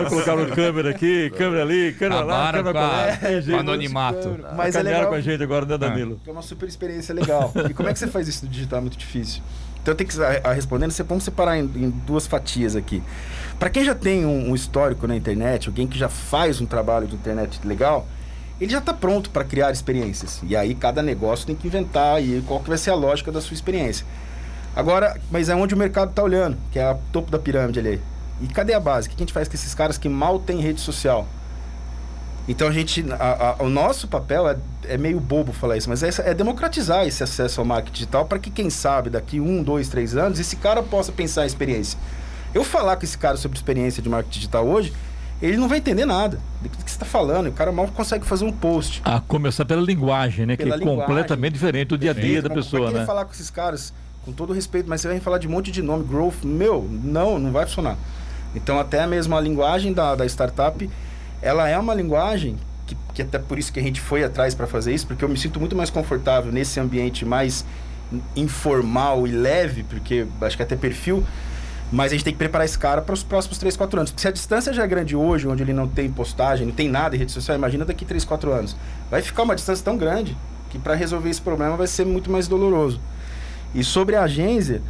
Colocaram 0.08 0.46
câmera 0.46 0.90
aqui, 0.90 1.30
câmera 1.36 1.62
ali, 1.62 1.92
câmera 1.92 2.22
lá, 2.22 2.47
Acabaram 2.50 2.72
câmera 2.72 3.16
com, 3.18 3.26
a- 3.26 3.30
com 3.30 3.40
jeito. 3.40 3.60
anonimato. 3.60 4.38
Mas 4.56 4.74
é 4.74 4.82
legal. 4.82 5.06
com 5.08 5.14
a 5.14 5.20
gente 5.20 5.42
agora, 5.42 5.66
né, 5.66 5.78
Danilo? 5.78 6.20
É 6.26 6.30
uma 6.30 6.42
super 6.42 6.68
experiência 6.68 7.14
legal. 7.14 7.52
E 7.68 7.74
como 7.74 7.88
é 7.88 7.92
que 7.92 7.98
você 7.98 8.06
faz 8.06 8.28
isso 8.28 8.44
no 8.44 8.50
digital? 8.50 8.78
É 8.78 8.82
muito 8.82 8.96
difícil. 8.96 9.42
Então 9.82 9.94
tem 9.94 10.06
que 10.06 10.20
a, 10.22 10.50
a 10.50 10.52
respondendo, 10.52 10.90
você 10.90 11.02
vamos 11.02 11.24
separar 11.24 11.56
em, 11.58 11.62
em 11.62 11.90
duas 12.06 12.26
fatias 12.26 12.76
aqui. 12.76 13.02
Para 13.58 13.70
quem 13.70 13.84
já 13.84 13.94
tem 13.94 14.26
um, 14.26 14.50
um 14.50 14.54
histórico 14.54 15.06
na 15.06 15.16
internet, 15.16 15.68
alguém 15.68 15.86
que 15.86 15.98
já 15.98 16.08
faz 16.08 16.60
um 16.60 16.66
trabalho 16.66 17.06
de 17.06 17.14
internet 17.14 17.58
legal, 17.66 18.06
ele 18.60 18.70
já 18.70 18.78
está 18.78 18.92
pronto 18.92 19.30
para 19.30 19.44
criar 19.44 19.70
experiências. 19.70 20.40
E 20.42 20.54
aí 20.56 20.74
cada 20.74 21.02
negócio 21.02 21.46
tem 21.46 21.54
que 21.56 21.66
inventar 21.68 22.16
aí 22.16 22.42
qual 22.46 22.60
que 22.60 22.68
vai 22.68 22.76
ser 22.76 22.90
a 22.90 22.94
lógica 22.94 23.30
da 23.32 23.40
sua 23.40 23.54
experiência. 23.54 24.04
Agora, 24.76 25.18
mas 25.30 25.48
é 25.48 25.54
onde 25.54 25.74
o 25.74 25.76
mercado 25.78 26.10
está 26.10 26.22
olhando, 26.22 26.56
que 26.70 26.78
é 26.78 26.90
o 26.90 26.98
topo 27.12 27.30
da 27.30 27.38
pirâmide 27.38 27.78
ali. 27.78 28.00
E 28.40 28.46
cadê 28.46 28.74
a 28.74 28.80
base? 28.80 29.06
O 29.08 29.10
que 29.10 29.16
a 29.16 29.20
gente 29.20 29.32
faz 29.32 29.48
com 29.48 29.54
esses 29.54 29.74
caras 29.74 29.96
que 29.98 30.08
mal 30.08 30.38
têm 30.38 30.60
rede 30.60 30.80
social? 30.80 31.26
Então 32.48 32.66
a 32.66 32.72
gente, 32.72 33.04
a- 33.12 33.56
a- 33.60 33.62
o 33.62 33.68
nosso 33.68 34.08
papel 34.08 34.48
é, 34.48 34.56
é 34.88 34.96
meio 34.96 35.20
bobo 35.20 35.52
falar 35.52 35.76
isso, 35.76 35.88
mas 35.88 36.02
é, 36.02 36.08
é 36.30 36.32
democratizar 36.34 37.06
esse 37.06 37.22
acesso 37.22 37.60
ao 37.60 37.66
marketing 37.66 37.92
digital 37.92 38.24
para 38.24 38.38
que 38.38 38.50
quem 38.50 38.70
sabe 38.70 39.10
daqui 39.10 39.38
um, 39.38 39.62
dois, 39.62 39.88
três 39.88 40.16
anos 40.16 40.40
esse 40.40 40.56
cara 40.56 40.82
possa 40.82 41.12
pensar 41.12 41.44
em 41.44 41.46
experiência. 41.46 41.98
Eu 42.54 42.64
falar 42.64 42.96
com 42.96 43.04
esse 43.04 43.18
cara 43.18 43.36
sobre 43.36 43.58
experiência 43.58 44.02
de 44.02 44.08
marketing 44.08 44.34
digital 44.38 44.66
hoje, 44.66 44.92
ele 45.42 45.58
não 45.58 45.68
vai 45.68 45.78
entender 45.78 46.06
nada 46.06 46.40
do 46.62 46.68
que 46.70 46.76
você 46.78 46.86
está 46.86 47.04
falando. 47.04 47.48
O 47.48 47.52
cara 47.52 47.70
mal 47.70 47.86
consegue 47.88 48.24
fazer 48.24 48.44
um 48.46 48.50
post. 48.52 49.02
A 49.04 49.20
começar 49.20 49.64
pela 49.66 49.82
linguagem, 49.82 50.46
né? 50.46 50.56
Pela 50.56 50.70
que 50.70 50.74
é 50.76 50.78
linguagem. 50.78 51.04
completamente 51.06 51.52
diferente 51.52 51.88
do 51.88 51.98
dia 51.98 52.10
a 52.12 52.14
dia 52.14 52.40
da 52.40 52.48
pessoa, 52.50 52.90
vai 52.90 53.00
né? 53.00 53.06
falar 53.06 53.26
com 53.26 53.32
esses 53.32 53.50
caras, 53.50 53.92
com 54.24 54.32
todo 54.32 54.54
respeito, 54.54 54.88
mas 54.88 55.02
você 55.02 55.08
vai 55.08 55.20
falar 55.20 55.36
de 55.38 55.46
um 55.46 55.50
monte 55.50 55.70
de 55.70 55.82
nome, 55.82 56.02
growth, 56.04 56.42
meu, 56.42 56.88
não, 56.90 57.38
não 57.38 57.52
vai 57.52 57.66
funcionar. 57.66 57.96
Então 58.54 58.80
até 58.80 59.06
mesmo 59.06 59.36
a 59.36 59.40
linguagem 59.40 59.92
da, 59.92 60.14
da 60.16 60.24
startup, 60.26 60.88
ela 61.40 61.68
é 61.68 61.78
uma 61.78 61.94
linguagem 61.94 62.56
que, 62.86 62.96
que 63.14 63.22
até 63.22 63.38
por 63.38 63.58
isso 63.58 63.72
que 63.72 63.78
a 63.78 63.82
gente 63.82 64.00
foi 64.00 64.24
atrás 64.24 64.54
para 64.54 64.66
fazer 64.66 64.94
isso, 64.94 65.06
porque 65.06 65.24
eu 65.24 65.28
me 65.28 65.36
sinto 65.36 65.60
muito 65.60 65.76
mais 65.76 65.90
confortável 65.90 66.50
nesse 66.50 66.80
ambiente 66.80 67.24
mais 67.24 67.64
informal 68.34 69.26
e 69.26 69.30
leve, 69.30 69.82
porque 69.82 70.26
acho 70.40 70.56
que 70.56 70.62
até 70.62 70.74
perfil, 70.74 71.22
mas 71.92 72.12
a 72.12 72.14
gente 72.14 72.24
tem 72.24 72.32
que 72.32 72.38
preparar 72.38 72.64
esse 72.64 72.78
cara 72.78 73.00
para 73.00 73.14
os 73.14 73.22
próximos 73.22 73.58
3, 73.58 73.76
4 73.76 74.00
anos. 74.00 74.10
Porque 74.10 74.22
se 74.22 74.28
a 74.28 74.30
distância 74.30 74.72
já 74.72 74.84
é 74.84 74.86
grande 74.86 75.16
hoje, 75.16 75.46
onde 75.46 75.62
ele 75.62 75.72
não 75.72 75.88
tem 75.88 76.10
postagem, 76.10 76.66
não 76.66 76.74
tem 76.74 76.88
nada 76.88 77.16
em 77.16 77.18
rede 77.18 77.32
social, 77.32 77.56
imagina 77.56 77.84
daqui 77.84 78.04
3, 78.04 78.24
4 78.24 78.52
anos. 78.52 78.76
Vai 79.10 79.22
ficar 79.22 79.42
uma 79.42 79.54
distância 79.54 79.84
tão 79.84 79.96
grande 79.96 80.36
que 80.70 80.78
para 80.78 80.94
resolver 80.94 81.30
esse 81.30 81.40
problema 81.40 81.76
vai 81.76 81.86
ser 81.86 82.04
muito 82.04 82.30
mais 82.30 82.46
doloroso. 82.46 83.00
E 83.74 83.82
sobre 83.82 84.16
a 84.16 84.22
agência, 84.22 84.82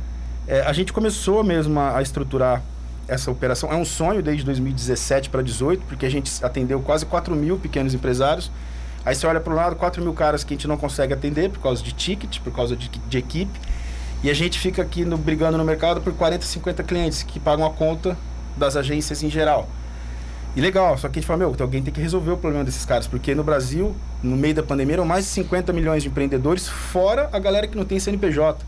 é, 0.47 0.61
a 0.63 0.73
gente 0.73 0.93
começou 0.93 1.45
mesmo 1.45 1.79
a, 1.79 1.99
a 1.99 2.03
estruturar 2.03 2.63
essa 3.09 3.31
operação. 3.31 3.73
É 3.73 3.77
um 3.77 3.85
sonho 3.85 4.23
desde 4.23 4.44
2017 4.44 5.31
para 5.31 5.40
2018, 5.42 5.85
porque 5.87 6.07
a 6.07 6.11
gente 6.11 6.31
atendeu 6.44 6.81
quase 6.81 7.07
4 7.07 7.35
mil 7.35 7.59
pequenos 7.59 7.94
empresários. 7.94 8.51
Aí 9.05 9.14
você 9.14 9.27
olha 9.27 9.40
para 9.40 9.53
o 9.53 9.57
lado, 9.57 9.75
4 9.77 10.03
mil 10.03 10.12
caras 10.12 10.44
que 10.44 10.53
a 10.53 10.57
gente 10.57 10.68
não 10.68 10.77
consegue 10.77 11.14
atender 11.14 11.51
por 11.51 11.61
causa 11.61 11.83
de 11.83 11.92
ticket, 11.92 12.40
por 12.40 12.53
causa 12.53 12.77
de, 12.77 12.88
de 12.88 13.18
equipe. 13.18 13.59
E 14.23 14.29
a 14.31 14.35
gente 14.35 14.59
fica 14.59 14.83
aqui 14.83 15.05
no- 15.05 15.16
brigando 15.16 15.57
no 15.57 15.64
mercado 15.64 16.01
por 16.01 16.12
40, 16.12 16.44
50 16.44 16.83
clientes 16.83 17.23
que 17.23 17.40
pagam 17.40 17.64
a 17.64 17.71
conta 17.71 18.16
das 18.57 18.77
agências 18.77 19.23
em 19.23 19.31
geral. 19.31 19.68
E 20.57 20.61
legal, 20.61 20.99
só 20.99 21.09
que 21.09 21.18
a 21.18 21.21
gente 21.21 21.27
fala, 21.27 21.38
meu, 21.38 21.55
alguém 21.61 21.83
tem 21.83 21.94
que 21.94 22.01
resolver 22.01 22.33
o 22.33 22.37
problema 22.37 22.64
desses 22.64 22.85
caras, 22.85 23.07
porque 23.07 23.35
no 23.35 23.44
Brasil, 23.44 23.94
no 24.23 24.37
meio 24.37 24.55
da 24.55 24.62
pandemia, 24.62 24.97
eram 24.97 25.05
mais 25.05 25.25
de 25.25 25.31
50 25.31 25.73
milhões 25.73 26.03
de 26.03 26.09
empreendedores, 26.09 26.66
fora 26.68 27.29
a 27.33 27.38
galera 27.38 27.68
que 27.68 27.77
não 27.77 27.85
tem 27.85 28.01
CNPJ. 28.01 28.64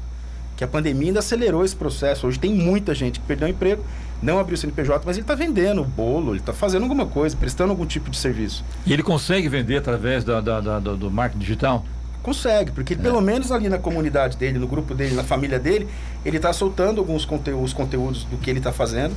Que 0.61 0.65
a 0.65 0.69
pandemia 0.69 1.09
ainda 1.09 1.21
acelerou 1.21 1.65
esse 1.65 1.75
processo. 1.75 2.27
Hoje 2.27 2.39
tem 2.39 2.53
muita 2.55 2.95
gente 2.95 3.19
que 3.19 3.25
perdeu 3.25 3.49
o 3.49 3.51
emprego, 3.51 3.83
não 4.23 4.39
abriu 4.39 4.57
o 4.57 4.59
CNPJ, 4.59 5.03
mas 5.07 5.17
ele 5.17 5.25
está 5.25 5.35
vendendo 5.35 5.83
bolo, 5.83 6.33
ele 6.33 6.41
está 6.41 6.53
fazendo 6.53 6.83
alguma 6.83 7.07
coisa, 7.07 7.35
prestando 7.35 7.71
algum 7.71 7.87
tipo 7.87 8.11
de 8.11 8.19
serviço. 8.19 8.63
E 8.85 8.93
ele 8.93 9.03
consegue 9.03 9.49
vender 9.49 9.79
através 9.79 10.23
da, 10.23 10.39
da- 10.43 10.61
da- 10.61 10.79
do, 10.79 10.99
do 10.99 11.11
marketing 11.11 11.41
digital? 11.41 11.83
Consegue, 12.23 12.73
porque 12.73 12.93
ele, 12.93 13.03
pelo 13.03 13.23
menos 13.23 13.51
ali 13.51 13.71
na 13.71 13.79
comunidade 13.79 14.37
dele, 14.37 14.59
no 14.59 14.69
grupo 14.69 14.95
dele, 14.95 15.15
na 15.15 15.25
família 15.25 15.59
dele, 15.59 15.89
ele 16.27 16.37
está 16.37 16.53
soltando 16.53 16.99
alguns 17.01 17.25
conteúdos, 17.25 17.73
conteúdos 17.73 18.25
do 18.25 18.37
que 18.37 18.51
ele 18.51 18.59
está 18.59 18.71
fazendo. 18.71 19.15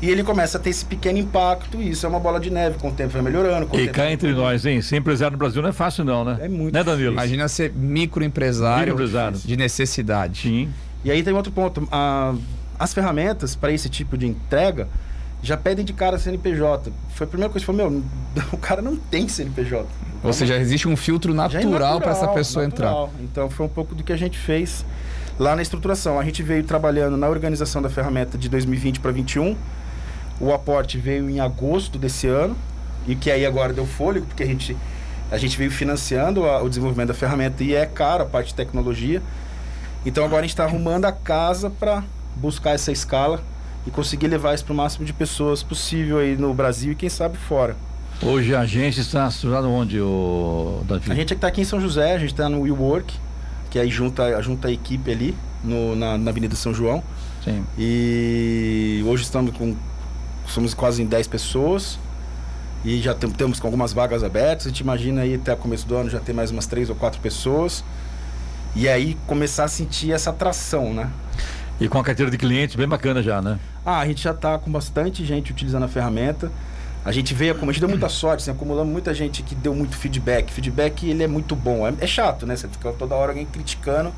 E 0.00 0.08
ele 0.08 0.22
começa 0.22 0.58
a 0.58 0.60
ter 0.60 0.70
esse 0.70 0.84
pequeno 0.84 1.18
impacto, 1.18 1.80
e 1.80 1.90
isso 1.90 2.06
é 2.06 2.08
uma 2.08 2.20
bola 2.20 2.38
de 2.38 2.50
neve, 2.50 2.78
com 2.78 2.88
o 2.88 2.92
tempo 2.92 3.10
vai 3.12 3.22
melhorando. 3.22 3.66
E 3.72 3.78
tempo 3.78 3.92
cá 3.92 4.10
entre 4.12 4.32
nós, 4.32 4.64
hein? 4.64 4.80
Ser 4.80 4.96
empresário 4.96 5.32
no 5.32 5.38
Brasil 5.38 5.60
não 5.60 5.70
é 5.70 5.72
fácil, 5.72 6.04
não, 6.04 6.24
né? 6.24 6.38
É 6.40 6.48
muito 6.48 6.72
Né, 6.72 6.84
Danilo? 6.84 7.12
Imagina 7.14 7.48
ser 7.48 7.72
microempresário, 7.72 8.92
Microempresário. 8.94 9.38
de 9.38 9.56
necessidade. 9.56 10.42
Sim. 10.42 10.68
E 11.04 11.10
aí 11.10 11.22
tem 11.22 11.32
outro 11.34 11.50
ponto. 11.52 11.86
a- 11.90 12.34
as 12.78 12.94
ferramentas 12.94 13.56
para 13.56 13.72
esse 13.72 13.88
tipo 13.88 14.16
de 14.16 14.26
entrega 14.26 14.86
já 15.42 15.56
pedem 15.56 15.84
de 15.84 15.92
cara 15.92 16.16
CNPJ. 16.16 16.92
Foi 17.10 17.26
a 17.26 17.28
primeira 17.28 17.50
coisa 17.52 17.64
que 17.64 17.70
eu 17.70 17.74
falei, 17.76 17.90
meu, 17.90 18.04
o 18.52 18.56
cara 18.56 18.80
não 18.80 18.94
tem 18.96 19.26
CNPJ. 19.26 19.84
Ou 20.22 20.32
seja, 20.32 20.56
existe 20.58 20.86
um 20.88 20.96
filtro 20.96 21.32
é 21.32 21.34
natural 21.34 22.00
para 22.00 22.12
essa 22.12 22.28
pessoa 22.28 22.64
natural. 22.64 23.12
Então 23.20 23.50
foi 23.50 23.66
um 23.66 23.68
pouco 23.68 23.94
do 23.96 24.02
que 24.04 24.12
a 24.12 24.16
gente 24.16 24.38
fez 24.38 24.84
lá 25.38 25.56
na 25.56 25.62
estruturação. 25.62 26.18
A 26.20 26.24
gente 26.24 26.42
veio 26.42 26.62
trabalhando 26.62 27.16
na 27.16 27.28
organização 27.28 27.80
da 27.82 27.88
ferramenta 27.88 28.38
de 28.38 28.48
2020 28.48 29.00
para 29.00 29.10
21. 29.12 29.56
O 30.40 30.52
aporte 30.52 30.98
veio 30.98 31.28
em 31.28 31.40
agosto 31.40 31.98
desse 31.98 32.26
ano 32.26 32.56
e 33.06 33.14
que 33.14 33.30
aí 33.30 33.44
agora 33.44 33.72
deu 33.72 33.86
fôlego 33.86 34.26
porque 34.26 34.42
a 34.42 34.46
gente 34.46 34.76
a 35.30 35.36
gente 35.36 35.58
veio 35.58 35.70
financiando 35.70 36.46
a- 36.46 36.62
o 36.62 36.68
desenvolvimento 36.68 37.08
da 37.08 37.14
ferramenta 37.14 37.62
e 37.62 37.74
é 37.74 37.84
caro 37.84 38.22
a 38.22 38.26
parte 38.26 38.48
de 38.48 38.54
tecnologia. 38.54 39.20
Então 40.06 40.24
agora 40.24 40.40
a 40.40 40.42
gente 40.42 40.50
está 40.52 40.64
arrumando 40.64 41.04
a 41.04 41.12
casa 41.12 41.68
para 41.68 42.02
buscar 42.36 42.70
essa 42.70 42.90
escala 42.92 43.42
e 43.86 43.90
conseguir 43.90 44.28
levar 44.28 44.54
isso 44.54 44.64
para 44.64 44.72
o 44.72 44.76
máximo 44.76 45.04
de 45.04 45.12
pessoas 45.12 45.62
possível 45.62 46.18
aí 46.18 46.36
no 46.36 46.54
Brasil 46.54 46.92
e 46.92 46.94
quem 46.94 47.08
sabe 47.10 47.36
fora. 47.36 47.76
Hoje 48.22 48.54
a 48.54 48.60
agência 48.60 49.00
está 49.00 49.30
situada 49.30 49.66
onde, 49.68 50.00
o 50.00 50.82
Davi? 50.88 51.10
A 51.12 51.14
gente 51.14 51.32
é 51.32 51.36
está 51.36 51.46
aqui 51.48 51.60
em 51.60 51.64
São 51.64 51.80
José, 51.80 52.14
a 52.14 52.18
gente 52.18 52.32
está 52.32 52.48
no 52.48 52.62
WeWork, 52.62 53.14
que 53.70 53.78
aí 53.78 53.90
junta, 53.90 54.40
junta 54.42 54.68
a 54.68 54.72
equipe 54.72 55.10
ali 55.10 55.36
no, 55.62 55.94
na, 55.94 56.16
na 56.18 56.30
Avenida 56.30 56.56
São 56.56 56.72
João. 56.74 57.02
Sim. 57.44 57.64
E 57.78 59.02
hoje 59.06 59.22
estamos 59.24 59.56
com. 59.56 59.76
Somos 60.48 60.74
quase 60.74 61.02
em 61.02 61.06
10 61.06 61.26
pessoas. 61.26 61.98
E 62.84 63.00
já 63.00 63.14
tem, 63.14 63.30
temos 63.30 63.60
com 63.60 63.66
algumas 63.66 63.92
vagas 63.92 64.22
abertas. 64.22 64.66
A 64.66 64.70
gente 64.70 64.80
imagina 64.80 65.22
aí 65.22 65.34
até 65.34 65.52
o 65.52 65.56
começo 65.56 65.86
do 65.86 65.96
ano 65.96 66.08
já 66.08 66.20
ter 66.20 66.32
mais 66.32 66.50
umas 66.50 66.66
três 66.66 66.88
ou 66.88 66.96
quatro 66.96 67.20
pessoas. 67.20 67.84
E 68.74 68.88
aí 68.88 69.16
começar 69.26 69.64
a 69.64 69.68
sentir 69.68 70.12
essa 70.12 70.30
atração, 70.30 70.94
né? 70.94 71.10
E 71.80 71.88
com 71.88 71.98
a 71.98 72.04
carteira 72.04 72.30
de 72.30 72.36
clientes 72.36 72.76
bem 72.76 72.88
bacana 72.88 73.22
já, 73.22 73.40
né? 73.40 73.58
Ah, 73.84 74.00
a 74.00 74.06
gente 74.06 74.22
já 74.22 74.32
está 74.32 74.58
com 74.58 74.70
bastante 74.70 75.24
gente 75.24 75.52
utilizando 75.52 75.84
a 75.84 75.88
ferramenta. 75.88 76.50
A 77.04 77.12
gente 77.12 77.32
veio, 77.32 77.56
a 77.56 77.66
gente 77.66 77.80
deu 77.80 77.88
muita 77.88 78.08
sorte, 78.08 78.42
assim, 78.42 78.50
acumulamos 78.50 78.92
muita 78.92 79.14
gente 79.14 79.42
que 79.42 79.54
deu 79.54 79.74
muito 79.74 79.96
feedback. 79.96 80.52
Feedback 80.52 81.08
ele 81.08 81.22
é 81.22 81.28
muito 81.28 81.54
bom. 81.54 81.86
É, 81.86 81.94
é, 82.00 82.06
chato, 82.06 82.46
né? 82.46 82.56
Você 82.56 82.68
fica 82.68 82.92
toda 82.92 83.14
hora 83.14 83.30
alguém 83.30 83.46
criticando, 83.46 84.12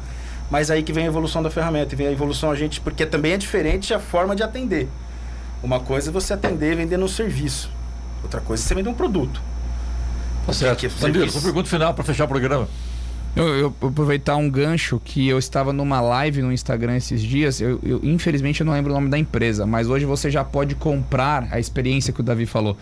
mas 0.51 0.71
aí 0.71 0.83
que 0.83 0.93
vem 0.93 1.05
a 1.05 1.07
evolução 1.07 1.43
da 1.43 1.51
ferramenta, 1.51 1.95
e 1.95 1.97
vem 1.97 2.07
a 2.09 2.13
evolução 2.13 2.51
a 2.51 2.57
gente, 2.57 2.81
porque 2.81 3.07
também 3.07 3.33
é 3.33 3.37
diferente 3.37 3.93
a 3.95 4.01
forma 4.01 4.35
de 4.35 4.43
atender. 4.43 4.89
Uma 5.63 5.81
coisa 5.81 6.11
é 6.11 6.13
você 6.13 6.33
atender 6.33 6.77
vendendo 6.77 7.05
um 7.05 7.09
serviço. 7.09 7.71
Outra 8.23 8.41
coisa 8.41 8.63
é 8.63 8.67
você 8.67 8.75
vender 8.75 8.89
um 8.89 8.95
produto. 8.95 9.43
Tá 10.47 10.53
certo. 10.53 10.89
Bandeira, 11.01 11.31
sua 11.31 11.43
pergunta 11.43 11.69
final 11.69 11.93
para 11.93 12.03
fechar 12.03 12.25
o 12.25 12.29
programa. 12.29 12.69
Eu, 13.37 13.47
eu, 13.47 13.75
eu, 13.81 13.89
aproveitar 13.89 14.37
um 14.37 14.51
gancho 14.51 15.01
que 15.05 15.29
eu 15.29 15.39
estava 15.39 15.73
numa 15.73 16.01
live 16.01 16.43
no 16.43 16.53
Instagram 16.53 16.97
esses 16.97 17.21
dias. 17.21 17.61
Eu, 17.61 17.79
eu, 17.83 18.01
infelizmente 18.03 18.61
eu 18.61 18.67
não 18.67 18.73
lembro 18.73 18.91
o 18.91 18.95
nome 18.95 19.09
da 19.09 19.19
empresa, 19.19 19.67
mas 19.67 19.89
hoje 19.89 20.05
você 20.05 20.31
já 20.31 20.43
pode 20.43 20.75
comprar 20.75 21.47
a 21.53 21.61
experiência 21.61 22.13
que 22.13 22.21
o 22.21 22.25
Davi 22.25 22.47
falou. 22.47 22.77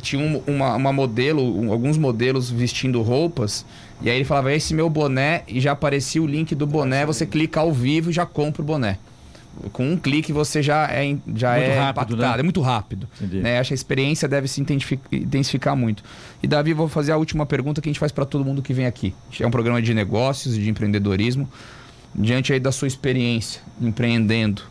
Tinha 0.00 0.22
um, 0.22 0.42
uma, 0.46 0.76
uma 0.76 0.92
modelo, 0.92 1.42
um, 1.42 1.72
alguns 1.72 1.98
modelos 1.98 2.50
vestindo 2.50 3.02
roupas, 3.02 3.66
e 4.00 4.08
aí 4.08 4.16
ele 4.16 4.24
falava: 4.24 4.52
esse 4.52 4.72
meu 4.72 4.88
boné, 4.88 5.42
e 5.48 5.60
já 5.60 5.72
aparecia 5.72 6.22
o 6.22 6.26
link 6.26 6.54
do 6.54 6.66
boné, 6.66 7.04
você 7.04 7.26
clica 7.26 7.60
ao 7.60 7.72
vivo 7.72 8.10
e 8.10 8.12
já 8.12 8.24
compra 8.24 8.62
o 8.62 8.64
boné 8.64 8.98
com 9.72 9.92
um 9.92 9.96
clique 9.96 10.32
você 10.32 10.62
já 10.62 10.88
é, 10.90 11.16
já 11.34 11.52
muito 11.52 11.64
é 11.64 11.78
rápido, 11.78 12.14
impactado. 12.14 12.16
Né? 12.16 12.40
É 12.40 12.42
muito 12.42 12.60
rápido. 12.60 13.08
Né? 13.20 13.58
Acho 13.58 13.68
que 13.68 13.74
a 13.74 13.76
experiência 13.76 14.28
deve 14.28 14.48
se 14.48 14.60
intensificar 14.60 15.76
muito. 15.76 16.02
E 16.42 16.46
Davi, 16.46 16.72
vou 16.72 16.88
fazer 16.88 17.12
a 17.12 17.16
última 17.16 17.46
pergunta 17.46 17.80
que 17.80 17.88
a 17.88 17.92
gente 17.92 18.00
faz 18.00 18.12
para 18.12 18.24
todo 18.24 18.44
mundo 18.44 18.62
que 18.62 18.72
vem 18.72 18.86
aqui. 18.86 19.14
É 19.38 19.46
um 19.46 19.50
programa 19.50 19.80
de 19.80 19.94
negócios, 19.94 20.54
de 20.54 20.68
empreendedorismo. 20.68 21.48
Diante 22.14 22.52
aí 22.52 22.60
da 22.60 22.72
sua 22.72 22.88
experiência 22.88 23.62
empreendendo, 23.80 24.62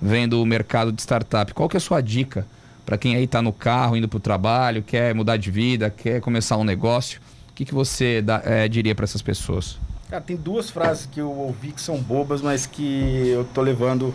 vendo 0.00 0.42
o 0.42 0.46
mercado 0.46 0.90
de 0.92 1.00
startup, 1.00 1.54
qual 1.54 1.68
que 1.68 1.76
é 1.76 1.78
a 1.78 1.80
sua 1.80 2.00
dica 2.00 2.46
para 2.84 2.96
quem 2.96 3.14
aí 3.14 3.24
está 3.24 3.42
no 3.42 3.52
carro, 3.52 3.96
indo 3.96 4.08
para 4.08 4.16
o 4.16 4.20
trabalho, 4.20 4.82
quer 4.82 5.14
mudar 5.14 5.36
de 5.36 5.50
vida, 5.50 5.90
quer 5.90 6.20
começar 6.20 6.56
um 6.56 6.64
negócio? 6.64 7.20
O 7.50 7.54
que, 7.54 7.64
que 7.66 7.74
você 7.74 8.22
dá, 8.22 8.40
é, 8.44 8.66
diria 8.66 8.94
para 8.94 9.04
essas 9.04 9.20
pessoas? 9.20 9.78
Cara, 10.10 10.22
tem 10.22 10.36
duas 10.36 10.70
frases 10.70 11.06
que 11.06 11.20
eu 11.20 11.30
ouvi 11.30 11.70
que 11.70 11.80
são 11.80 11.98
bobas, 11.98 12.40
mas 12.40 12.64
que 12.66 13.28
eu 13.28 13.44
tô 13.52 13.60
levando 13.60 14.14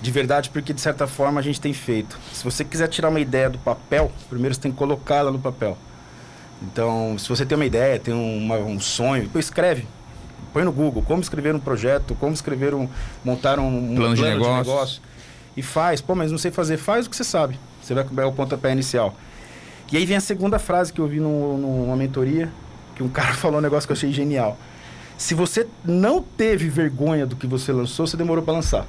de 0.00 0.10
verdade 0.10 0.50
porque 0.50 0.72
de 0.72 0.80
certa 0.80 1.06
forma 1.06 1.38
a 1.38 1.42
gente 1.42 1.60
tem 1.60 1.72
feito. 1.72 2.18
Se 2.32 2.42
você 2.42 2.64
quiser 2.64 2.88
tirar 2.88 3.08
uma 3.08 3.20
ideia 3.20 3.48
do 3.48 3.58
papel, 3.58 4.10
primeiro 4.28 4.52
você 4.54 4.60
tem 4.60 4.72
que 4.72 4.76
colocá-la 4.76 5.30
no 5.30 5.38
papel. 5.38 5.78
Então, 6.60 7.16
se 7.18 7.28
você 7.28 7.46
tem 7.46 7.54
uma 7.56 7.64
ideia, 7.64 8.00
tem 8.00 8.12
uma, 8.12 8.56
um 8.56 8.80
sonho, 8.80 9.22
depois 9.22 9.44
escreve. 9.44 9.86
Põe 10.52 10.64
no 10.64 10.72
Google 10.72 11.02
como 11.02 11.22
escrever 11.22 11.54
um 11.54 11.60
projeto, 11.60 12.16
como 12.16 12.32
escrever 12.32 12.74
um. 12.74 12.88
montar 13.24 13.58
um, 13.58 13.92
um 13.92 13.94
plano, 13.94 14.14
de, 14.14 14.22
negócio. 14.22 14.52
de 14.52 14.58
negócio. 14.58 15.02
E 15.56 15.62
faz. 15.62 16.00
Pô, 16.00 16.14
mas 16.14 16.30
não 16.30 16.38
sei 16.38 16.50
fazer. 16.50 16.76
Faz 16.76 17.06
o 17.06 17.10
que 17.10 17.16
você 17.16 17.24
sabe. 17.24 17.58
Você 17.80 17.94
vai 17.94 18.04
é 18.18 18.24
o 18.26 18.32
pontapé 18.32 18.72
inicial. 18.72 19.14
E 19.90 19.96
aí 19.96 20.04
vem 20.04 20.16
a 20.16 20.20
segunda 20.20 20.58
frase 20.58 20.92
que 20.92 21.00
eu 21.00 21.06
vi 21.06 21.20
no, 21.20 21.58
numa 21.58 21.96
mentoria, 21.96 22.50
que 22.94 23.02
um 23.02 23.08
cara 23.10 23.34
falou 23.34 23.58
um 23.58 23.62
negócio 23.62 23.86
que 23.86 23.92
eu 23.92 23.96
achei 23.96 24.12
genial. 24.12 24.58
Se 25.22 25.34
você 25.34 25.68
não 25.84 26.20
teve 26.20 26.68
vergonha 26.68 27.24
do 27.24 27.36
que 27.36 27.46
você 27.46 27.70
lançou, 27.70 28.08
você 28.08 28.16
demorou 28.16 28.42
para 28.42 28.54
lançar. 28.54 28.84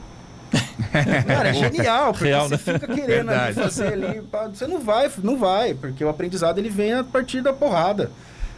Cara, 1.27 1.49
é 1.49 1.53
genial, 1.53 2.11
porque 2.11 2.25
Real, 2.25 2.49
você 2.49 2.71
né? 2.71 2.79
fica 2.79 2.87
querendo 2.91 3.29
ali, 3.29 3.53
fazer 3.53 3.93
ali. 3.93 4.23
Você 4.51 4.65
não 4.65 4.79
vai, 4.79 5.11
não 5.21 5.37
vai, 5.37 5.75
porque 5.75 6.03
o 6.03 6.09
aprendizado 6.09 6.57
ele 6.57 6.71
vem 6.71 6.91
a 6.91 7.03
partir 7.03 7.43
da 7.43 7.53
porrada. 7.53 8.09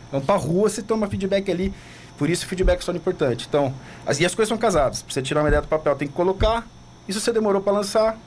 Então, 0.08 0.22
pra 0.22 0.38
rua, 0.38 0.70
você 0.70 0.82
toma 0.82 1.06
feedback 1.10 1.52
ali. 1.52 1.74
Por 2.18 2.30
isso 2.30 2.48
feedback 2.48 2.82
é 2.82 2.86
tão 2.86 2.96
importante. 2.96 3.46
Então, 3.50 3.74
as, 4.06 4.22
e 4.22 4.26
as 4.26 4.34
coisas 4.34 4.48
são 4.48 4.58
casadas. 4.58 5.02
Pra 5.02 5.14
você 5.14 5.22
tirar 5.22 5.42
uma 5.42 5.50
ideia 5.50 5.62
do 5.62 5.68
papel, 5.68 5.98
tem 5.98 6.08
que 6.08 6.14
colocar. 6.14 6.66
Isso 7.10 7.20
você 7.20 7.34
demorou 7.34 7.62
para 7.62 7.74
lançar, 7.74 8.18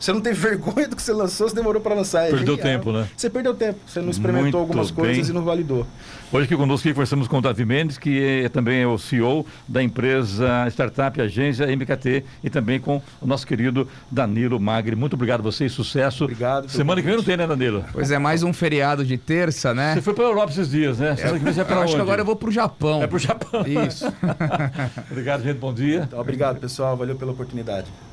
você 0.00 0.14
não 0.14 0.20
teve 0.22 0.40
vergonha 0.40 0.88
do 0.88 0.96
que 0.96 1.02
você 1.02 1.12
lançou, 1.12 1.46
você 1.46 1.54
demorou 1.54 1.82
para 1.82 1.94
lançar. 1.94 2.26
É 2.26 2.30
perdeu 2.30 2.56
genial. 2.56 2.78
tempo, 2.78 2.90
né? 2.90 3.06
Você 3.14 3.28
perdeu 3.28 3.52
tempo. 3.52 3.78
Você 3.86 4.00
não 4.00 4.08
experimentou 4.08 4.44
Muito 4.44 4.56
algumas 4.56 4.90
coisas 4.90 5.26
bem. 5.26 5.30
e 5.30 5.32
não 5.34 5.44
validou. 5.44 5.86
Hoje 6.32 6.46
aqui 6.46 6.56
conosco 6.56 6.88
conversamos 6.88 7.28
com 7.28 7.36
o 7.36 7.40
Davi 7.42 7.66
Mendes, 7.66 7.98
que 7.98 8.42
é 8.44 8.48
também 8.48 8.80
é 8.80 8.86
o 8.86 8.96
CEO 8.96 9.44
da 9.68 9.82
empresa 9.82 10.66
Startup 10.70 11.20
Agência 11.20 11.66
MKT 11.66 12.24
e 12.42 12.48
também 12.48 12.80
com 12.80 13.02
o 13.20 13.26
nosso 13.26 13.46
querido 13.46 13.86
Danilo 14.10 14.58
Magri. 14.58 14.96
Muito 14.96 15.14
obrigado 15.14 15.40
a 15.40 15.42
vocês, 15.42 15.70
sucesso. 15.70 16.24
Obrigado. 16.24 16.70
Semana 16.70 17.02
que 17.02 17.06
vem 17.06 17.16
não 17.16 17.24
tem, 17.24 17.36
né, 17.36 17.46
Danilo? 17.46 17.84
Pois 17.92 18.10
é, 18.10 18.18
mais 18.18 18.42
um 18.42 18.54
feriado 18.54 19.04
de 19.04 19.18
terça, 19.18 19.74
né? 19.74 19.92
Você 19.94 20.00
foi 20.00 20.14
para 20.14 20.24
a 20.24 20.28
Europa 20.28 20.52
esses 20.52 20.70
dias, 20.70 20.98
né? 20.98 21.14
Semana 21.14 21.38
que 21.38 21.44
vem 21.44 21.52
você 21.52 21.60
é 21.60 21.64
para 21.64 21.80
Acho 21.82 21.96
que 21.96 22.00
agora 22.00 22.22
eu 22.22 22.24
vou 22.24 22.36
para 22.36 22.48
o 22.48 22.52
Japão. 22.52 23.02
É 23.02 23.06
para 23.06 23.16
o 23.16 23.18
Japão. 23.18 23.64
Isso. 23.66 24.06
obrigado, 25.10 25.42
gente. 25.42 25.58
Bom 25.58 25.74
dia. 25.74 26.04
Então, 26.06 26.18
obrigado, 26.18 26.58
pessoal. 26.58 26.96
Valeu 26.96 27.16
pela 27.16 27.32
oportunidade. 27.32 27.88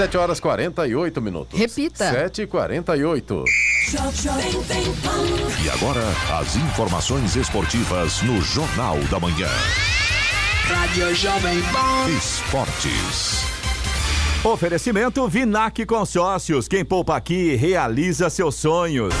7 0.00 0.16
horas 0.16 0.40
48 0.40 1.20
minutos. 1.20 1.58
Repita. 1.58 2.10
7 2.10 2.42
e 2.42 2.46
48 2.46 3.44
E 5.62 5.68
agora, 5.68 6.00
as 6.40 6.56
informações 6.56 7.36
esportivas 7.36 8.22
no 8.22 8.40
Jornal 8.40 8.96
da 9.10 9.20
Manhã. 9.20 9.48
Rádio 10.64 11.14
Jovem 11.14 11.60
Pan. 11.64 12.08
Esportes. 12.16 13.44
Oferecimento 14.42 15.28
Vinac 15.28 15.84
Consórcios. 15.84 16.66
Quem 16.66 16.82
poupa 16.82 17.14
aqui 17.14 17.54
realiza 17.56 18.30
seus 18.30 18.54
sonhos. 18.54 19.12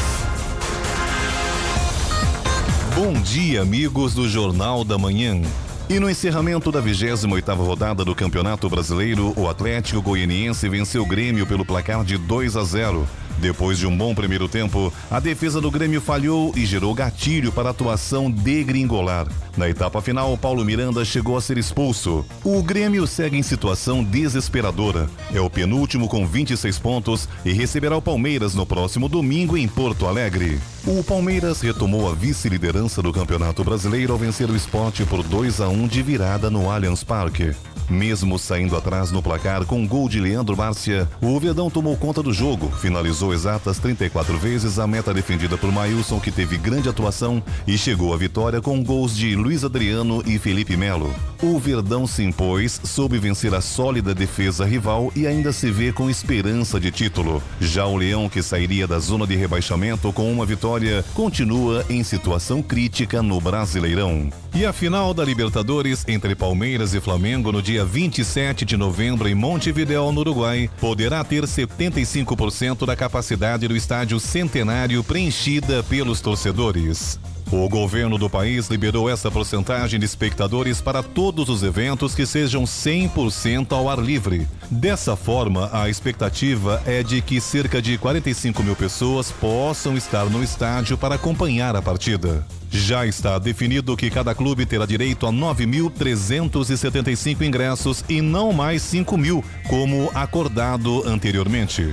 Bom 2.94 3.12
dia, 3.20 3.60
amigos 3.60 4.14
do 4.14 4.26
Jornal 4.26 4.82
da 4.82 4.96
Manhã. 4.96 5.42
E 5.90 5.98
no 5.98 6.08
encerramento 6.08 6.70
da 6.70 6.80
28ª 6.80 7.56
rodada 7.56 8.04
do 8.04 8.14
Campeonato 8.14 8.70
Brasileiro, 8.70 9.34
o 9.36 9.48
Atlético 9.48 10.00
Goianiense 10.00 10.68
venceu 10.68 11.02
o 11.02 11.06
Grêmio 11.06 11.44
pelo 11.44 11.64
placar 11.64 12.04
de 12.04 12.16
2 12.16 12.56
a 12.56 12.62
0. 12.62 13.08
Depois 13.40 13.76
de 13.76 13.88
um 13.88 13.96
bom 13.96 14.14
primeiro 14.14 14.46
tempo, 14.46 14.92
a 15.10 15.18
defesa 15.18 15.60
do 15.60 15.68
Grêmio 15.68 16.00
falhou 16.00 16.52
e 16.54 16.64
gerou 16.64 16.94
gatilho 16.94 17.50
para 17.50 17.70
a 17.70 17.70
atuação 17.72 18.30
degringolar. 18.30 19.26
Na 19.56 19.68
etapa 19.68 20.00
final, 20.00 20.38
Paulo 20.38 20.64
Miranda 20.64 21.04
chegou 21.04 21.36
a 21.36 21.40
ser 21.40 21.58
expulso. 21.58 22.24
O 22.44 22.62
Grêmio 22.62 23.04
segue 23.04 23.36
em 23.36 23.42
situação 23.42 24.04
desesperadora. 24.04 25.10
É 25.34 25.40
o 25.40 25.50
penúltimo 25.50 26.06
com 26.06 26.24
26 26.24 26.78
pontos 26.78 27.28
e 27.44 27.52
receberá 27.52 27.96
o 27.96 28.02
Palmeiras 28.02 28.54
no 28.54 28.64
próximo 28.64 29.08
domingo 29.08 29.56
em 29.56 29.66
Porto 29.66 30.06
Alegre. 30.06 30.60
O 30.86 31.04
Palmeiras 31.04 31.60
retomou 31.60 32.10
a 32.10 32.14
vice-liderança 32.14 33.02
do 33.02 33.12
Campeonato 33.12 33.62
Brasileiro 33.62 34.14
ao 34.14 34.18
vencer 34.18 34.48
o 34.48 34.56
esporte 34.56 35.04
por 35.04 35.22
2 35.22 35.60
a 35.60 35.68
1 35.68 35.86
de 35.86 36.02
virada 36.02 36.50
no 36.50 36.70
Allianz 36.70 37.04
Parque. 37.04 37.54
Mesmo 37.88 38.38
saindo 38.38 38.76
atrás 38.76 39.10
no 39.10 39.20
placar 39.20 39.66
com 39.66 39.86
gol 39.86 40.08
de 40.08 40.20
Leandro 40.20 40.56
Márcia, 40.56 41.08
o 41.20 41.38
Verdão 41.38 41.68
tomou 41.68 41.96
conta 41.96 42.22
do 42.22 42.32
jogo, 42.32 42.70
finalizou 42.78 43.34
exatas 43.34 43.78
34 43.78 44.38
vezes 44.38 44.78
a 44.78 44.86
meta 44.86 45.12
defendida 45.12 45.58
por 45.58 45.70
Mailson, 45.72 46.20
que 46.20 46.30
teve 46.30 46.56
grande 46.56 46.88
atuação 46.88 47.42
e 47.66 47.76
chegou 47.76 48.14
à 48.14 48.16
vitória 48.16 48.60
com 48.60 48.82
gols 48.82 49.14
de 49.14 49.34
Luiz 49.34 49.64
Adriano 49.64 50.22
e 50.24 50.38
Felipe 50.38 50.76
Melo. 50.76 51.12
O 51.42 51.58
Verdão 51.58 52.06
se 52.06 52.22
impôs, 52.22 52.80
soube 52.84 53.18
vencer 53.18 53.54
a 53.54 53.60
sólida 53.60 54.14
defesa 54.14 54.64
rival 54.64 55.12
e 55.16 55.26
ainda 55.26 55.52
se 55.52 55.70
vê 55.70 55.92
com 55.92 56.08
esperança 56.08 56.78
de 56.78 56.92
título. 56.92 57.42
Já 57.60 57.86
o 57.86 57.96
Leão, 57.96 58.28
que 58.28 58.40
sairia 58.40 58.86
da 58.86 59.00
zona 59.00 59.26
de 59.26 59.34
rebaixamento 59.34 60.12
com 60.12 60.30
uma 60.32 60.46
vitória 60.46 60.69
Vitória 60.70 61.04
continua 61.14 61.84
em 61.90 62.04
situação 62.04 62.62
crítica 62.62 63.20
no 63.20 63.40
Brasileirão. 63.40 64.30
E 64.54 64.64
a 64.64 64.72
final 64.72 65.12
da 65.12 65.24
Libertadores 65.24 66.04
entre 66.06 66.36
Palmeiras 66.36 66.94
e 66.94 67.00
Flamengo 67.00 67.50
no 67.50 67.60
dia 67.60 67.84
27 67.84 68.64
de 68.64 68.76
novembro 68.76 69.28
em 69.28 69.34
Montevideo, 69.34 70.12
no 70.12 70.20
Uruguai, 70.20 70.70
poderá 70.80 71.24
ter 71.24 71.42
75% 71.42 72.86
da 72.86 72.94
capacidade 72.94 73.66
do 73.66 73.74
estádio 73.74 74.20
Centenário 74.20 75.02
preenchida 75.02 75.82
pelos 75.82 76.20
torcedores. 76.20 77.18
O 77.52 77.68
governo 77.68 78.16
do 78.16 78.30
país 78.30 78.68
liberou 78.68 79.10
essa 79.10 79.28
porcentagem 79.28 79.98
de 79.98 80.06
espectadores 80.06 80.80
para 80.80 81.02
todos 81.02 81.48
os 81.48 81.64
eventos 81.64 82.14
que 82.14 82.24
sejam 82.24 82.62
100% 82.62 83.72
ao 83.72 83.90
ar 83.90 83.98
livre. 83.98 84.46
Dessa 84.70 85.16
forma, 85.16 85.68
a 85.72 85.88
expectativa 85.88 86.80
é 86.86 87.02
de 87.02 87.20
que 87.20 87.40
cerca 87.40 87.82
de 87.82 87.98
45 87.98 88.62
mil 88.62 88.76
pessoas 88.76 89.32
possam 89.32 89.96
estar 89.96 90.26
no 90.26 90.44
estádio 90.44 90.96
para 90.96 91.16
acompanhar 91.16 91.74
a 91.74 91.82
partida. 91.82 92.46
Já 92.70 93.04
está 93.04 93.36
definido 93.36 93.96
que 93.96 94.10
cada 94.10 94.32
clube 94.32 94.64
terá 94.64 94.86
direito 94.86 95.26
a 95.26 95.32
9.375 95.32 97.42
ingressos 97.42 98.04
e 98.08 98.22
não 98.22 98.52
mais 98.52 98.80
5 98.82 99.18
mil, 99.18 99.44
como 99.68 100.08
acordado 100.14 101.02
anteriormente. 101.04 101.92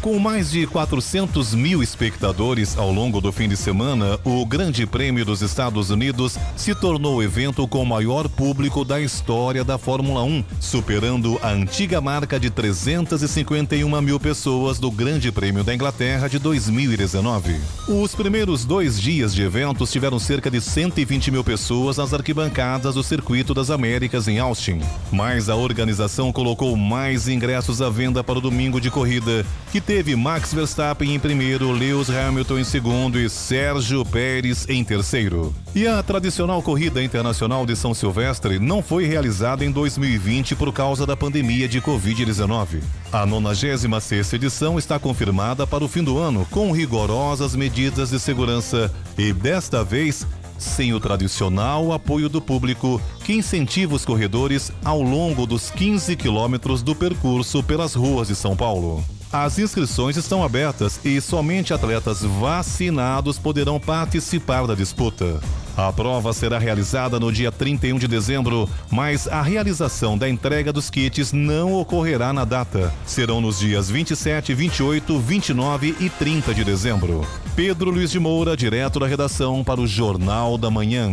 Com 0.00 0.16
mais 0.16 0.52
de 0.52 0.64
400 0.64 1.54
mil 1.56 1.82
espectadores 1.82 2.78
ao 2.78 2.92
longo 2.92 3.20
do 3.20 3.32
fim 3.32 3.48
de 3.48 3.56
semana, 3.56 4.18
o 4.22 4.46
Grande 4.46 4.86
Prêmio 4.86 5.24
dos 5.24 5.42
Estados 5.42 5.90
Unidos 5.90 6.38
se 6.56 6.72
tornou 6.72 7.16
o 7.16 7.22
evento 7.22 7.66
com 7.66 7.82
o 7.82 7.86
maior 7.86 8.28
público 8.28 8.84
da 8.84 9.00
história 9.00 9.64
da 9.64 9.76
Fórmula 9.76 10.22
1, 10.22 10.44
superando 10.60 11.36
a 11.42 11.48
antiga 11.48 12.00
marca 12.00 12.38
de 12.38 12.48
351 12.48 14.00
mil 14.00 14.20
pessoas 14.20 14.78
do 14.78 14.88
Grande 14.88 15.32
Prêmio 15.32 15.64
da 15.64 15.74
Inglaterra 15.74 16.28
de 16.28 16.38
2019. 16.38 17.60
Os 17.88 18.14
primeiros 18.14 18.64
dois 18.64 19.00
dias 19.00 19.34
de 19.34 19.42
eventos 19.42 19.90
tiveram 19.90 20.20
cerca 20.20 20.48
de 20.48 20.60
120 20.60 21.32
mil 21.32 21.42
pessoas 21.42 21.96
nas 21.96 22.14
arquibancadas 22.14 22.94
do 22.94 23.02
Circuito 23.02 23.52
das 23.52 23.68
Américas 23.68 24.28
em 24.28 24.38
Austin. 24.38 24.80
Mas 25.10 25.48
a 25.48 25.56
organização 25.56 26.32
colocou 26.32 26.76
mais 26.76 27.26
ingressos 27.26 27.82
à 27.82 27.90
venda 27.90 28.22
para 28.22 28.38
o 28.38 28.42
domingo 28.42 28.80
de 28.80 28.92
corrida, 28.92 29.44
que 29.72 29.87
teve 29.88 30.14
Max 30.14 30.52
Verstappen 30.52 31.14
em 31.14 31.18
primeiro, 31.18 31.72
Lewis 31.72 32.10
Hamilton 32.10 32.58
em 32.58 32.64
segundo 32.64 33.18
e 33.18 33.30
Sérgio 33.30 34.04
Pérez 34.04 34.68
em 34.68 34.84
terceiro. 34.84 35.54
E 35.74 35.86
a 35.86 36.02
tradicional 36.02 36.60
corrida 36.60 37.02
internacional 37.02 37.64
de 37.64 37.74
São 37.74 37.94
Silvestre 37.94 38.58
não 38.58 38.82
foi 38.82 39.06
realizada 39.06 39.64
em 39.64 39.70
2020 39.70 40.54
por 40.56 40.74
causa 40.74 41.06
da 41.06 41.16
pandemia 41.16 41.66
de 41.66 41.80
Covid-19. 41.80 42.82
A 43.10 43.24
96 43.24 44.30
edição 44.34 44.78
está 44.78 44.98
confirmada 44.98 45.66
para 45.66 45.82
o 45.82 45.88
fim 45.88 46.04
do 46.04 46.18
ano, 46.18 46.46
com 46.50 46.70
rigorosas 46.70 47.56
medidas 47.56 48.10
de 48.10 48.20
segurança 48.20 48.94
e, 49.16 49.32
desta 49.32 49.82
vez, 49.82 50.26
sem 50.58 50.92
o 50.92 51.00
tradicional 51.00 51.94
apoio 51.94 52.28
do 52.28 52.42
público 52.42 53.00
que 53.24 53.32
incentiva 53.32 53.94
os 53.94 54.04
corredores 54.04 54.70
ao 54.84 55.00
longo 55.00 55.46
dos 55.46 55.70
15 55.70 56.14
quilômetros 56.14 56.82
do 56.82 56.94
percurso 56.94 57.62
pelas 57.62 57.94
ruas 57.94 58.28
de 58.28 58.36
São 58.36 58.54
Paulo. 58.54 59.02
As 59.32 59.58
inscrições 59.58 60.16
estão 60.16 60.42
abertas 60.42 60.98
e 61.04 61.20
somente 61.20 61.74
atletas 61.74 62.22
vacinados 62.22 63.38
poderão 63.38 63.78
participar 63.78 64.66
da 64.66 64.74
disputa. 64.74 65.38
A 65.76 65.92
prova 65.92 66.32
será 66.32 66.58
realizada 66.58 67.20
no 67.20 67.30
dia 67.30 67.52
31 67.52 67.98
de 67.98 68.08
dezembro, 68.08 68.68
mas 68.90 69.28
a 69.28 69.42
realização 69.42 70.16
da 70.16 70.28
entrega 70.28 70.72
dos 70.72 70.88
kits 70.90 71.32
não 71.32 71.74
ocorrerá 71.74 72.32
na 72.32 72.44
data. 72.44 72.92
Serão 73.06 73.40
nos 73.40 73.60
dias 73.60 73.88
27, 73.88 74.54
28, 74.54 75.18
29 75.20 75.94
e 76.00 76.08
30 76.08 76.54
de 76.54 76.64
dezembro. 76.64 77.24
Pedro 77.54 77.90
Luiz 77.90 78.10
de 78.10 78.18
Moura, 78.18 78.56
direto 78.56 78.98
da 78.98 79.06
redação 79.06 79.62
para 79.62 79.80
o 79.80 79.86
Jornal 79.86 80.56
da 80.56 80.70
Manhã. 80.70 81.12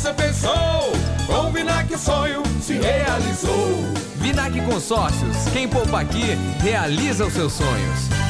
você 0.00 0.14
pensou. 0.14 0.92
Com 1.26 1.52
Vinac 1.52 1.92
o 1.92 1.98
sonho 1.98 2.42
se 2.62 2.72
realizou. 2.72 3.84
Vinac 4.16 4.58
Consórcios, 4.62 5.36
quem 5.52 5.68
poupa 5.68 6.00
aqui, 6.00 6.38
realiza 6.62 7.26
os 7.26 7.34
seus 7.34 7.52
sonhos. 7.52 8.29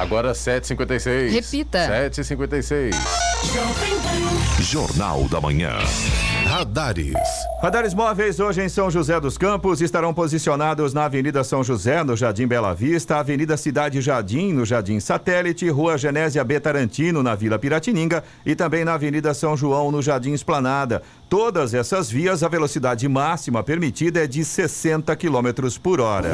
Agora 0.00 0.32
7h56. 0.32 1.30
Repita. 1.30 1.78
7h56. 2.08 2.94
Jornal 4.62 5.28
da 5.28 5.42
Manhã. 5.42 5.76
Radares. 6.46 7.12
Radares 7.62 7.92
móveis 7.92 8.40
hoje 8.40 8.62
em 8.62 8.68
São 8.70 8.90
José 8.90 9.20
dos 9.20 9.36
Campos 9.36 9.82
estarão 9.82 10.14
posicionados 10.14 10.94
na 10.94 11.04
Avenida 11.04 11.44
São 11.44 11.62
José, 11.62 12.02
no 12.02 12.16
Jardim 12.16 12.46
Bela 12.46 12.74
Vista, 12.74 13.18
Avenida 13.18 13.58
Cidade 13.58 14.00
Jardim, 14.00 14.54
no 14.54 14.64
Jardim 14.64 14.98
Satélite, 15.00 15.68
Rua 15.68 15.98
Genésia 15.98 16.42
B. 16.42 16.58
Tarantino, 16.58 17.22
na 17.22 17.34
Vila 17.34 17.58
Piratininga 17.58 18.24
e 18.46 18.54
também 18.54 18.86
na 18.86 18.94
Avenida 18.94 19.34
São 19.34 19.54
João, 19.54 19.92
no 19.92 20.00
Jardim 20.00 20.32
Esplanada. 20.32 21.02
Todas 21.28 21.74
essas 21.74 22.10
vias, 22.10 22.42
a 22.42 22.48
velocidade 22.48 23.06
máxima 23.06 23.62
permitida 23.62 24.24
é 24.24 24.26
de 24.26 24.46
60 24.46 25.14
km 25.14 25.68
por 25.82 26.00
hora. 26.00 26.32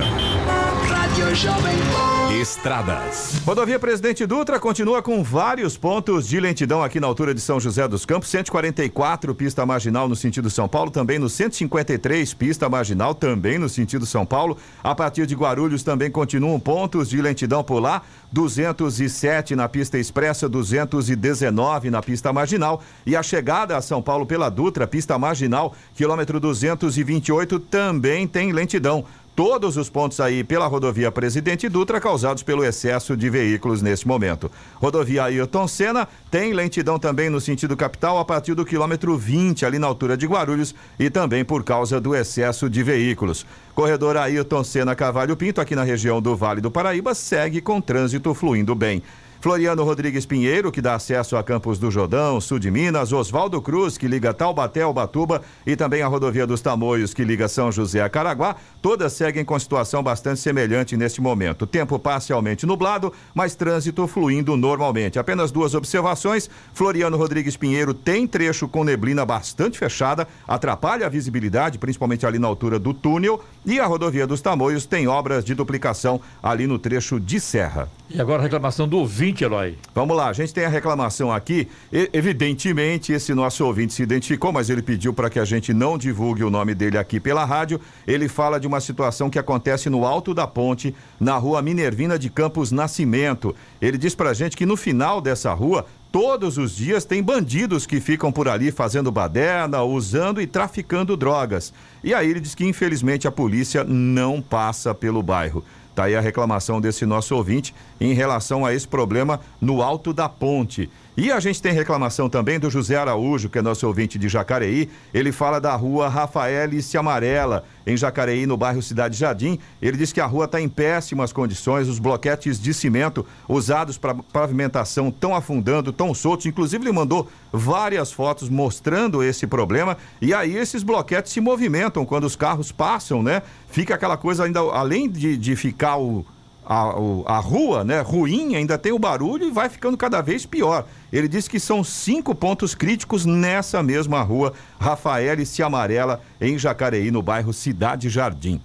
Rádio 0.88 1.34
Jovem 1.34 1.76
Pan. 1.92 2.15
Estradas. 2.32 3.40
Rodovia 3.46 3.78
Presidente 3.78 4.26
Dutra 4.26 4.58
continua 4.58 5.00
com 5.00 5.22
vários 5.22 5.76
pontos 5.76 6.26
de 6.26 6.40
lentidão 6.40 6.82
aqui 6.82 6.98
na 6.98 7.06
altura 7.06 7.32
de 7.32 7.40
São 7.40 7.60
José 7.60 7.86
dos 7.86 8.04
Campos. 8.04 8.28
144, 8.28 9.34
pista 9.34 9.64
marginal 9.64 10.08
no 10.08 10.16
sentido 10.16 10.50
São 10.50 10.66
Paulo, 10.68 10.90
também 10.90 11.18
no 11.18 11.28
153, 11.28 12.34
pista 12.34 12.68
marginal, 12.68 13.14
também 13.14 13.58
no 13.58 13.68
sentido 13.68 14.04
São 14.04 14.26
Paulo. 14.26 14.58
A 14.82 14.94
partir 14.94 15.24
de 15.26 15.36
Guarulhos 15.36 15.84
também 15.84 16.10
continuam 16.10 16.58
pontos 16.58 17.08
de 17.08 17.22
lentidão 17.22 17.62
por 17.62 17.78
lá. 17.78 18.02
207 18.32 19.54
na 19.54 19.68
pista 19.68 19.96
expressa, 19.96 20.48
219 20.48 21.90
na 21.90 22.02
pista 22.02 22.32
marginal. 22.32 22.82
E 23.06 23.14
a 23.14 23.22
chegada 23.22 23.76
a 23.76 23.80
São 23.80 24.02
Paulo 24.02 24.26
pela 24.26 24.50
Dutra, 24.50 24.86
pista 24.86 25.16
marginal, 25.16 25.74
quilômetro 25.94 26.40
228, 26.40 27.60
também 27.60 28.26
tem 28.26 28.52
lentidão 28.52 29.04
todos 29.36 29.76
os 29.76 29.90
pontos 29.90 30.18
aí 30.18 30.42
pela 30.42 30.66
rodovia 30.66 31.12
Presidente 31.12 31.68
Dutra 31.68 32.00
causados 32.00 32.42
pelo 32.42 32.64
excesso 32.64 33.14
de 33.14 33.28
veículos 33.28 33.82
nesse 33.82 34.08
momento. 34.08 34.50
Rodovia 34.76 35.24
Ayrton 35.24 35.68
Senna 35.68 36.08
tem 36.30 36.54
lentidão 36.54 36.98
também 36.98 37.28
no 37.28 37.38
sentido 37.38 37.76
capital 37.76 38.18
a 38.18 38.24
partir 38.24 38.54
do 38.54 38.64
quilômetro 38.64 39.14
20 39.14 39.66
ali 39.66 39.78
na 39.78 39.86
altura 39.86 40.16
de 40.16 40.26
Guarulhos 40.26 40.74
e 40.98 41.10
também 41.10 41.44
por 41.44 41.62
causa 41.62 42.00
do 42.00 42.14
excesso 42.14 42.70
de 42.70 42.82
veículos. 42.82 43.44
Corredor 43.74 44.16
Ayrton 44.16 44.64
Senna 44.64 44.94
Cavalho 44.94 45.36
Pinto 45.36 45.60
aqui 45.60 45.76
na 45.76 45.84
região 45.84 46.22
do 46.22 46.34
Vale 46.34 46.62
do 46.62 46.70
Paraíba 46.70 47.14
segue 47.14 47.60
com 47.60 47.78
trânsito 47.78 48.32
fluindo 48.32 48.74
bem. 48.74 49.02
Floriano 49.40 49.84
Rodrigues 49.84 50.26
Pinheiro, 50.26 50.72
que 50.72 50.80
dá 50.80 50.94
acesso 50.94 51.36
a 51.36 51.42
Campos 51.42 51.78
do 51.78 51.90
Jordão, 51.90 52.40
sul 52.40 52.58
de 52.58 52.70
Minas, 52.70 53.12
Oswaldo 53.12 53.60
Cruz, 53.60 53.96
que 53.98 54.08
liga 54.08 54.34
Taubaté 54.34 54.82
ao 54.82 54.92
Batuba 54.92 55.42
e 55.66 55.76
também 55.76 56.02
a 56.02 56.08
rodovia 56.08 56.46
dos 56.46 56.60
Tamoios, 56.60 57.12
que 57.14 57.24
liga 57.24 57.46
São 57.46 57.70
José 57.70 58.00
a 58.00 58.08
Caraguá, 58.08 58.56
todas 58.80 59.12
seguem 59.12 59.44
com 59.44 59.58
situação 59.58 60.02
bastante 60.02 60.40
semelhante 60.40 60.96
neste 60.96 61.20
momento. 61.20 61.66
Tempo 61.66 61.98
parcialmente 61.98 62.66
nublado, 62.66 63.12
mas 63.34 63.54
trânsito 63.54 64.06
fluindo 64.06 64.56
normalmente. 64.56 65.18
Apenas 65.18 65.50
duas 65.50 65.74
observações. 65.74 66.48
Floriano 66.72 67.16
Rodrigues 67.16 67.56
Pinheiro 67.56 67.92
tem 67.94 68.26
trecho 68.26 68.66
com 68.66 68.84
neblina 68.84 69.24
bastante 69.24 69.78
fechada, 69.78 70.26
atrapalha 70.46 71.06
a 71.06 71.10
visibilidade, 71.10 71.78
principalmente 71.78 72.26
ali 72.26 72.38
na 72.38 72.48
altura 72.48 72.78
do 72.78 72.94
túnel, 72.94 73.42
e 73.64 73.78
a 73.78 73.86
rodovia 73.86 74.26
dos 74.26 74.40
Tamoios 74.40 74.86
tem 74.86 75.06
obras 75.06 75.44
de 75.44 75.54
duplicação 75.54 76.20
ali 76.42 76.66
no 76.66 76.78
trecho 76.78 77.20
de 77.20 77.38
serra. 77.38 77.88
E 78.08 78.20
agora 78.20 78.40
a 78.40 78.42
reclamação 78.44 78.88
do 78.88 78.98
ouvinte 78.98 79.25
ouvinte, 79.26 79.42
Eloy. 79.42 79.76
Vamos 79.92 80.16
lá, 80.16 80.28
a 80.28 80.32
gente 80.32 80.54
tem 80.54 80.64
a 80.64 80.68
reclamação 80.68 81.32
aqui. 81.32 81.68
E, 81.92 82.08
evidentemente, 82.12 83.12
esse 83.12 83.34
nosso 83.34 83.64
ouvinte 83.64 83.92
se 83.92 84.02
identificou, 84.02 84.52
mas 84.52 84.70
ele 84.70 84.82
pediu 84.82 85.12
para 85.12 85.28
que 85.28 85.40
a 85.40 85.44
gente 85.44 85.74
não 85.74 85.98
divulgue 85.98 86.44
o 86.44 86.50
nome 86.50 86.74
dele 86.74 86.96
aqui 86.96 87.18
pela 87.18 87.44
rádio. 87.44 87.80
Ele 88.06 88.28
fala 88.28 88.60
de 88.60 88.68
uma 88.68 88.80
situação 88.80 89.28
que 89.28 89.38
acontece 89.38 89.90
no 89.90 90.04
alto 90.04 90.32
da 90.32 90.46
ponte, 90.46 90.94
na 91.18 91.36
rua 91.36 91.60
Minervina 91.60 92.16
de 92.16 92.30
Campos 92.30 92.70
Nascimento. 92.70 93.54
Ele 93.82 93.98
diz 93.98 94.14
para 94.14 94.30
a 94.30 94.34
gente 94.34 94.56
que 94.56 94.64
no 94.64 94.76
final 94.76 95.20
dessa 95.20 95.52
rua 95.52 95.86
todos 96.12 96.56
os 96.56 96.76
dias 96.76 97.04
tem 97.04 97.22
bandidos 97.22 97.84
que 97.84 98.00
ficam 98.00 98.30
por 98.30 98.48
ali 98.48 98.70
fazendo 98.70 99.10
baderna, 99.10 99.82
usando 99.82 100.40
e 100.40 100.46
traficando 100.46 101.16
drogas. 101.16 101.74
E 102.02 102.14
aí 102.14 102.30
ele 102.30 102.40
diz 102.40 102.54
que 102.54 102.64
infelizmente 102.64 103.26
a 103.26 103.32
polícia 103.32 103.82
não 103.82 104.40
passa 104.40 104.94
pelo 104.94 105.22
bairro. 105.22 105.64
Tá 105.96 106.04
aí 106.04 106.14
a 106.14 106.20
reclamação 106.20 106.78
desse 106.78 107.06
nosso 107.06 107.34
ouvinte 107.34 107.74
em 107.98 108.12
relação 108.12 108.66
a 108.66 108.74
esse 108.74 108.86
problema 108.86 109.40
no 109.58 109.80
alto 109.80 110.12
da 110.12 110.28
ponte. 110.28 110.90
E 111.16 111.32
a 111.32 111.40
gente 111.40 111.62
tem 111.62 111.72
reclamação 111.72 112.28
também 112.28 112.60
do 112.60 112.68
José 112.68 112.94
Araújo, 112.94 113.48
que 113.48 113.58
é 113.58 113.62
nosso 113.62 113.86
ouvinte 113.86 114.18
de 114.18 114.28
Jacareí. 114.28 114.90
Ele 115.14 115.32
fala 115.32 115.58
da 115.58 115.74
rua 115.74 116.10
Rafaelice 116.10 116.98
Amarela, 116.98 117.64
em 117.86 117.96
Jacareí, 117.96 118.44
no 118.44 118.54
bairro 118.54 118.82
Cidade 118.82 119.16
Jardim. 119.16 119.58
Ele 119.80 119.96
diz 119.96 120.12
que 120.12 120.20
a 120.20 120.26
rua 120.26 120.44
está 120.44 120.60
em 120.60 120.68
péssimas 120.68 121.32
condições, 121.32 121.88
os 121.88 121.98
bloquetes 121.98 122.60
de 122.60 122.74
cimento 122.74 123.24
usados 123.48 123.96
para 123.96 124.14
pavimentação 124.14 125.08
estão 125.08 125.34
afundando, 125.34 125.88
estão 125.88 126.12
soltos. 126.12 126.44
Inclusive, 126.44 126.84
ele 126.84 126.92
mandou 126.92 127.30
várias 127.50 128.12
fotos 128.12 128.50
mostrando 128.50 129.22
esse 129.22 129.46
problema. 129.46 129.96
E 130.20 130.34
aí, 130.34 130.54
esses 130.54 130.82
bloquetes 130.82 131.32
se 131.32 131.40
movimentam 131.40 132.04
quando 132.04 132.24
os 132.24 132.36
carros 132.36 132.70
passam, 132.70 133.22
né? 133.22 133.40
Fica 133.70 133.94
aquela 133.94 134.18
coisa 134.18 134.44
ainda, 134.44 134.60
além 134.60 135.08
de, 135.08 135.38
de 135.38 135.56
ficar 135.56 135.96
o 135.96 136.26
a, 136.66 137.36
a 137.36 137.38
rua, 137.38 137.84
né, 137.84 138.00
ruim, 138.00 138.56
ainda 138.56 138.76
tem 138.76 138.92
o 138.92 138.98
barulho 138.98 139.46
e 139.46 139.50
vai 139.50 139.68
ficando 139.68 139.96
cada 139.96 140.20
vez 140.20 140.44
pior. 140.44 140.84
Ele 141.12 141.28
disse 141.28 141.48
que 141.48 141.60
são 141.60 141.84
cinco 141.84 142.34
pontos 142.34 142.74
críticos 142.74 143.24
nessa 143.24 143.82
mesma 143.82 144.20
rua, 144.22 144.52
Rafael 144.78 145.36
e 145.38 145.62
Amarela, 145.62 146.20
em 146.40 146.58
Jacareí, 146.58 147.10
no 147.10 147.22
bairro 147.22 147.52
Cidade 147.52 148.08
Jardim. 148.08 148.60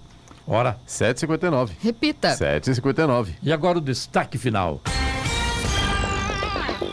Hora. 0.46 0.76
7h59. 0.88 1.70
Repita. 1.80 2.30
7h59. 2.34 3.28
E 3.42 3.52
agora 3.52 3.78
o 3.78 3.80
destaque 3.80 4.36
final. 4.36 4.80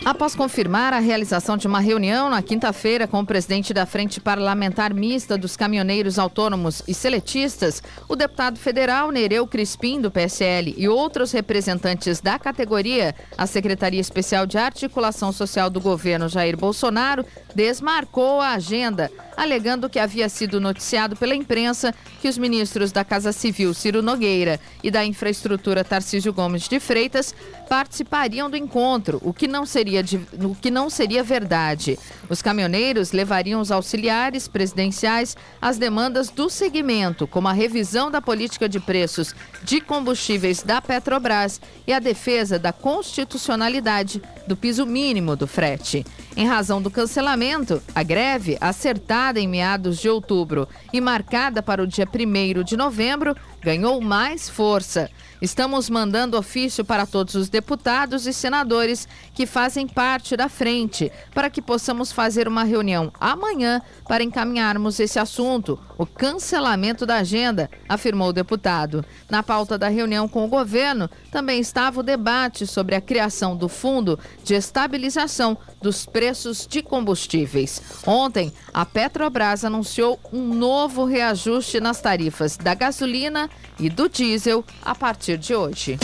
Após 0.09 0.33
confirmar 0.33 0.91
a 0.91 0.97
realização 0.97 1.55
de 1.55 1.67
uma 1.67 1.79
reunião 1.79 2.31
na 2.31 2.41
quinta-feira 2.41 3.07
com 3.07 3.19
o 3.19 3.25
presidente 3.25 3.75
da 3.75 3.85
Frente 3.85 4.19
Parlamentar 4.19 4.91
Mista 4.91 5.37
dos 5.37 5.55
Caminhoneiros 5.55 6.17
Autônomos 6.17 6.81
e 6.87 6.95
Seletistas, 6.95 7.83
o 8.07 8.15
deputado 8.15 8.57
federal 8.57 9.11
Nereu 9.11 9.45
Crispim, 9.45 10.01
do 10.01 10.09
PSL, 10.09 10.73
e 10.75 10.89
outros 10.89 11.31
representantes 11.31 12.21
da 12.21 12.39
categoria, 12.39 13.13
a 13.37 13.45
Secretaria 13.45 14.01
Especial 14.01 14.47
de 14.47 14.57
Articulação 14.57 15.31
Social 15.31 15.69
do 15.69 15.79
governo 15.79 16.27
Jair 16.27 16.57
Bolsonaro 16.57 17.23
desmarcou 17.53 18.41
a 18.41 18.53
agenda, 18.53 19.11
alegando 19.37 19.87
que 19.89 19.99
havia 19.99 20.27
sido 20.27 20.59
noticiado 20.59 21.15
pela 21.15 21.35
imprensa 21.35 21.93
que 22.19 22.27
os 22.27 22.35
ministros 22.35 22.91
da 22.91 23.05
Casa 23.05 23.31
Civil 23.31 23.75
Ciro 23.75 24.01
Nogueira 24.01 24.59
e 24.83 24.89
da 24.89 25.05
Infraestrutura 25.05 25.83
Tarcísio 25.83 26.33
Gomes 26.33 26.67
de 26.67 26.79
Freitas 26.79 27.35
participariam 27.69 28.49
do 28.49 28.57
encontro, 28.57 29.21
o 29.23 29.31
que 29.31 29.47
não 29.47 29.63
seria, 29.65 30.03
o 30.43 30.55
que 30.55 30.71
não 30.71 30.89
seria 30.89 31.23
verdade. 31.23 31.99
Os 32.27 32.41
caminhoneiros 32.41 33.11
levariam 33.11 33.61
os 33.61 33.71
auxiliares 33.71 34.47
presidenciais 34.47 35.37
às 35.61 35.77
demandas 35.77 36.29
do 36.29 36.49
segmento, 36.49 37.27
como 37.27 37.47
a 37.47 37.53
revisão 37.53 38.09
da 38.09 38.19
política 38.21 38.67
de 38.67 38.79
preços 38.79 39.35
de 39.63 39.79
combustíveis 39.79 40.63
da 40.63 40.81
Petrobras 40.81 41.61
e 41.85 41.93
a 41.93 41.99
defesa 41.99 42.57
da 42.57 42.73
constitucionalidade 42.73 44.21
do 44.47 44.57
piso 44.57 44.85
mínimo 44.85 45.35
do 45.35 45.45
frete. 45.45 46.03
Em 46.35 46.47
razão 46.47 46.81
do 46.81 46.89
cancelamento, 46.89 47.83
a 47.93 48.01
greve, 48.01 48.57
acertada 48.59 49.39
em 49.39 49.47
meados 49.47 49.99
de 49.99 50.09
outubro 50.09 50.67
e 50.91 50.99
marcada 50.99 51.61
para 51.61 51.83
o 51.83 51.87
dia 51.87 52.07
1 52.07 52.63
de 52.63 52.75
novembro, 52.75 53.35
ganhou 53.61 54.01
mais 54.01 54.49
força. 54.49 55.09
Estamos 55.41 55.89
mandando 55.89 56.37
ofício 56.37 56.83
para 56.83 57.05
todos 57.05 57.33
os 57.35 57.47
deputados 57.47 58.27
e 58.27 58.33
senadores 58.33 59.07
que 59.33 59.45
fazem 59.45 59.87
parte 59.87 60.35
da 60.35 60.49
frente, 60.49 61.09
para 61.33 61.49
que 61.49 61.61
possamos 61.61 62.11
fazer 62.11 62.45
uma 62.45 62.65
reunião 62.65 63.09
amanhã 63.17 63.81
para 64.05 64.21
encaminharmos 64.21 64.99
esse 64.99 65.17
assunto, 65.17 65.79
o 65.97 66.05
cancelamento 66.05 67.05
da 67.05 67.17
agenda, 67.17 67.69
afirmou 67.87 68.29
o 68.29 68.33
deputado. 68.33 69.05
Na 69.29 69.41
pauta 69.41 69.77
da 69.77 69.87
reunião 69.87 70.27
com 70.27 70.43
o 70.43 70.49
governo 70.49 71.09
também 71.31 71.61
estava 71.61 72.01
o 72.01 72.03
debate 72.03 72.67
sobre 72.67 72.95
a 72.95 73.01
criação 73.01 73.55
do 73.55 73.69
Fundo 73.69 74.19
de 74.43 74.55
Estabilização 74.55 75.57
dos 75.81 76.05
Preços 76.05 76.67
de 76.67 76.81
Combustíveis. 76.81 77.81
Ontem, 78.05 78.51
a 78.73 78.85
Petrobras 78.85 79.63
anunciou 79.63 80.19
um 80.33 80.53
novo 80.53 81.05
reajuste 81.05 81.79
nas 81.79 82.01
tarifas 82.01 82.57
da 82.57 82.73
gasolina 82.73 83.49
e 83.79 83.89
do 83.89 84.09
diesel 84.09 84.65
a 84.83 84.93
partir 84.93 85.28
de 85.37 85.55
hoje. 85.55 85.97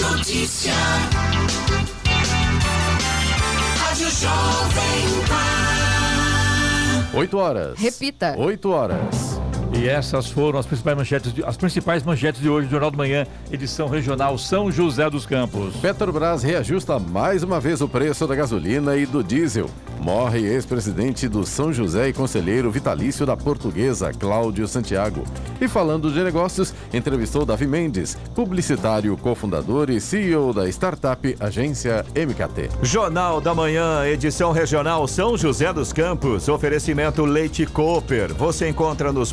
Notícia. 0.00 0.72
Rádio 3.78 4.08
Jovem 4.10 5.26
Pan. 5.28 7.18
8 7.18 7.38
horas. 7.38 7.78
Repita. 7.78 8.34
8 8.36 8.70
horas. 8.70 9.47
E 9.72 9.88
essas 9.88 10.28
foram 10.28 10.58
as 10.58 10.66
principais 10.66 10.96
manchetes 10.96 11.32
de, 11.32 11.44
as 11.44 11.56
principais 11.56 12.02
manchetes 12.02 12.40
de 12.40 12.48
hoje 12.48 12.66
do 12.66 12.70
Jornal 12.70 12.90
do 12.90 12.96
Manhã, 12.96 13.26
edição 13.52 13.88
regional 13.88 14.38
São 14.38 14.70
José 14.72 15.08
dos 15.10 15.26
Campos. 15.26 15.76
Petrobras 15.76 16.42
reajusta 16.42 16.98
mais 16.98 17.42
uma 17.42 17.60
vez 17.60 17.80
o 17.80 17.88
preço 17.88 18.26
da 18.26 18.34
gasolina 18.34 18.96
e 18.96 19.04
do 19.04 19.22
diesel. 19.22 19.68
Morre 20.00 20.40
ex-presidente 20.40 21.28
do 21.28 21.44
São 21.44 21.72
José 21.72 22.08
e 22.08 22.12
conselheiro 22.12 22.70
vitalício 22.70 23.26
da 23.26 23.36
Portuguesa, 23.36 24.12
Cláudio 24.12 24.66
Santiago. 24.68 25.24
E 25.60 25.66
falando 25.66 26.10
de 26.12 26.22
negócios, 26.22 26.72
entrevistou 26.94 27.44
Davi 27.44 27.66
Mendes, 27.66 28.16
publicitário, 28.34 29.16
cofundador 29.16 29.90
e 29.90 30.00
CEO 30.00 30.52
da 30.54 30.68
startup 30.68 31.36
Agência 31.40 32.06
MKT. 32.14 32.70
Jornal 32.82 33.40
da 33.40 33.54
Manhã, 33.54 34.06
edição 34.06 34.52
regional 34.52 35.06
São 35.08 35.36
José 35.36 35.72
dos 35.72 35.92
Campos. 35.92 36.48
Oferecimento 36.48 37.24
Leite 37.24 37.66
Cooper. 37.66 38.32
Você 38.34 38.68
encontra 38.68 39.12
nos 39.12 39.32